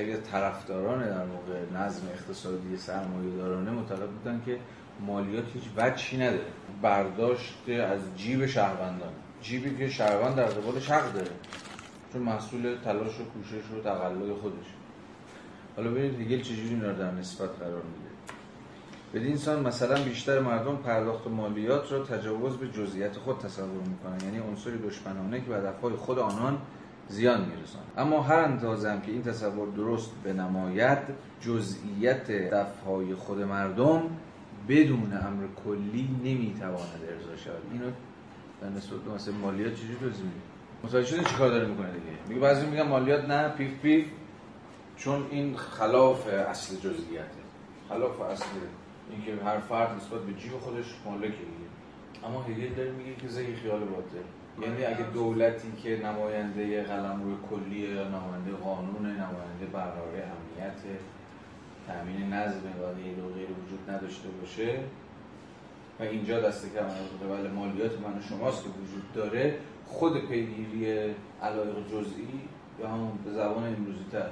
[0.00, 4.58] خیلی طرفداران در موقع نظم اقتصادی سرمایه دارانه معتقد بودن که
[5.00, 6.44] مالیات هیچ وجهی نداره.
[6.82, 9.12] برداشت از جیب شهروندان.
[9.42, 11.30] جیبی که شهروند در قبالش حق داره.
[12.12, 14.66] چون محصول تلاش و کوشش و تقلد خودش.
[15.76, 18.10] حالا ببینید هگل چجوری اینا در نسبت قرار میده.
[19.14, 24.20] بدین سان مثلا بیشتر مردم پرداخت مالیات را تجاوز به جزئیات خود تصور می‌کنن.
[24.24, 26.58] یعنی عنصری دشمنانه که به خود آنان
[27.10, 30.98] زیان میرسان اما هر اندازه هم که این تصور درست به نماید
[31.40, 34.02] جزئیت دفعهای خود مردم
[34.68, 37.62] بدون امر کلی نمی‌تواند ارضا شود.
[37.72, 37.90] اینو
[38.60, 40.40] در نسبت مثلا مالیات چجوری توضیح میده
[40.84, 44.06] متوجه شدین چیکار داره می‌کنه دیگه؟ میگه بعضی میگن مالیات نه پیف پیف
[44.96, 47.40] چون این خلاف اصل جزئیاته.
[47.88, 48.44] خلاف اصل
[49.10, 51.70] اینکه هر فرد نسبت به جیب خودش مالکه دیگه.
[52.24, 54.24] اما هگل داره میگه که زهی خیال باطل.
[54.62, 60.80] یعنی اگه دولتی که نماینده قلم روی کلیه یا نماینده قانون نماینده برقراری امنیت
[61.86, 64.78] تامین نظم و غیر غیر وجود نداشته باشه
[66.00, 66.86] و اینجا دست کم
[67.26, 72.40] قبل مالیات من و شماست که وجود داره خود پیگیری علایق جزئی
[72.80, 74.28] یا همون به زبان امروزی تر.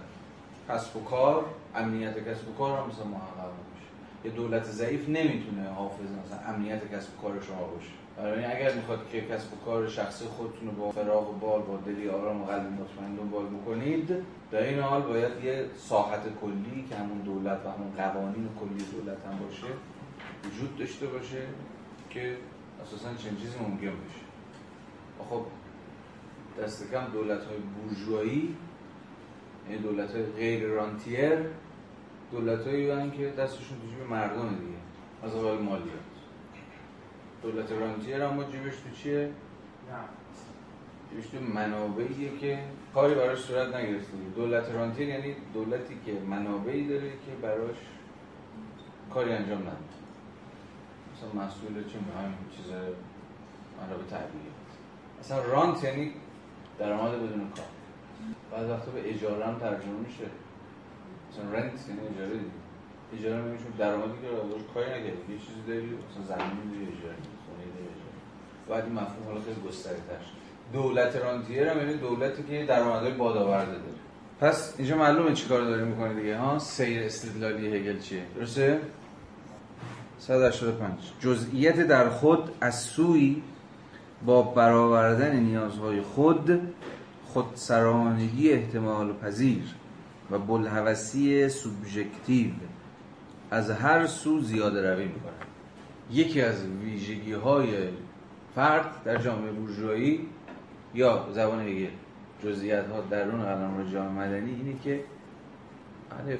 [0.68, 3.88] کسب و کار امنیت کسب و کار هم مثلا محقق میشه
[4.24, 8.07] یه دولت ضعیف نمی‌تونه حافظ مثلا امنیت کسب و کار شما باشه.
[8.18, 11.62] برای این اگر می‌خواد که کسب و کار شخصی خودتون رو با فراغ و بال
[11.62, 14.16] با دلی آرام و قلب مطمئن دنبال بکنید
[14.50, 19.26] در این حال باید یه ساحت کلی که همون دولت و همون قوانین کلی دولت
[19.26, 19.66] هم باشه
[20.44, 21.42] وجود داشته باشه
[22.10, 22.36] که
[22.82, 24.24] اساسا چنین چیزی ممکن بشه.
[25.30, 25.42] خب
[26.62, 28.56] دست کم دولت های بورژوایی
[29.70, 31.38] یعنی دولت های غیر رانتیر
[32.32, 34.78] دولت هایی که دستشون تو جیب مردم دیگه
[35.22, 36.07] از قبل مالیات
[37.42, 39.30] دولت رانتیر اما جیبش تو چیه؟
[39.90, 39.98] نه.
[41.10, 42.58] جیبش تو منابعیه که
[42.94, 47.76] کاری براش صورت نگرفته دولت رانتیر یعنی دولتی که منابعی داره که براش
[49.14, 49.76] کاری انجام نده
[51.14, 52.66] مثلا مسئول چه همین چیز
[53.80, 54.48] منابع طبیعی
[55.20, 56.12] اصلا رانت یعنی
[56.78, 57.64] درآمد بدون کار.
[58.52, 60.24] بعد وقتا به اجاره هم ترجمه میشه.
[61.30, 62.67] مثلا رنت یعنی اجاره دیگه.
[63.16, 65.32] اجاره میشه درآمدی که ازش کاری نکردی.
[65.32, 67.88] یه چیزی داری مثلا زمین داری اجاره خونه داری
[68.68, 69.98] بعد این مفهوم حالا خیلی گسترده
[70.72, 73.98] دولت رانتیر هم یعنی دولتی که درآمدهای بادآورده داره.
[74.40, 78.80] پس اینجا معلومه چیکار داره می‌کنه دیگه ها؟ سیر استدلالی هگل چیه؟ درسته؟
[80.18, 83.42] 185 جزئیت در خود از سوی
[84.26, 86.60] با برآوردن نیازهای خود
[87.24, 89.64] خودسرانگی احتمال پذیر
[90.30, 92.50] و بلحوثی سوبژکتیو.
[93.50, 95.32] از هر سو زیاده روی می‌کنن.
[96.10, 97.68] یکی از ویژگی های
[98.54, 100.28] فرد در جامعه بورژوایی
[100.94, 101.90] یا زبان دیگه
[102.42, 105.04] جزئیات ها درون قلمرو جامعه مدنی اینه که
[106.10, 106.36] اهل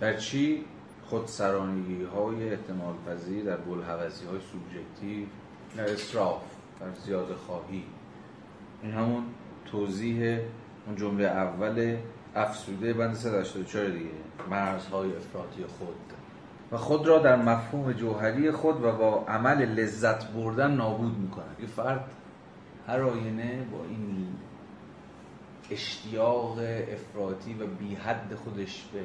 [0.00, 0.64] در چی
[1.04, 5.26] خودسرانگی های احتمال پذیر در بلحوثی های سوبژکتیو
[5.76, 6.42] در اسراف
[6.80, 7.84] در زیاده خواهی.
[8.82, 9.24] این همون
[9.66, 10.38] توضیح
[10.86, 11.96] اون جمله اول
[12.34, 14.10] افسوده بند 184 دیگه؟
[14.50, 15.94] مرزهای افراطی خود.
[16.72, 21.66] و خود را در مفهوم جوهری خود و با عمل لذت بردن نابود می‌کنه یه
[21.66, 22.10] فرد
[22.86, 24.26] هر آینه با این
[25.70, 26.58] اشتیاق
[26.92, 29.00] افراطی و بی حد خودش به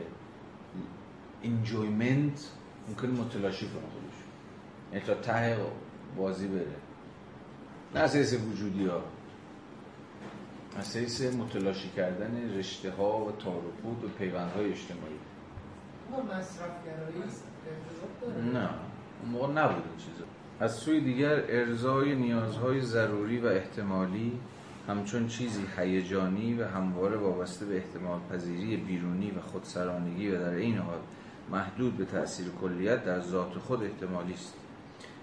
[1.44, 2.50] انجویمنت
[2.88, 4.16] ممکن متلاشی کنه خودش.
[4.94, 5.58] یعنی تا ته
[6.18, 6.76] بازی بره.
[7.96, 9.02] نه اساس وجودی ها.
[10.80, 15.20] اساس متلاشی کردن رشته ها و تارپود و پیوند های اجتماعی
[18.54, 18.70] نه
[19.24, 20.26] اون موقع نبود این چیزا.
[20.60, 24.40] از سوی دیگر ارزای نیازهای ضروری و احتمالی
[24.88, 30.78] همچون چیزی هیجانی و همواره وابسته به احتمال پذیری بیرونی و خودسرانگی و در این
[30.78, 31.00] حال
[31.52, 34.54] محدود به تأثیر کلیت در ذات خود احتمالی است.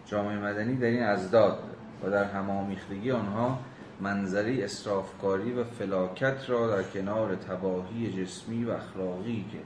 [0.06, 1.58] جامعه مدنی در این ازداد
[2.04, 3.58] و در همامیختگی آنها
[4.00, 9.58] منظری اسرافکاری و فلاکت را در کنار تباهی جسمی و اخلاقی که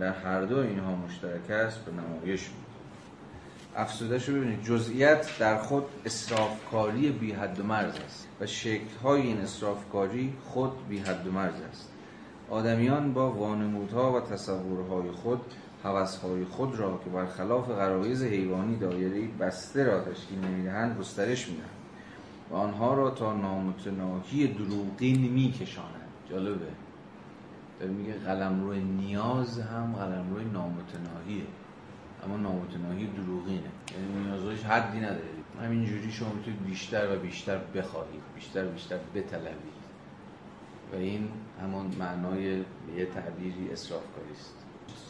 [0.00, 2.72] در هر دو اینها مشترک است به نمایش می
[3.76, 9.40] افسودش رو ببینید جزئیت در خود اسرافکاری بی حد و مرز است و شکل‌های این
[9.40, 11.92] اسرافکاری خود بی حد و مرز است.
[12.50, 15.40] آدمیان با وانمودها و تصورهای خود
[15.84, 21.81] حوثهای خود را که برخلاف غرایز حیوانی دایره بسته را تشکیل نمی‌دهند گسترش می‌دهند.
[22.52, 26.08] و آنها را تا نامتناهی دروغین میکشانند.
[26.30, 26.66] جالبه.
[27.80, 31.46] داره میگه قلم روی نیاز هم قلم روی نامتناهیه.
[32.24, 33.60] اما نامتناهی دروغینه.
[33.92, 35.22] یعنی نیازهایش حدی نداره.
[35.62, 38.22] همینجوری شما می‌تونید بیشتر و بیشتر بخواهید.
[38.34, 39.82] بیشتر و بیشتر بطلبید.
[40.92, 41.28] و این
[41.62, 42.42] همون معنای
[42.96, 44.54] یه تعبیری اصرافکاری است.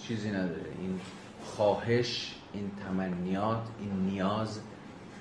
[0.03, 0.73] چیزی نداره.
[0.81, 1.01] این
[1.45, 4.61] خواهش این تمنیات این نیاز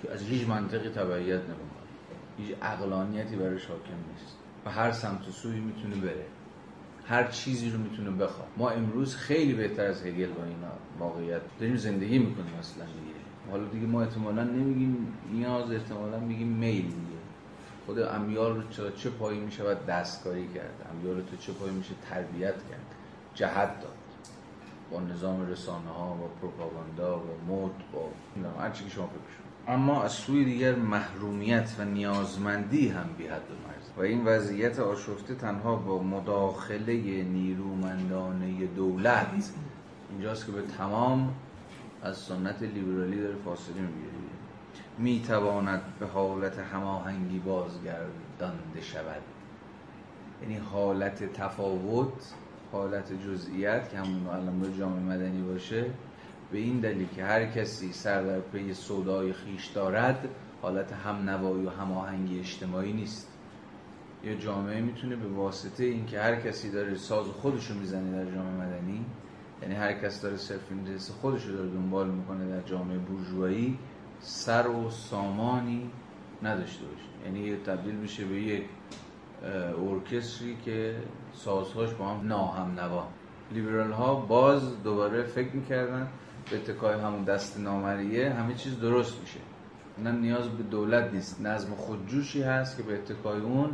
[0.01, 1.70] که از هیچ منطقی تبعیت نمی‌کنه
[2.37, 4.35] هیچ اقلانیتی برای حاکم نیست.
[4.65, 6.25] و هر سمت و سوی می‌تونه بره.
[7.05, 8.47] هر چیزی رو می‌تونه بخواد.
[8.57, 10.57] ما امروز خیلی بهتر از هگل با این
[10.99, 13.51] واقعیت داریم زندگی می‌کنیم اصلا دیگه.
[13.51, 17.21] حالا دیگه ما احتمالا نمیگیم نیاز احتمالا میگیم میل دیگه.
[17.85, 22.55] خود امیال رو چه, چه پایی میشه دستکاری کرد؟ امیال رو چه پایی میشه تربیت
[22.55, 22.85] کرد؟
[23.35, 23.91] جهت داد.
[24.91, 28.09] با نظام رسانه ها با پروپاگاندا با مد با
[28.59, 33.51] هر چی که شما فکر اما از سوی دیگر محرومیت و نیازمندی هم بی حد
[33.51, 33.97] و مرز.
[33.97, 39.51] و این وضعیت آشفته تنها با مداخله نیرومندانه دولت
[40.09, 41.35] اینجاست که به تمام
[42.03, 44.11] از سنت لیبرالی داره فاصله می‌گیره.
[44.97, 49.21] می تواند به حالت هماهنگی بازگردانده شود.
[50.41, 52.33] یعنی حالت تفاوت
[52.71, 55.85] حالت جزئیت که همون الان جامعه مدنی باشه
[56.51, 60.29] به این دلیل که هر کسی سر در پی سودای خیش دارد
[60.61, 63.27] حالت هم نوایی و هماهنگی اجتماعی نیست.
[64.23, 68.67] یا جامعه می‌تونه به واسطه اینکه هر کسی داره ساز خودش رو می‌زنه در جامعه
[68.67, 69.05] مدنی
[69.61, 73.79] یعنی هر کس داره صرف اینترس خودش رو داره دنبال می‌کنه در جامعه بورژوایی
[74.19, 75.89] سر و سامانی
[76.43, 77.25] نداشته باشه.
[77.25, 78.63] یعنی یه تبدیل میشه به یک
[79.91, 80.95] ارکستری که
[81.33, 83.07] سازهاش با هم ناهم نوا
[83.51, 86.07] لیبرال ها باز دوباره فکر می‌کردن
[86.49, 89.39] به اتکای همون دست نامریه همه چیز درست میشه.
[90.03, 91.41] نه نیاز به دولت نیست.
[91.41, 93.69] نظم خودجوشی هست که به اتکای اون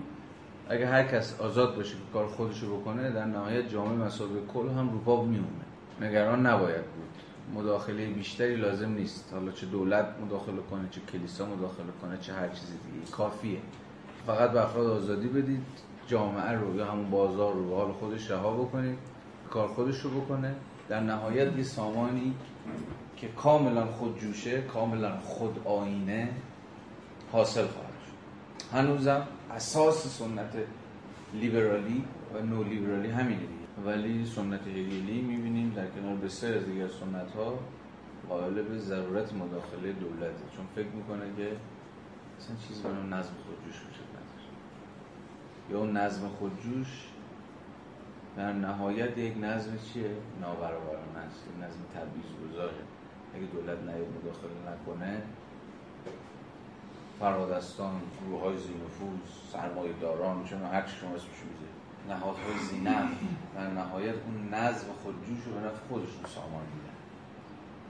[0.70, 4.90] اگه هر کس آزاد باشه که کار خودشو بکنه در نهایت جامعه مسابقه کل هم
[4.90, 5.26] رو پا
[6.02, 7.08] نگران نباید بود.
[7.56, 9.34] مداخله بیشتری لازم نیست.
[9.34, 13.12] حالا چه دولت مداخله کنه چه کلیسا مداخله کنه چه هر چیزی دیگه.
[13.12, 13.60] کافیه.
[14.26, 15.62] فقط به افراد آزادی بدید.
[16.08, 18.98] جامعه رو یا همون بازار رو به حال خودش رها بکنید.
[19.50, 20.56] کار خودش رو بکنه.
[20.90, 22.34] در نهایت یه سامانی
[23.18, 26.30] که کاملا خودجوشه کاملا خود آینه
[27.32, 28.76] حاصل خواهد شد.
[28.78, 30.54] هنوزم اساس سنت
[31.34, 32.04] لیبرالی
[32.34, 33.48] و نو لیبرالی همینه
[33.86, 37.60] ولی سنت هگلی می‌بینیم در کنار بسیار از دیگر سنت ها
[38.30, 40.44] قائل به ضرورت مداخله دولته.
[40.56, 41.52] چون فکر می‌کنه که
[42.40, 44.48] اصلا چیزی به نظم خودجوش وجود نداره
[45.72, 46.88] یا اون نظم خودجوش
[48.38, 50.12] در نهایت یک نظم چیه؟
[50.42, 52.84] نابرابرانه است یک نظم تبعیض گذاره
[53.36, 55.22] اگه دولت نیاد مداخله نکنه
[57.20, 59.20] فرادستان گروه های زینفوز
[59.52, 61.68] سرمایه داران چون هر چی شما اسمش میده
[62.10, 63.10] نهادهای زینف
[63.56, 66.98] در نهایت اون نظم خودجوش رو به نفع خودشون سامان میدن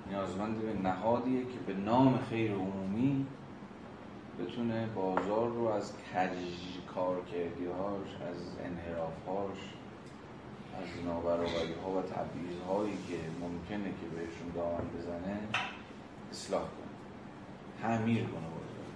[0.09, 3.25] نیازمند به نهادیه که به نام خیر عمومی
[4.39, 6.37] بتونه بازار رو از کج
[6.95, 9.57] کارکردیهاش از انحرافهاش
[10.79, 15.39] از نابرابری ها و تبعیض هایی که ممکنه که بهشون دامن بزنه
[16.31, 16.97] اصلاح کنه
[17.81, 18.87] تعمیر کنه بازار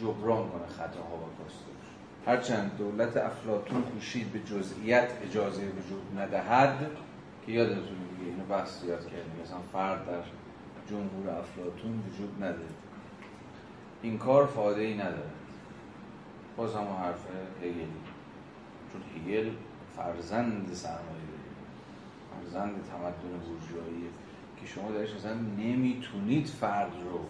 [0.00, 1.86] جبران کنه خطاها و کاستش
[2.26, 6.90] هرچند دولت افلاتون کوشید به جزئیت اجازه وجود ندهد
[7.46, 7.80] که یادتونه
[8.18, 10.22] دیگه اینو بحث یاد کردیم مثلا فرد در
[10.90, 12.74] جمهور افلاتون وجود نداره.
[14.02, 15.30] این کار فایده ای ندارد
[16.56, 17.26] باز هم حرف
[17.62, 17.86] هگلی.
[18.92, 19.50] چون هگل
[19.96, 21.26] فرزند سرمایه
[22.30, 24.08] فرزند تمدن بورژوایی
[24.60, 27.20] که شما درش اصلا نمی‌تونید فرد رو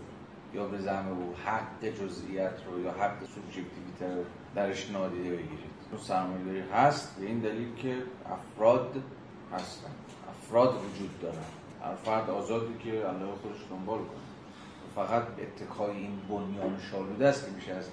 [0.55, 4.24] یا به زعم او حق جزئیت رو یا حق سوبژکتیویته رو
[4.55, 5.76] درش نادیده بگیرید.
[5.90, 9.02] چون سرمایه‌داری هست به این دلیل که افراد
[9.52, 9.90] هستن.
[10.28, 11.36] افراد وجود دارن.
[11.82, 14.26] هر فرد آزادی که علاقه خودش دنبال کنه.
[14.94, 17.88] فقط اتکای این بنیان شالوده است که میشه از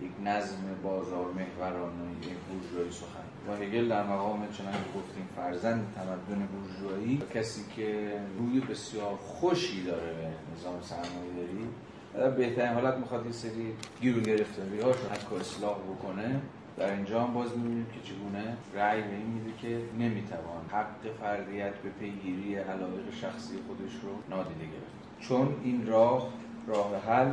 [0.00, 6.46] یک نظم بازار محورانه یک بورژوایی سخن و هگل در مقام چنانکه گفتیم فرزند تمدن
[6.46, 11.68] بورژوایی کسی که روی بسیار خوشی داره به نظام سرمایه‌داری
[12.14, 14.96] در بهترین حالت می‌خواد یه سری گیر و گرفتاری هاش
[15.30, 16.40] رو اصلاح بکنه.
[16.76, 21.74] در اینجا هم باز می‌بینیم که چگونه رأی به این میده که نمی‌توان حق فردیت
[21.74, 25.20] به پیگیری علایق شخصی خودش رو نادیده گرفت.
[25.20, 26.32] چون این راه
[26.66, 27.30] راه حل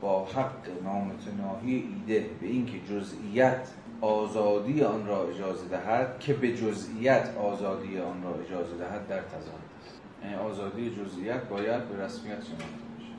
[0.00, 3.68] با حق نامتناهی ایده به اینکه جزئیت
[4.02, 9.60] آزادی آن را اجازه دهد که به جزئیت آزادی آن را اجازه دهد در تضاد
[9.80, 10.00] است.
[10.22, 12.64] یعنی آزادی جزئیات باید به رسمیت شناخته
[12.98, 13.12] بشه.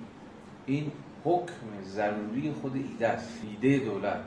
[0.66, 0.92] این
[1.24, 3.30] حکم ضروری خود ایده است
[3.62, 4.26] دولت.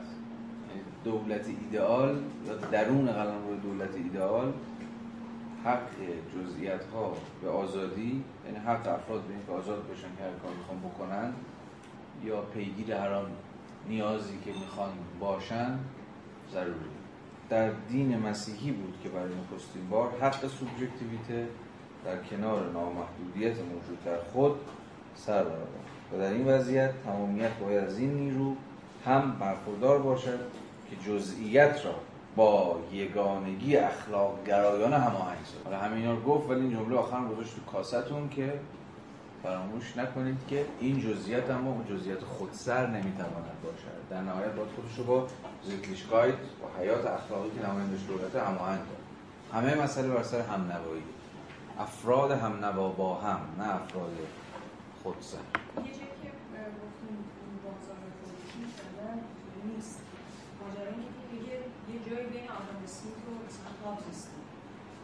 [0.69, 4.53] یعنی دولت ایدئال یا درون قلمرو دولت ایدئال
[5.65, 5.89] حق
[6.35, 10.79] جزئیات ها به آزادی یعنی حق افراد به اینکه آزاد باشن که هر کار می‌خوان
[10.79, 11.33] بکنن
[12.25, 13.31] یا پیگیر هر آن
[13.89, 14.89] نیازی که می‌خوان
[15.19, 15.79] باشن
[16.53, 16.97] ضروری.
[17.49, 21.47] در دین مسیحی بود که برای نخستین بار حق سوبژکتیویته
[22.05, 24.55] در کنار نامحدودیت موجود در خود
[25.15, 25.87] سر برآورد.
[26.13, 28.55] و در این وضعیت تمامیت باید از این نیرو
[29.05, 30.39] هم برخوردار باشد
[30.89, 31.95] که جزئیت را
[32.35, 35.65] با یگانگی اخلاق گرایانه هماهنگ سازد.
[35.65, 38.53] حالا همینا رو گفت ولی این جمله آخر گذاشت تو کاستون که
[39.43, 44.09] فراموش نکنید که این جزئیات اما اون جزئیات خودسر نمی‌تواند باشد.
[44.09, 45.27] در نهایت باید خودش رو با
[45.63, 48.79] زیتلیشگایت با حیات اخلاقی که نمایندش دولته هماهنگ
[49.53, 51.03] همه مسئله بر سر هم نوایی
[51.79, 54.11] افراد هم نوا با هم نه افراد
[55.03, 55.37] خودسر
[58.57, 59.13] مثلا
[59.65, 60.01] نیست.
[60.61, 60.91] ماجرا
[61.93, 63.97] یه جایی بین و مثلا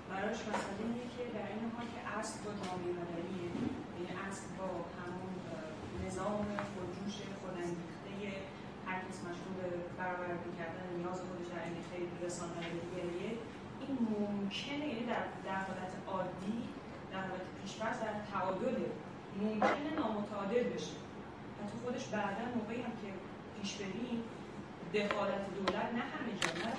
[0.09, 3.82] براش مسئله اینه که در این حال که اصل با جامعه
[4.33, 4.69] اصل با
[5.01, 5.33] همون
[6.05, 8.11] نظام خودجوش خودانگیخته
[8.87, 9.57] هر کس مشغول
[9.99, 13.29] برآورده کردن نیاز خودش در خیلی رسانه‌ای
[13.81, 16.59] این ممکنه یعنی در, در حالت عادی
[17.11, 18.87] در حالت پیش‌فرض در تعادله
[19.41, 20.97] ممکنه نامتعادل بشه.
[21.59, 23.09] حتی خودش بعدا موقعی هم که
[23.55, 24.19] پیش بریم
[24.95, 26.73] دخالت دولت نه همه جا نه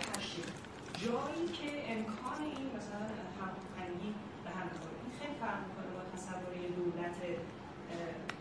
[1.02, 3.04] جایی که امکان این مثلا
[3.38, 4.14] هماهنگی
[4.44, 4.66] به هم
[5.04, 5.83] این خیلی فرق می‌کنه.
[6.34, 7.16] تصور دولت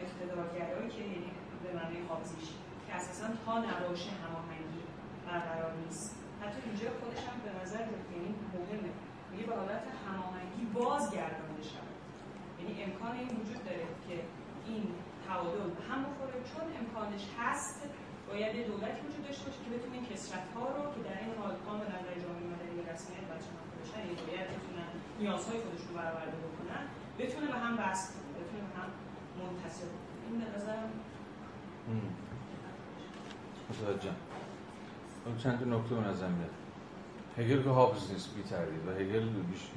[0.04, 1.32] اقتدارگرایی که یعنی
[1.64, 2.50] به معنی حافظیش
[2.88, 4.82] که اساسا تا نباشه هماهنگی
[5.28, 6.16] برقرار نیست.
[6.42, 7.84] حتی اینجا خودش هم به نظر
[8.14, 8.94] یعنی مهمه.
[9.32, 11.96] میگه به حالت هماهنگی بازگردانده شود.
[12.60, 14.16] یعنی امکان این وجود داره که
[14.68, 14.84] این
[15.28, 17.80] تعادل به هم بخوره چون امکانش هست
[18.30, 21.54] باید یه دولتی وجود داشته باشه که بتونه کسرت ها رو که در این حال
[21.66, 23.50] کاملا در جامعه مدنی رسمیت بچه
[23.80, 24.90] باشن یه باید بتونن
[25.20, 26.38] نیازهای خودشون رو برآورده
[27.20, 28.90] بتونه به هم بست کنه بتونه به هم
[29.40, 29.88] منتصب
[30.30, 30.90] این به نظرم
[33.70, 34.16] متوجهم
[35.38, 36.50] چند تا نکته به نظر میاد.
[37.38, 39.28] هگل که هابز نیست بی تردید و هگل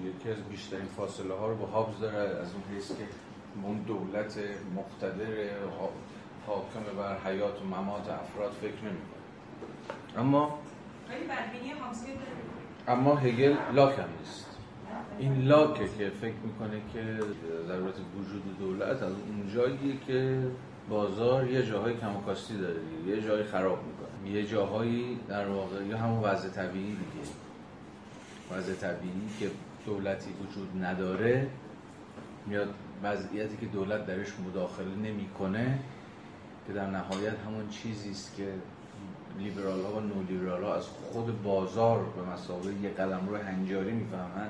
[0.05, 2.17] یکی از بیشترین فاصله ها رو با هابز داره.
[2.17, 3.07] از اون حیث که
[3.63, 4.39] اون دولت
[4.77, 5.49] مقتدر
[6.47, 9.17] حاکم بر حیات و ممات افراد فکر نمی‌کنه.
[10.17, 10.59] اما
[12.89, 14.46] اما هگل لاک هم نیست.
[15.19, 17.01] این لاکه که فکر می‌کنه که
[17.69, 20.43] ضرورت وجود دولت از اون جاییه که
[20.89, 24.37] بازار یه جاهای کماکاستی داره یه جایی خراب می‌کنه.
[24.37, 27.29] یه جاهایی در واقع یا همون وضع طبیعی دیگه.
[28.53, 29.51] وضع طبیعی که
[29.87, 31.49] دولتی وجود نداره
[32.47, 35.79] میاد وضعیتی که دولت درش مداخله نمی‌کنه
[36.67, 38.49] که در نهایت همون چیزی است که
[39.39, 43.93] لیبرال ها و نو لیبرال ها از خود بازار به مسابقه یه قلم روی هنجاری
[43.93, 44.49] می‌فهمن.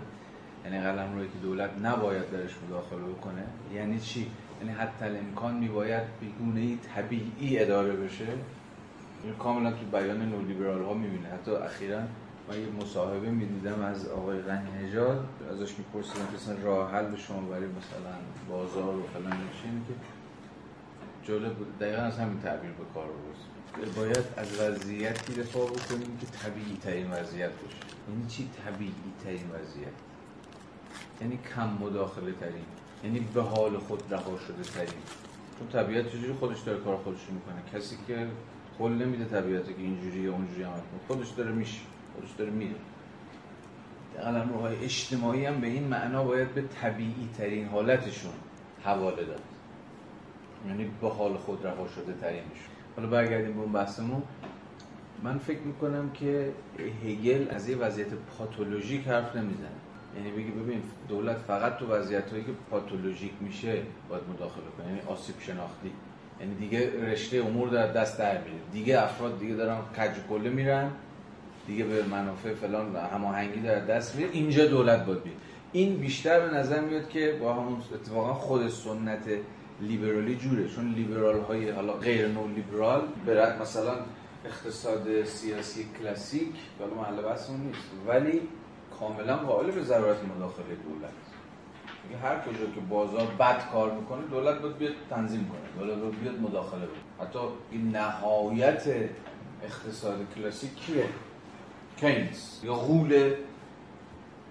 [0.67, 3.45] یعنی قلم روی که دولت نباید درش مداخله بکنه
[3.75, 4.31] یعنی چی؟
[4.61, 8.27] یعنی حتی امکان میباید به گونه طبیعی اداره بشه.
[9.25, 11.29] این کاملا تو بیان نو لیبرال ها می‌بینه.
[11.29, 12.01] حتی اخیرا
[12.49, 17.41] من یه مصاحبه می‌دیدم از آقای غنی نژاد ازش میپرسیدم مثلا راه حل به شما
[17.41, 18.15] برای مثلا
[18.51, 19.95] بازار و فلان چی که
[21.33, 21.79] جالب بود.
[21.79, 27.11] دقیقا از همین تعبیر به کار بود باید از وضعیتی دفاع بکنیم که طبیعی ترین
[27.11, 27.77] وضعیت باشه.
[28.09, 28.93] یعنی چی طبیعی
[29.25, 29.93] ترین وضعیت؟
[31.21, 32.65] یعنی کم مداخله ترین
[33.05, 35.03] یعنی به حال خود رها شده ترین.
[35.59, 38.27] چون طبیعت چجوری خودش داره کار خودش می‌کنه؟ کسی که
[38.79, 41.81] قول نمیده طبیعت که اینجوری یا اونجوری عمل خودش داره میشه
[42.15, 42.75] خودش داره میره.
[44.23, 48.33] قلم روهای اجتماعی هم به این معنا باید به طبیعی ترین حالتشون
[48.85, 49.43] حواله داد.
[50.69, 54.23] یعنی به حال خود رها شده ترینش حالا برگردیم به اون بحثمون.
[55.23, 56.53] من فکر می‌کنم که
[57.05, 59.86] هگل از یه وضعیت پاتولوژیک حرف نمی‌زنه.
[60.17, 65.01] یعنی بگی ببین دولت فقط تو وضعیت هایی که پاتولوژیک میشه باید مداخله کنه یعنی
[65.07, 65.93] آسیب شناختی.
[66.41, 68.57] یعنی دیگه رشته امور در دست در میره.
[68.73, 70.11] دیگه افراد دیگه دارن کج
[70.45, 70.91] میرن
[71.67, 74.31] دیگه به منافع فلان هماهنگی در دست میره.
[74.33, 75.33] اینجا دولت باید بید
[75.73, 79.25] این بیشتر به نظر میاد که با همون اتفاقا خود سنت
[79.81, 80.69] لیبرالی جوره.
[80.69, 83.95] چون لیبرال های حالا غیر نو لیبرال برد مثلا
[84.45, 87.81] اقتصاد سیاسی کلاسیک حالا محل بحث نیست.
[88.07, 88.41] ولی
[89.01, 91.13] کاملا قائل به ضرورت مداخله دولت.
[92.23, 95.85] هر کجا که بازار بد کار می‌کنه دولت باید بیاد تنظیم کنه.
[95.85, 97.39] دولت باید بیاد مداخله بکنه حتی
[97.71, 99.11] این نهایت
[99.63, 101.09] اقتصاد کلاسیک کیه؟
[101.97, 102.65] کینز.
[102.65, 103.33] یا غول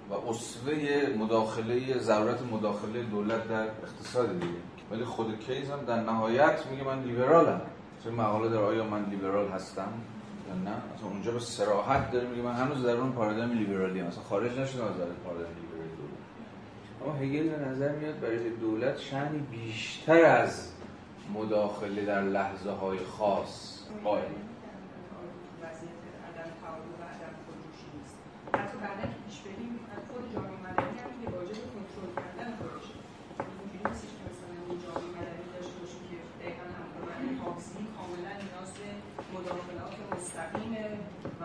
[0.10, 4.54] و اصوه مداخله ضرورت مداخله دولت در اقتصاد دیگه.
[4.92, 7.62] ولی خود کیز هم در نهایت میگه من لیبرالم.
[8.04, 9.94] چه مقاله در آیا من لیبرال هستم؟
[10.54, 14.08] نه؟ اصلا اونجا به سراحت داره میگه من هنوز در اون پارادایم لیبرالی هم.
[14.08, 14.94] اصلا خارج نشدم از
[15.24, 15.90] پارادایم لیبرالی
[17.06, 20.72] اما هگل به نظر میاد برای دولت شعنی بیشتر از
[21.34, 24.22] مداخله در لحظه های خاص قائل
[29.12, 29.74] که پیش بریم
[30.12, 32.96] خود جامعه مدنی هم که واجب کنترل کردن خودشه
[33.50, 38.72] اینجوری نیستش که مثلا یه جامعه مدنی داشته باشیم که دقیقا همکاران حافظی کاملا نیاز
[38.80, 38.90] به
[39.34, 40.74] مداخلات مستقیم
[41.42, 41.44] و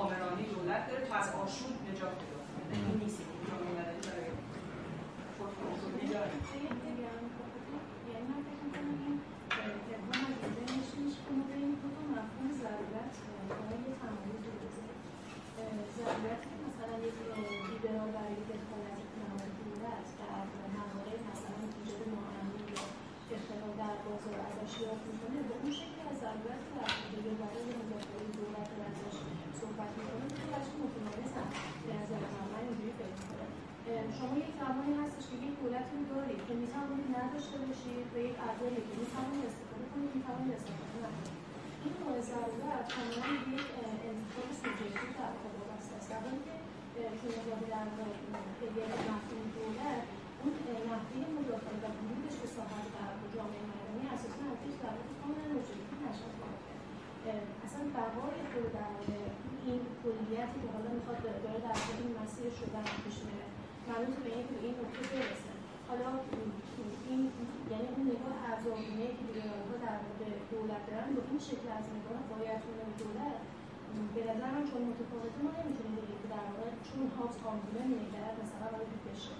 [0.00, 4.30] آمرانه دولت داره تا از آشوب نجات پیدا کنه این نیست که جامعه مدنی برای
[5.36, 6.34] خود کنترلی داره
[8.10, 9.16] یعنی من فکر می‌کنم این
[9.94, 13.14] ابهام از اینجا نشونش کنه این دو تا مفهوم ضرورت
[13.48, 14.50] برای تمایز
[16.00, 17.16] ضرورت مثلا یک
[17.68, 20.46] لیبرال برای دخالت اقتصاد دولت در
[20.76, 22.84] مواقع مثلا ایجاد ناامنی یا
[23.34, 26.88] اختلال در بازار ازش یاد می‌کنه به اون شکل از ضرورت در
[27.42, 29.16] برای مداخله دولت رو ازش
[29.60, 31.48] صحبت می‌کنه خیلی از متمایزن
[31.86, 33.50] به نظر من من اینجوری فکر می‌کنم
[34.18, 38.36] شما یک زمانی هستش که یک دولت رو دارید که می‌توانید نداشته باشید و یک
[38.46, 41.38] ارزایی که می‌توانید استفاده کنید می‌توانید استفاده نکنید
[41.84, 43.68] این نوع ضرورت کاملا یک
[44.08, 45.60] انتخاب سوبژکتیو در واقع
[46.10, 46.54] در حالی که
[47.20, 47.86] شما در
[48.60, 50.02] هگل مفهوم دولت
[50.42, 50.54] اون
[50.88, 55.98] نحوه مداخله و ورودش به ساحت در جامعه مدنی اساسا از یک ضرورت کاملا objective
[56.04, 57.34] نشد اصلا
[57.66, 59.18] اصلا بقای خود در واقع
[59.66, 63.46] این کلیتی که حالا می‌خواد داره در واقع این مسیر شدن پیش میره
[64.00, 65.52] مربوط به به این نقطه برسه
[65.88, 66.08] حالا
[67.08, 67.22] این
[67.72, 72.18] یعنی اون نگاه ارزانگونه که لیبرال‌ها در واقع دولت دارن با این شکل از نگاه
[72.30, 73.40] بایدگونه دولت
[74.14, 78.34] به نظر من چون متفاوته ما نمی‌تونیم بگیم که در واقع چون هابز آنگونه میگرد
[78.44, 78.90] مثلا باید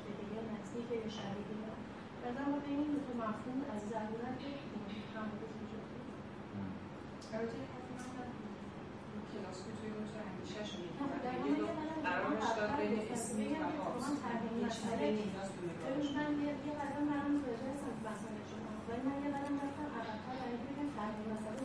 [0.05, 1.73] به دیگه نزدیک یا شبیه نه
[2.21, 4.41] به نظر ما بین این دو مفهوم از ضرورت
[5.15, 5.27] هم
[5.61, 5.85] وجود
[7.33, 7.71] البته
[9.33, 10.71] کلاس رو اندیشهش
[12.07, 13.65] قرارش داد بین و
[14.57, 15.49] هیچ نیاز
[16.17, 18.73] من یه قدم برام برسم مثلا شما.
[18.89, 21.61] ولی من یه قدم رفتم عقب‌تر برای اینکه بگم تحلیل مسئله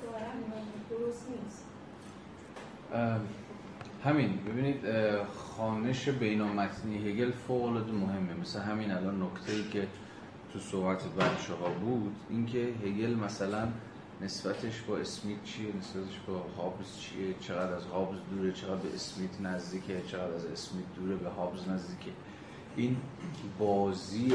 [0.90, 1.64] درست نیست.
[4.04, 4.32] همین.
[4.48, 4.82] ببینید
[5.24, 8.34] خانش بینامتنی هگل فوق العاده مهمه.
[8.42, 9.88] مثل همین الان نکته ای که
[10.54, 13.68] تو صحبت بچه ها بود اینکه هگل مثلا
[14.22, 19.42] نسبتش با اسمیت چیه؟ نسبتش با هابز چیه؟ چقدر از هابز دوره؟ چقدر به اسمیت
[19.42, 22.12] نزدیکه؟ چقدر از اسمیت دوره به هابز نزدیکه؟
[22.76, 22.98] این
[23.60, 24.34] بازی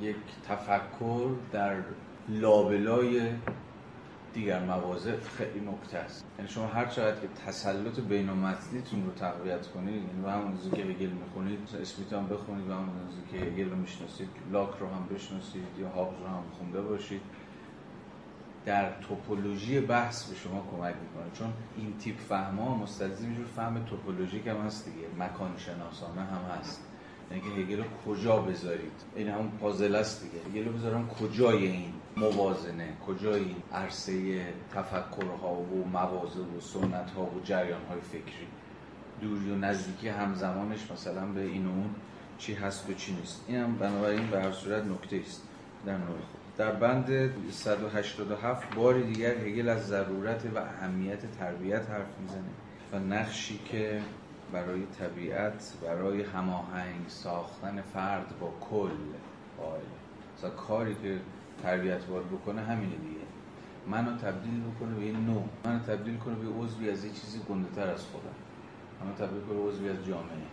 [0.00, 0.16] یک
[0.48, 1.76] تفکر در
[2.28, 3.32] لابلای
[4.34, 6.24] دیگر مواضع خیلی نکته است.
[6.38, 11.10] یعنی شما هر چقدر که تسلط بین رو تقویت کنید یعنی به همون که هگل
[11.10, 12.88] می‌خونید اسمیت هم بخونید و همون
[13.32, 17.20] که هگل رو می‌شناسید لاک رو هم بشناسید یا هابز رو هم خونده باشید.
[18.68, 21.30] در توپولوژی بحث به شما کمک می‌کنه.
[21.38, 25.06] چون این تیپ فهم ها مستلزم جور فهم توپولوژیک هم هست دیگه.
[25.18, 26.80] مکان شناسانه هم هست.
[27.30, 30.60] یعنی که هگل کجا بذارید؟ این همون پازل است دیگه.
[30.60, 37.40] هگل بذارم کجای این موازنه؟ کجای این عرصه تفکرها و مواضع و سنت ها و
[37.44, 38.46] جریان های فکری؟
[39.20, 41.90] دوری و نزدیکی همزمانش مثلا به این و اون
[42.38, 43.44] چی هست و چی نیست.
[43.48, 45.42] این هم بنابراین به هر صورت نکته است.
[45.86, 52.18] در نوع خود در بند 187 باری دیگر هگل از ضرورت و اهمیت تربیت حرف
[52.20, 52.42] می‌زنه
[52.92, 54.00] و نقشی که
[54.52, 58.98] برای طبیعت برای هماهنگ ساختن فرد با کل
[59.58, 59.80] قائل
[60.36, 61.18] مثلا کاری که
[61.62, 63.26] تربیت باید بکنه همینه دیگه.
[63.86, 65.44] منو تبدیل بکنه به این نوع.
[65.64, 68.34] منو تبدیل کنه به عضوی از یه چیزی گنده تر از خودم.
[69.00, 70.48] منو تبدیل کنه عضوی از جامعه.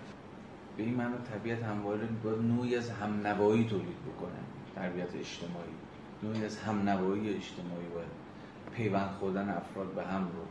[0.78, 4.40] به این منو طبیعت همواره باید نوعی از همنوایی تولید بکنه.
[4.76, 5.85] تربیت اجتماعی.
[6.24, 8.26] نوعی از همنوایی اجتماعی باید
[8.76, 10.46] پیوند خوردن افراد به هم رو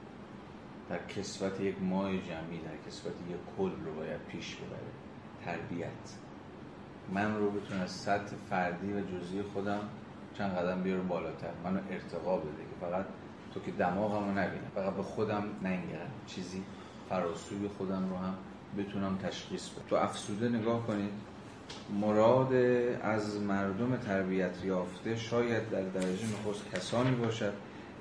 [0.89, 4.79] در کسوت یک ماه جمعی در کسوت یک کل رو باید پیش ببره.
[5.45, 5.89] تربیت.
[7.13, 9.81] من رو بتونه از سطح فردی و جزئی خودم
[10.39, 11.51] چند قدم بیاره بالاتر.
[11.65, 13.05] منو ارتقا بده که فقط
[13.55, 16.11] تو که دماغمو نبینم فقط به خودم ننگرم.
[16.27, 16.63] چیزی
[17.09, 18.35] فراسوی خودم رو هم
[18.79, 19.85] بتونم تشخیص بدم.
[19.89, 21.13] تو افسوده نگاه کنید.
[22.01, 22.55] مراد
[23.03, 27.53] از مردم تربیت یافته شاید در درجه نخست کسانی باشد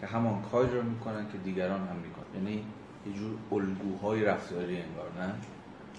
[0.01, 2.65] که همان کاری را می‌کنن که دیگران هم می‌کنن یعنی
[3.07, 5.33] یه جور الگوهای رفتاری انگار نه؟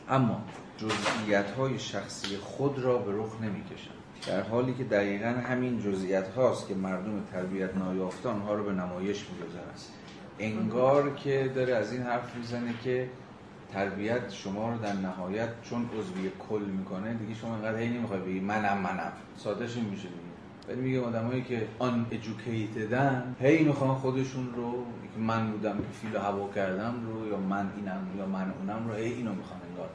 [0.09, 0.45] اما
[0.77, 3.91] جزئیات های شخصی خود را به رخ نمی‌کشن
[4.27, 9.27] در حالی که دقیقا همین جزئیات هاست که مردم تربیت نایافته آنها رو به نمایش
[9.31, 9.65] می‌گذارن
[10.39, 13.09] انگار که داره از این حرف می‌زنه که
[13.75, 18.41] تربیت شما رو در نهایت چون عضوی کل می‌کنه دیگه شما انقدر هی نمی‌خوای بگی
[18.41, 19.13] منم منم.
[19.37, 20.35] سادهش میشه دیگه.
[20.69, 24.73] ولی میگه آدمایی که آن ادوکیتدن هی می‌خوان خودشون رو
[25.15, 28.95] که من بودم که فیل هوا کردم رو یا من اینم یا من اونم رو
[28.95, 29.91] هی اینو می‌خوان انگار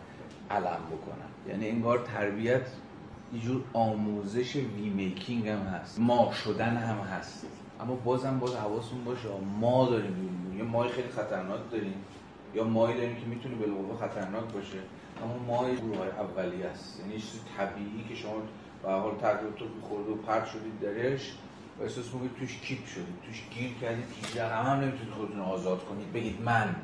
[0.52, 1.52] علم بکنن.
[1.54, 2.62] یعنی انگار تربیت
[3.34, 6.00] یه جور آموزش وی میکینگ هم هست.
[6.00, 7.46] ما شدن هم هست.
[7.82, 9.30] اما بازم باز حواسون باشه
[9.60, 11.94] ما داریم یه مای خیلی خطرناک داریم.
[12.56, 14.80] یا مایی داریم که می‌تونه بالقوه خطرناک باشه.
[15.24, 17.00] اما مای گروه اولی است.
[17.00, 18.34] یعنی چیز طبیعی که شما
[18.84, 19.16] به حال
[19.58, 21.34] تو خورده و پرد شدید درش
[21.80, 25.86] و احساس می‌کنید توش کیپ شدید توش گیر کردید هیچ هم, هم نمی‌تونید خودتون آزاد
[25.86, 26.14] کنید.
[26.14, 26.76] بگید من.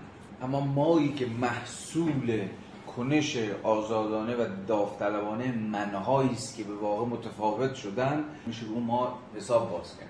[0.41, 2.47] اما مایی که محصول
[2.95, 9.71] کنش آزادانه و داوطلبانه منهایی است که به واقع متفاوت شدن میشه اون ما حساب
[9.71, 10.09] باز کرد.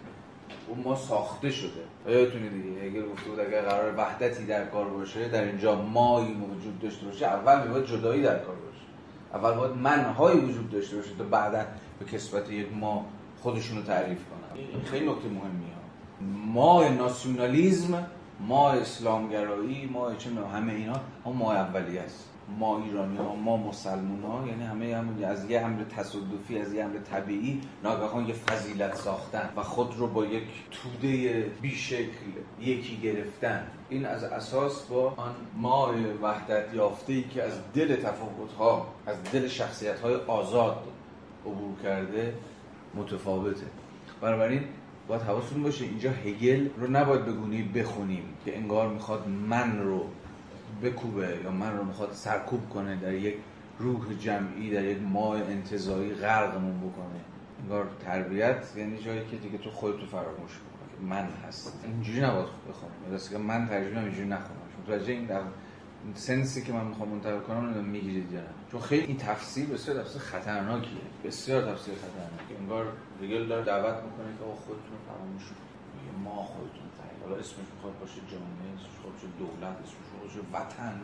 [0.68, 1.70] اون ما ساخته شده.
[2.08, 2.82] یادتونه دیگه.
[2.82, 7.26] هگل گفته بود اگر قرار وحدتی در کار باشه در اینجا مایی وجود داشته باشه
[7.26, 8.86] اول باید جدایی در کار باشه.
[9.34, 11.66] اول باید منهایی وجود داشته باشه تا بعدا
[12.00, 13.06] به کسبت یک ما
[13.42, 14.66] خودشونو تعریف کنن.
[14.74, 15.76] این خیلی نکته مهمیه.
[16.54, 18.08] ما ناسیونالیزم
[18.40, 22.30] ما اسلامگرایی ما چه همه اینا ما اولی است.
[22.60, 26.84] ما ایرانی ها ما مسلمون ها یعنی همه هم از یه امر تصادفی از یه
[26.84, 33.68] امر طبیعی ناگهان یه فضیلت ساختن و خود رو با یک توده بیشکل یکی گرفتن.
[33.90, 39.18] این از اساس با آن ما وحدت یافته ای که از دل تفاوت ها از
[39.34, 40.78] دل شخصیت های آزاد
[41.46, 42.34] عبور کرده
[42.96, 43.66] متفاوته.
[44.22, 44.64] بنابراین
[45.08, 50.06] باید حواستون باشه اینجا هگل رو نباید بگونی بخونیم که انگار می‌خواد من رو
[50.84, 53.36] بکوبه یا من رو می‌خواد سرکوب کنه در یک
[53.80, 57.20] روح جمعی در یک ماه انتظایی غرقمون بکنه.
[57.62, 61.80] انگار تربیت یعنی جایی که دیگه تو خودتو فراموش کنی من هست.
[61.84, 63.16] اینجوری نباید بخونم.
[63.16, 64.60] مثلا که من ترجمه اینجوری نخونم.
[64.84, 65.42] متوجه این در
[66.14, 68.48] سنسی که من می‌خوام منتقل کنم رو می‌گیرید یا نه.
[68.72, 71.02] چون خیلی این تفسیر بسیار تفسیر خطرناکیه.
[71.26, 72.58] بسیار تفسیر خطرناکیه.
[72.60, 72.86] انگار
[73.50, 76.86] داره دعوت می‌کنه که آقا خودتون فراموش کنید ما خودتون
[77.26, 81.02] حالا اسمش می‌خواد باشه جامعه اسمش خود دولت اسمش باشه وطن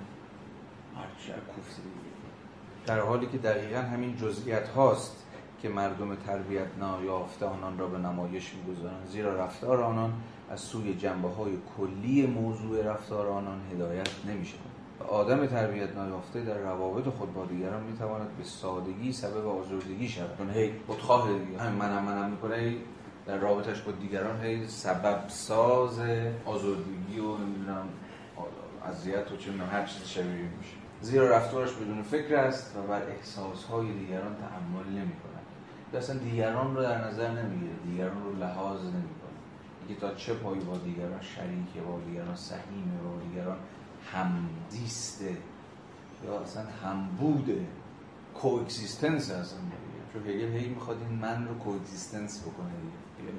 [2.85, 5.25] در حالی که دقیقا همین جزئیات هاست
[5.61, 10.13] که مردم تربیت نایافته آنان را به نمایش می‌گذارند زیرا رفتار آنان
[10.49, 14.47] از سوی جنبه های کلی موضوع رفتار آنان هدایت نمی
[15.09, 20.37] آدم تربیت نایافته در روابط خود با دیگران می تواند به سادگی سبب آزردگی شود.
[20.37, 21.59] چون هی خودخواه دیگه.
[21.59, 22.75] همین منم منم می‌کنه
[23.25, 25.99] در رابطش با دیگران هی سبب ساز
[26.45, 27.87] آزردگی و نمی‌دونم
[28.89, 30.75] اذیت و چه هر چیز شبیه میشه.
[31.01, 35.31] زیرا رفتارش بدون فکر است و بر احساسهای دیگران تحمل نمی کند
[35.97, 37.73] اصلا دیگران رو در نظر نمی‌گیره.
[37.83, 39.31] دیگران رو لحاظ نمی‌کنه.
[39.79, 43.57] اینکه تا چه پایه با دیگران شریکه با دیگران سهیمه با دیگران
[44.13, 45.37] همزیسته
[46.25, 47.67] یا اصلا همبوده
[48.35, 49.59] coexistence اصلا
[50.13, 52.69] چون هگل هی می‌خواد این من رو coexistence بکنه
[53.17, 53.33] دیگه.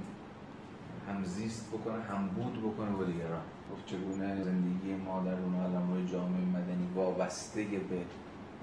[1.09, 3.43] همزیست بکنه همبود بکنه با دیگران.
[3.73, 7.99] گفت چگونه زندگی ما در اون عالم جامعه مدنی وابسته به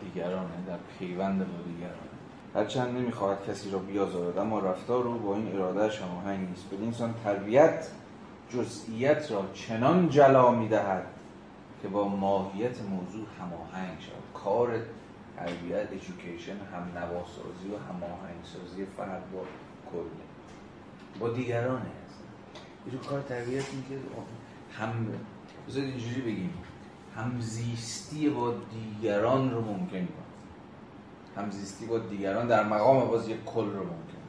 [0.02, 2.10] دیگرانه در پیوند با دیگرانه.
[2.56, 6.68] هرچند نمی‌خواهد کسی را بیازارد اما رفتار رو با این اراده هماهنگ نیست.
[6.68, 7.88] بدین انسان تربیت
[8.50, 11.06] جزئیت را چنان جلا می‌دهد
[11.82, 14.44] که با ماهیت موضوع هماهنگ شود.
[14.44, 14.70] کار
[15.38, 19.42] تربیت ایژوکیشن هم نواسازی و هماهنگ سازی فرد با
[19.92, 20.10] کل.
[21.20, 23.10] با دیگرانه هست.
[23.10, 24.02] کار تربیت میگه
[24.80, 25.08] هم
[25.68, 26.54] بذارید اینجوری بگیم.
[27.16, 30.30] همزیستی با دیگران رو ممکن کن
[31.42, 34.20] همزیستی با دیگران در مقام باز یک کل رو ممکن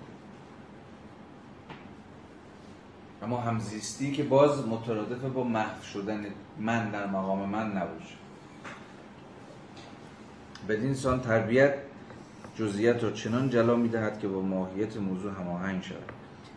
[3.23, 6.25] اما همزیستی که باز مترادف با محو شدن
[6.59, 8.15] من در مقام من نباشه.
[10.69, 11.75] بدین سان تربیت
[12.57, 16.13] جزئیات را چنان جلا می‌دهد که با ماهیت موضوع هماهنگ شود.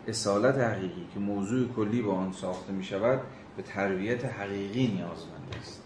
[0.08, 3.20] اصالت حقیقی که موضوع کلی با آن ساخته می شود
[3.56, 5.82] به تربیت حقیقی نیازمند است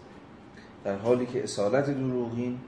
[0.83, 2.59] در حالی که اصالت دروغین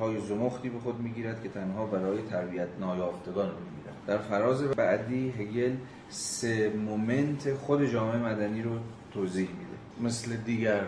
[0.00, 5.72] های زمختی به خود می‌گیرد که تنها برای تربیت نایافتگان می‌گیرد در فراز بعدی هگل
[6.08, 8.70] سه moment خود جامعه مدنی رو
[9.14, 10.08] توضیح میده.
[10.08, 10.82] مثل دیگر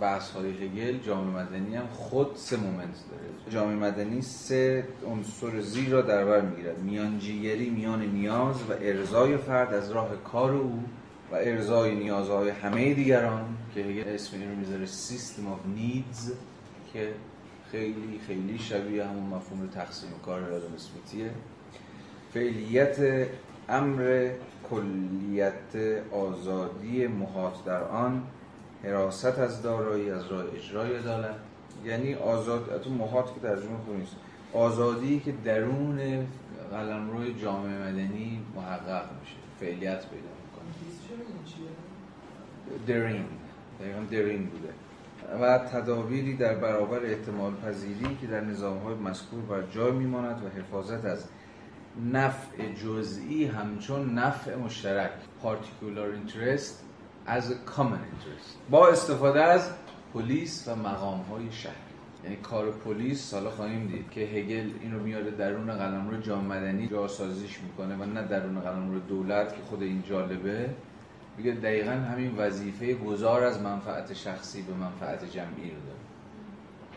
[0.00, 3.50] بحث های هگل جامعه مدنی هم خود سه moment داره.
[3.50, 6.78] جامعه مدنی سه عنصر زیر را در بر می‌گیرد.
[6.78, 10.82] میانجیگری میان نیاز و ارضای فرد از راه کار او
[11.32, 13.44] و ارزای نیازهای همه دیگران
[13.74, 16.32] که اسم این رو می‌ذاره سیستم آف نیدز
[16.92, 17.14] که
[17.70, 21.30] خیلی خیلی شبیه همون مفهوم تقسیم کار رادم اسمیتیه
[22.34, 23.26] فعلیت
[23.68, 24.30] امر
[24.70, 28.22] کلیت آزادی محاط در آن
[28.84, 31.34] حراست از دارایی از راه اجرای عدالت.
[31.84, 34.16] یعنی آزاد تو محاط که ترجمه خوب نیست.
[34.52, 36.26] آزادی که درون
[36.70, 39.36] قلمرو جامعه مدنی محقق میشه.
[39.60, 40.31] فعلیت پیدا
[42.86, 43.24] درین.
[43.80, 44.68] دقیقا درین بوده.
[45.40, 50.48] و تدابیری در برابر احتمال پذیری که در نظام های مذکور بر جای میماند و
[50.60, 51.24] حفاظت از
[52.12, 55.10] نفع جزئی همچون نفع مشترک
[55.42, 56.72] particular interest
[57.28, 57.40] a
[57.76, 58.70] common interest.
[58.70, 59.70] با استفاده از
[60.14, 61.72] پلیس و مقام های شهر.
[62.24, 67.60] یعنی کار پلیس حالا خواهیم دید که هگل اینو میاره درون قلمرو جامعه مدنی جاسازیش
[67.60, 70.70] می‌کنه و نه درون قلمرو دولت که خود این جالبه.
[71.36, 76.02] میگه دقیقا همین وظیفه گذار از منفعت شخصی به منفعت جمعی رو داره.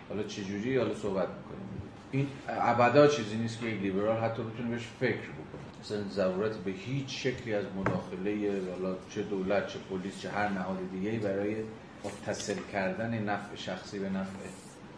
[0.09, 1.65] حالا چجوری حالا صحبت می‌کنیم.
[2.11, 5.61] این ابدا چیزی نیست که یک لیبرال حتی بتونه بهش فکر بکنه.
[5.81, 10.77] مثلا ضرورت به هیچ شکلی از مداخله حالا چه دولت چه پلیس چه هر نهاد
[10.91, 11.55] دیگه برای
[12.03, 14.47] متصل کردن نفع شخصی به نفع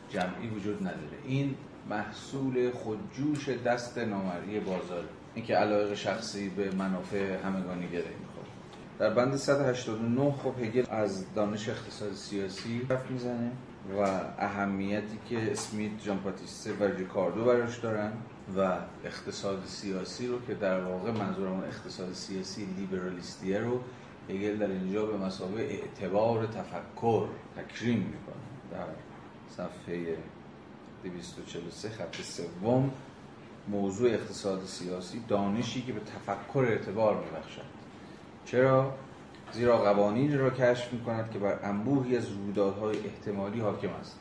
[0.09, 1.18] جمعی وجود نداره.
[1.26, 1.55] این
[1.89, 5.03] محصول خودجوش دست نامری بازار.
[5.35, 8.03] اینکه علاقه شخصی به منافع همگانی گره
[8.99, 13.51] در بند 189 خب هگل از دانش اقتصاد سیاسی حرف می‌زنه
[13.97, 13.99] و
[14.39, 18.13] اهمیتی که اسمیت جان پاتیسته و ریکاردو براش دارن
[18.57, 23.79] و اقتصاد سیاسی رو که در واقع منظورمون اقتصاد سیاسی لیبرالیستیه رو
[24.29, 28.35] هگل در اینجا به مسابقه اعتبار تفکر تکریم می‌کنه.
[28.71, 28.87] در
[29.49, 30.17] صفحه
[31.03, 32.91] 243 خط سوم
[33.67, 37.76] موضوع اقتصاد سیاسی دانشی که به تفکر اعتبار میبخشد.
[38.51, 38.93] چرا؟
[39.51, 44.19] زیرا قوانین را کشف می کند که بر انبوهی از رویدادهای احتمالی حاکم است.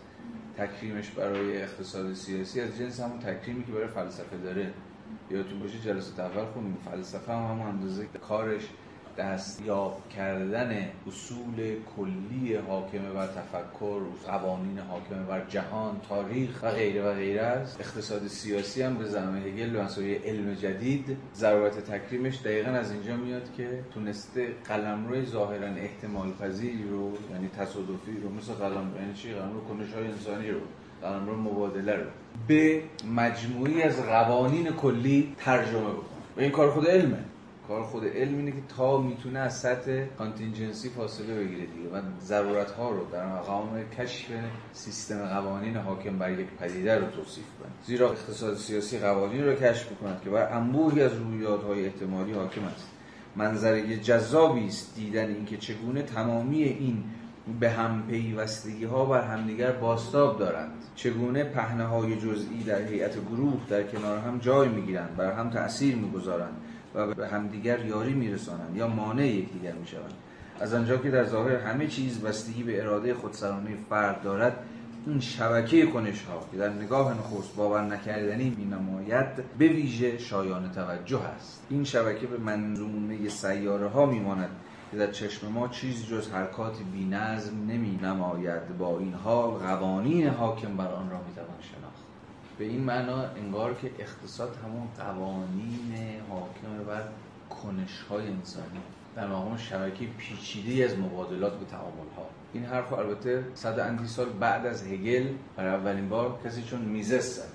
[0.59, 4.73] تکریمش برای اقتصاد سیاسی از جنس همون تکریمی که برای فلسفه داره.
[5.31, 6.79] یادتون باشه جلسه اول خوندیم.
[6.91, 8.63] فلسفه هم همون اندازه کارش
[9.19, 17.15] دستیاب کردن اصول کلی حاکمه بر تفکر قوانین حاکمه بر جهان تاریخ و غیره و
[17.15, 17.81] غیره است.
[17.81, 23.53] اقتصاد سیاسی هم به زمان هگل به علم جدید ضرورت تکریمش دقیقا از اینجا میاد
[23.57, 29.61] که تونسته قلمروی ظاهرا احتمال پذیری رو یعنی تصادفی رو مثل قلم یعنی چی؟ قلمرو
[29.61, 30.61] کنش های انسانی رو
[31.03, 32.07] قلمرو مبادله رو
[32.49, 32.83] به
[33.17, 36.17] مجموعی از قوانین کلی ترجمه بکنه.
[36.37, 37.19] و این کار خود علمه.
[37.69, 41.89] کار خود علم اینه که تا می‌تونه از سطح کانتینجنسی فاصله بگیره دیگه.
[41.89, 43.69] و ضرورت ها رو در مقام
[43.99, 44.27] کشف
[44.73, 47.73] سیستم قوانین حاکم بر یک پدیده رو توصیف کنه.
[47.87, 52.87] زیرا اقتصاد سیاسی قوانین رو کشف می‌کند که بر انبوهی از رویدادهای احتمالی حاکم است.
[53.37, 57.05] منظره جذابی است دیدن اینکه چگونه تمامی این
[57.61, 60.73] به هم پیوستگی ها بر همدیگر باستاب دارند.
[60.95, 65.97] چگونه پهنه های جزئی در هیئت گروه در کنار هم جای می‌گیرند بر هم تأثیر
[65.97, 66.57] می‌گذارند.
[66.97, 70.15] و به همدیگر یاری میرسانند یا مانع یکدیگر می‌شوند.
[70.61, 74.59] از آنجا که در ظاهر همه چیز بستگی به اراده خودسرانه فرد دارد
[75.07, 79.27] این شبکه کنش ها که در نگاه نخست باور نکردنی می نماید
[79.59, 81.63] به ویژه شایان توجه است.
[81.71, 84.51] این شبکه به منظومه سیاره ها می ماند
[84.91, 90.29] که در چشم ما چیزی جز حرکات بی نظم نمی نماید با این حال قوانین
[90.29, 92.16] حاکم بر آن را می توان شناخت.
[92.59, 97.03] به این معنا انگار که اقتصاد همون قوانین حاکم بر
[97.51, 98.81] کنش های انسانی
[99.17, 104.29] در مقام شبکه پیچیده از مبادلات و تعامل ها این حرف البته صد اندی سال
[104.29, 105.27] بعد از هگل
[105.57, 107.53] برای اولین بار کسی چون میزس زد.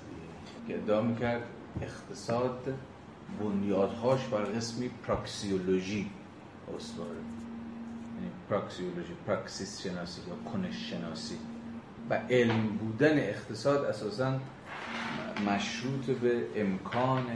[0.68, 1.42] که ادعا می‌کرد
[1.80, 2.74] اقتصاد
[3.40, 6.10] بنیادهاش بر قسمی پراکسیولوژی
[6.76, 7.10] استواره.
[7.10, 11.38] یعنی پراکسیولوژی پراکسیس شناسی یا کنش شناسی.
[12.10, 14.38] و علم بودن اقتصاد اساسا
[15.40, 17.26] مشروط به امکان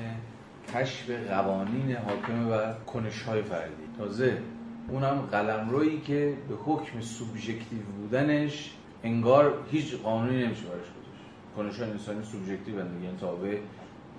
[0.74, 3.72] کشف قوانین حاکم و کنش های فردی.
[3.98, 4.38] تازه
[4.88, 8.72] اونم قلمرویی که به حکم سوبژکتیو بودنش
[9.04, 10.96] انگار هیچ قانونی نمیشه برش گذاشت.
[11.56, 13.58] کنش های انسانی سوبژکتیو دیگه تابع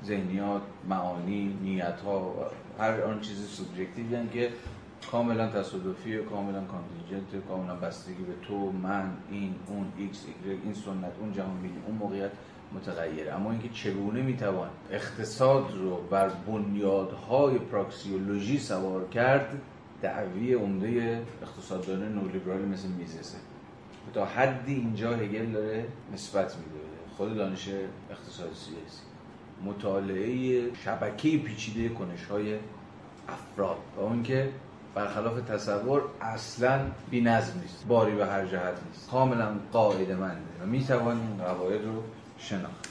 [0.05, 2.33] ذهنیات معانی نیت ها و
[2.81, 4.51] هر آن چیزی سوبژکتیو که
[5.11, 10.25] کاملا تصادفی کاملا contingent کاملا بستگی به تو من این اون ایکس
[10.63, 12.31] این سنت اون جهان بینی اون موقعیت
[12.73, 19.61] متغیره اما اینکه چگونه می‌توان اقتصاد رو بر بنیادهای praxeology سوار کرد
[20.01, 23.37] دعوی عمده اقتصاددان نولیبرالی مثل میزسه
[24.13, 26.79] تا حدی اینجا هگل داره نسبت میده
[27.17, 27.69] خود دانش
[28.11, 29.03] اقتصاد سیاسی.
[29.65, 32.57] مطالعه شبکه پیچیده کنش های
[33.29, 34.49] افراد و اون که
[34.95, 36.79] برخلاف تصور اصلا
[37.09, 39.09] بی نیست باری به هر جهت نیست.
[39.09, 42.03] کاملا قاعده منده و می‌توان این قواعد رو
[42.37, 42.87] شناخت.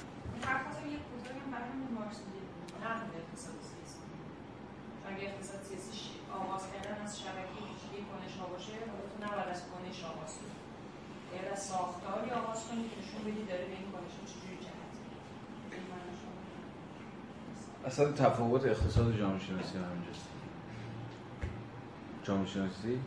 [5.09, 6.11] اگه اقتصاد سیاسی.
[6.35, 7.61] آغاز کردن از شبکه
[8.53, 8.73] باشه
[9.23, 10.57] نباید از کنش آغاز کنی.
[11.31, 14.87] باید از ساختاری آغاز که نشون داره به این کنش چجوری جهت
[17.87, 20.29] اصلا تفاوت اقتصاد جامعه شناسی همینجاست
[22.25, 23.01] جامعه شناسی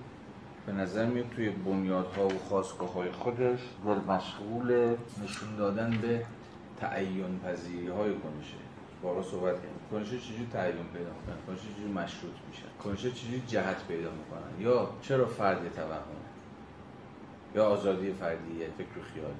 [0.65, 6.25] به نظر میاد توی بنیادها و خواستگاه خودش دل مشغول نشون دادن به
[6.79, 8.57] تعین پذیری های کنشه.
[9.01, 13.87] بارا صحبت کنیم کنشه چجوری تعین پیدا می‌کنن؟ کنشه چجوری مشروط میشن؟ کنشه چجوری جهت
[13.87, 16.01] پیدا می‌کنن؟ یا چرا فرد توهم
[17.55, 19.33] یا آزادی فردیه فکر و خیال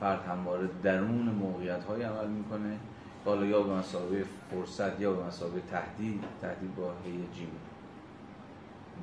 [0.00, 2.78] فرد همواره درون موقعیت های عمل می‌کنه.
[3.24, 6.24] حالا یا به مسابقه فرصت یا به مسابقه تهدید.
[6.40, 7.46] تهدید با هیجی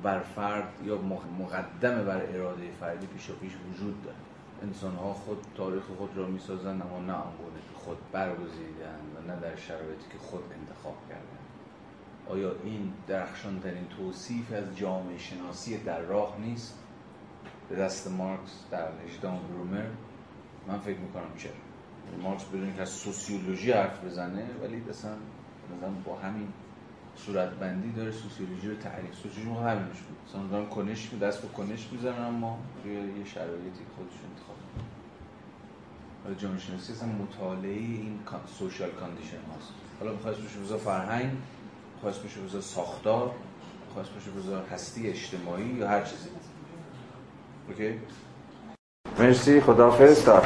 [0.02, 0.98] بر فرد یا
[1.38, 4.16] مقدم بر اراده فردی پیش و پیش وجود داره.
[4.62, 9.32] انسان ها خود تاریخ خود را می سازند اما نه آنگونه که خود برگزیدن و
[9.32, 11.42] نه در شرایطی که خود انتخاب کردن
[12.28, 16.78] آیا این درخشان ترین توصیف از جامعه شناسی در راه نیست؟
[17.68, 19.86] به دست مارکس در هجدهم برومر.
[20.68, 21.52] من فکر می‌کنم چرا.
[22.22, 25.12] مارکس بدون که از سوسیولوژی حرف بزنه ولی اصلا
[26.04, 26.48] با همین
[27.60, 30.44] بندی داره سوسیولوژی رو تعریف سوسیولوژی ما همینش بود.
[30.44, 34.56] مثلا کنش دست به کنش می‌زنن اما روی یه شرایطی خودشون انتخاب
[36.24, 38.18] حالا جامعه شناسی اصلا مطالعه این
[38.58, 39.72] social condition هاست.
[40.00, 41.30] حالا می‌خواست بشه بزا فرهنگ
[41.94, 43.34] می‌خواست بشه بزا ساختار
[43.86, 46.28] می‌خواست بشه بزا هستی اجتماعی یا هر چیزی.
[47.68, 48.00] اوکی؟
[49.18, 49.60] مرسی.
[49.60, 50.24] خداحافظ.
[50.24, 50.42] تا